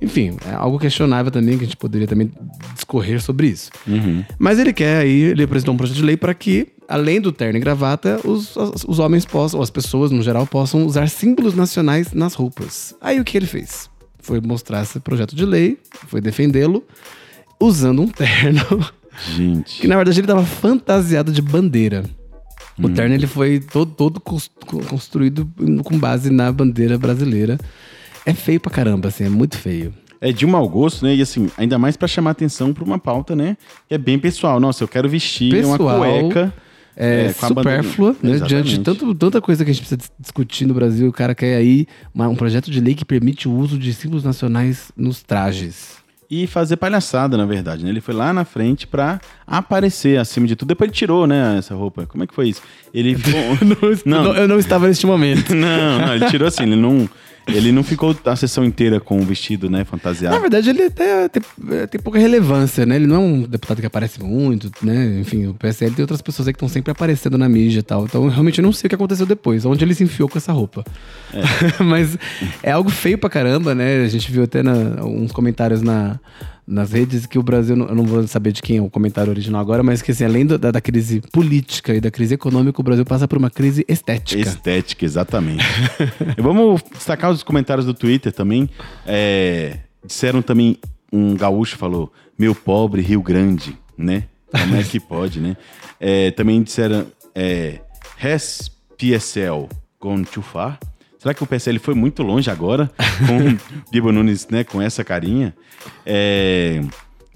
[0.00, 2.30] Enfim, é algo questionável também, que a gente poderia também
[2.74, 3.70] discorrer sobre isso.
[4.38, 7.56] Mas ele quer aí, ele apresentou um projeto de lei para que, além do terno
[7.56, 11.54] e gravata, os, os, os homens possam, ou as pessoas no geral, possam usar símbolos
[11.54, 12.94] nacionais nas roupas.
[13.00, 13.88] Aí o que ele fez?
[14.18, 16.84] Foi mostrar esse projeto de lei, foi defendê-lo,
[17.60, 18.84] usando um terno,
[19.36, 19.80] Gente.
[19.80, 22.04] que na verdade ele estava fantasiado de bandeira.
[22.76, 24.50] O terno ele foi todo, todo cons-
[24.88, 25.48] construído
[25.84, 27.56] com base na bandeira brasileira.
[28.26, 29.92] É feio pra caramba, assim, é muito feio.
[30.20, 31.14] É de um mau gosto, né?
[31.14, 33.56] E assim, ainda mais pra chamar atenção pra uma pauta, né?
[33.88, 34.58] Que é bem pessoal.
[34.58, 36.54] Nossa, eu quero vestir uma Pessoal, cueca.
[36.96, 38.38] é, bandeira- supérflua, né?
[38.38, 41.34] Diante de tanto, tanta coisa que a gente precisa dis- discutir no Brasil, o cara
[41.34, 45.22] quer aí uma- um projeto de lei que permite o uso de símbolos nacionais nos
[45.22, 46.02] trajes.
[46.30, 47.90] E fazer palhaçada, na verdade, né?
[47.90, 50.68] Ele foi lá na frente pra aparecer acima de tudo.
[50.68, 52.06] Depois ele tirou, né, essa roupa.
[52.06, 52.62] Como é que foi isso?
[52.94, 53.40] Ele ficou...
[54.06, 55.52] Não, eu não estava neste momento.
[55.54, 57.08] Não, não, ele tirou assim, ele não,
[57.46, 60.34] ele não ficou a sessão inteira com o vestido, né, fantasiado.
[60.34, 62.96] Na verdade, ele até tem, é, tem pouca relevância, né?
[62.96, 65.20] Ele não é um deputado que aparece muito, né?
[65.20, 68.04] Enfim, o PSL tem outras pessoas aí que estão sempre aparecendo na mídia e tal.
[68.04, 70.52] Então, eu realmente não sei o que aconteceu depois, onde ele se enfiou com essa
[70.52, 70.84] roupa.
[71.80, 72.16] Mas
[72.62, 74.04] é algo feio pra caramba, né?
[74.04, 76.18] A gente viu até na, uns comentários na,
[76.66, 79.60] nas redes que o Brasil, eu não vou saber de quem é o comentário original
[79.60, 83.04] agora, mas que assim, além da, da crise política e da crise econômica, o Brasil
[83.04, 84.40] passa por uma crise estética.
[84.40, 85.64] Estética, exatamente.
[86.38, 88.68] Vamos destacar os comentários do Twitter também.
[89.06, 90.78] É, disseram também,
[91.12, 94.24] um gaúcho falou, meu pobre Rio Grande, né?
[94.50, 95.56] Como é que pode, né?
[96.00, 97.80] É, também disseram, é,
[98.16, 99.68] Res PSL
[100.00, 100.78] gone too far.
[101.24, 102.90] Será que o PSL foi muito longe agora
[103.26, 103.56] com
[103.90, 105.56] Bibo Nunes, né, com essa carinha?
[106.04, 106.82] É,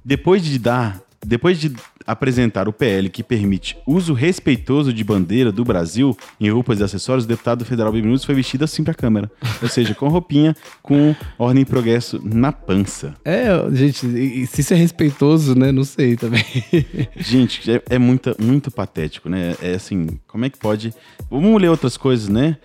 [0.05, 1.73] depois de dar, depois de
[2.07, 7.25] apresentar o PL que permite uso respeitoso de bandeira do Brasil em roupas e acessórios,
[7.25, 9.31] o deputado federal Bibo Nunes foi vestido assim pra câmera.
[9.63, 13.15] Ou seja, com roupinha, com ordem e progresso na pança.
[13.25, 15.73] É, gente, se isso é respeitoso, né?
[15.73, 16.45] Não sei também.
[17.17, 19.55] Gente, é, é muita, muito patético, né?
[19.63, 20.93] É assim, como é que pode.
[21.31, 22.59] Vamos ler outras coisas, né?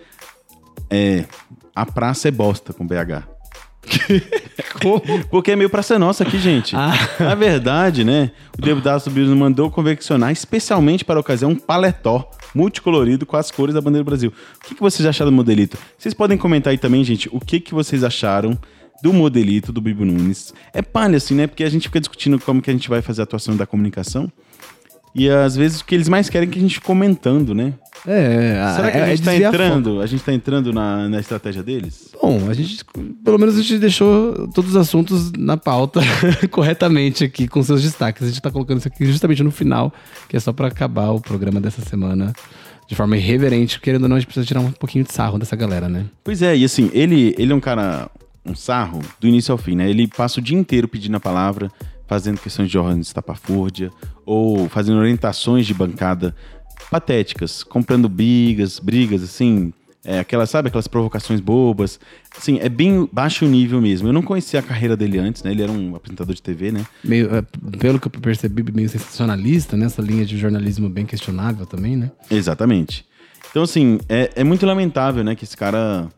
[0.94, 1.24] É.
[1.74, 3.26] A praça é bosta com BH.
[5.30, 6.74] Porque é meio praça nossa aqui, gente.
[6.74, 8.30] Na verdade, né?
[8.56, 13.74] O deputado Subiros mandou confeccionar especialmente para a ocasião um paletó multicolorido com as cores
[13.74, 14.32] da bandeira do Brasil.
[14.62, 15.76] O que, que vocês acharam do modelito?
[15.98, 18.58] Vocês podem comentar aí também, gente, o que, que vocês acharam
[19.02, 20.54] do modelito do Bibo Nunes.
[20.72, 21.46] É palha, assim, né?
[21.46, 24.32] Porque a gente fica discutindo como que a gente vai fazer a atuação da comunicação.
[25.14, 27.72] E às vezes o que eles mais querem é que a gente comentando, né?
[28.06, 29.44] É, Será que é- a é gente tá foco.
[29.44, 30.00] entrando?
[30.00, 32.10] A gente tá entrando na, na estratégia deles?
[32.20, 32.84] Bom, a gente,
[33.24, 36.00] pelo menos a gente deixou todos os assuntos na pauta
[36.50, 38.24] corretamente aqui, com seus destaques.
[38.24, 39.92] A gente tá colocando isso aqui justamente no final,
[40.28, 42.32] que é só pra acabar o programa dessa semana
[42.88, 43.80] de forma irreverente.
[43.80, 46.06] Querendo ou não, a gente precisa tirar um pouquinho de sarro dessa galera, né?
[46.24, 48.10] Pois é, e assim, ele, ele é um cara,
[48.44, 49.88] um sarro, do início ao fim, né?
[49.88, 51.70] Ele passa o dia inteiro pedindo a palavra,
[52.14, 53.90] fazendo questões de ordem estapafúrdia,
[54.24, 56.32] ou fazendo orientações de bancada
[56.88, 59.72] patéticas, comprando brigas, brigas, assim,
[60.04, 61.98] é, aquelas, sabe, aquelas provocações bobas.
[62.36, 64.06] Assim, é bem baixo nível mesmo.
[64.06, 65.50] Eu não conhecia a carreira dele antes, né?
[65.50, 66.86] Ele era um apresentador de TV, né?
[67.02, 67.42] Meio, é,
[67.78, 69.86] pelo que eu percebi, meio sensacionalista, né?
[69.86, 72.12] Essa linha de jornalismo bem questionável também, né?
[72.30, 73.04] Exatamente.
[73.50, 76.08] Então, assim, é, é muito lamentável, né, que esse cara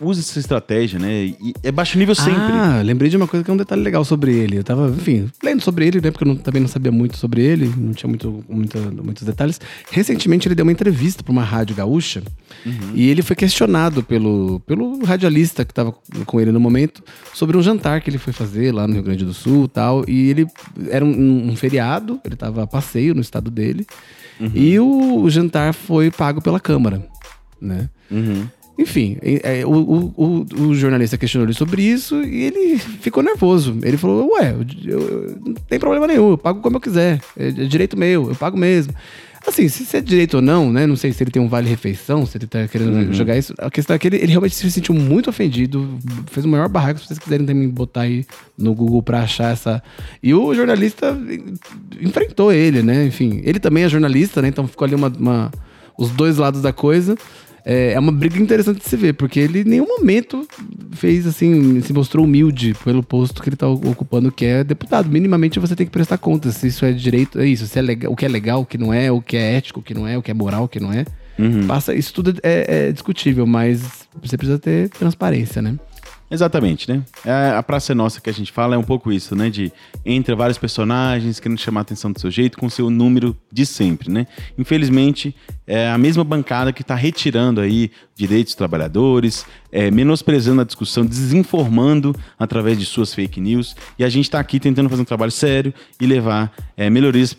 [0.00, 1.26] use essa estratégia, né?
[1.26, 2.40] E é baixo nível sempre.
[2.52, 4.58] Ah, lembrei de uma coisa que é um detalhe legal sobre ele.
[4.58, 6.10] Eu tava, enfim, lendo sobre ele, né?
[6.10, 9.60] Porque eu não- também não sabia muito sobre ele, não tinha muito, muita- muitos detalhes.
[9.90, 12.22] Recentemente ele deu uma entrevista pra uma rádio gaúcha
[12.94, 15.94] e ele foi questionado pelo, pelo radialista que tava
[16.26, 17.02] com ele no momento
[17.32, 20.04] sobre um jantar que ele foi fazer lá no Rio Grande do Sul e tal.
[20.08, 20.46] E ele
[20.90, 23.86] era um, um feriado, ele tava a passeio no estado dele.
[24.54, 27.06] E o, o jantar foi pago pela Câmara,
[27.60, 27.88] né?
[28.10, 28.46] Uhum.
[28.78, 33.78] Enfim, é, o, o- o- jornalista questionou ele sobre isso e ele ficou nervoso.
[33.82, 34.54] Ele falou: Ué,
[34.84, 37.20] eu, eu- não tem problema nenhum, eu pago como eu quiser.
[37.38, 38.92] É, é direito meu, eu pago mesmo.
[39.46, 40.86] Assim, se isso é direito ou não, né?
[40.88, 43.54] Não sei se ele tem um vale-refeição, se ele tá querendo jogar isso.
[43.58, 45.88] A questão é que ele, ele realmente se sentiu muito ofendido,
[46.32, 46.98] fez o maior barraco.
[46.98, 48.26] Se vocês quiserem também botar aí
[48.58, 49.80] no Google pra achar essa.
[50.20, 51.16] E o jornalista
[52.00, 53.06] enfrentou ele, né?
[53.06, 54.48] Enfim, ele também é jornalista, né?
[54.48, 55.50] Então ficou ali uma- uma
[55.98, 57.16] os dois lados da coisa.
[57.68, 60.46] É, é uma briga interessante de se ver, porque ele em nenhum momento
[60.92, 65.10] fez assim, se mostrou humilde pelo posto que ele tá ocupando, que é deputado.
[65.10, 68.12] Minimamente você tem que prestar contas se isso é direito, é isso, se é legal,
[68.12, 70.06] o que é legal, o que não é, o que é ético, o que não
[70.06, 71.04] é, o que é moral, o que não é.
[71.66, 75.76] Passa, isso tudo é, é discutível, mas você precisa ter transparência, né?
[76.28, 77.04] Exatamente, né?
[77.24, 79.48] É, a Praça é Nossa que a gente fala é um pouco isso, né?
[79.48, 79.72] De
[80.04, 84.10] entre vários personagens querendo chamar a atenção do seu jeito com seu número de sempre,
[84.10, 84.26] né?
[84.58, 85.34] Infelizmente,
[85.66, 91.06] é a mesma bancada que está retirando aí direitos dos trabalhadores, é, menosprezando a discussão,
[91.06, 93.76] desinformando através de suas fake news.
[93.96, 97.36] E a gente está aqui tentando fazer um trabalho sério e levar é, melhorias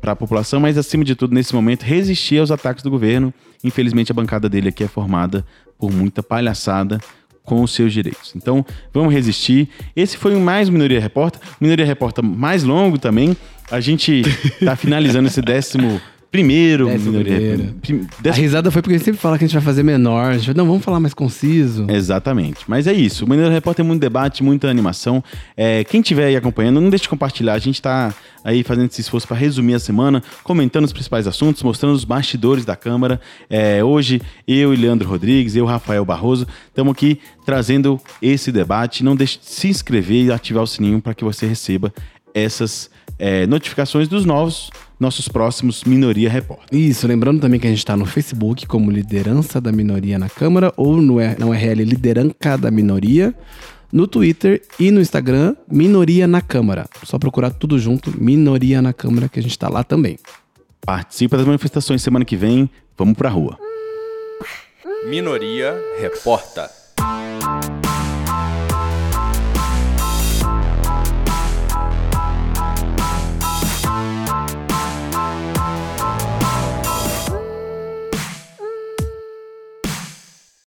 [0.00, 3.34] para a população, mas acima de tudo, nesse momento, resistir aos ataques do governo.
[3.64, 5.44] Infelizmente, a bancada dele aqui é formada
[5.76, 7.00] por muita palhaçada
[7.48, 8.34] com os seus direitos.
[8.36, 9.70] Então, vamos resistir.
[9.96, 11.40] Esse foi o mais Minoria Repórter.
[11.58, 13.34] Minoria Repórter mais longo também.
[13.70, 14.22] A gente
[14.62, 17.74] tá finalizando esse décimo primeiro primeiro.
[17.80, 20.34] prim- A risada foi porque a gente sempre fala que a gente vai fazer menor.
[20.38, 21.86] Gente não, vamos falar mais conciso.
[21.88, 22.64] Exatamente.
[22.68, 23.24] Mas é isso.
[23.24, 25.22] O Mineiro Repórter tem muito debate, muita animação.
[25.56, 27.54] É, quem estiver aí acompanhando, não deixe de compartilhar.
[27.54, 28.14] A gente está
[28.44, 32.64] aí fazendo esse esforço para resumir a semana, comentando os principais assuntos, mostrando os bastidores
[32.64, 33.20] da Câmara.
[33.48, 39.02] É, hoje, eu e Leandro Rodrigues, eu e Rafael Barroso, estamos aqui trazendo esse debate.
[39.02, 41.92] Não deixe de se inscrever e ativar o sininho para que você receba
[42.34, 46.78] essas é, notificações dos novos, nossos próximos Minoria Repórter.
[46.78, 50.72] Isso, lembrando também que a gente tá no Facebook como Liderança da Minoria na Câmara
[50.76, 53.34] ou no, na URL Lideranca da Minoria,
[53.92, 56.86] no Twitter e no Instagram Minoria na Câmara.
[57.04, 60.18] Só procurar tudo junto, Minoria na Câmara, que a gente tá lá também.
[60.80, 62.68] Participa das manifestações semana que vem.
[62.96, 63.58] Vamos pra rua.
[65.06, 66.77] Minoria Reporta.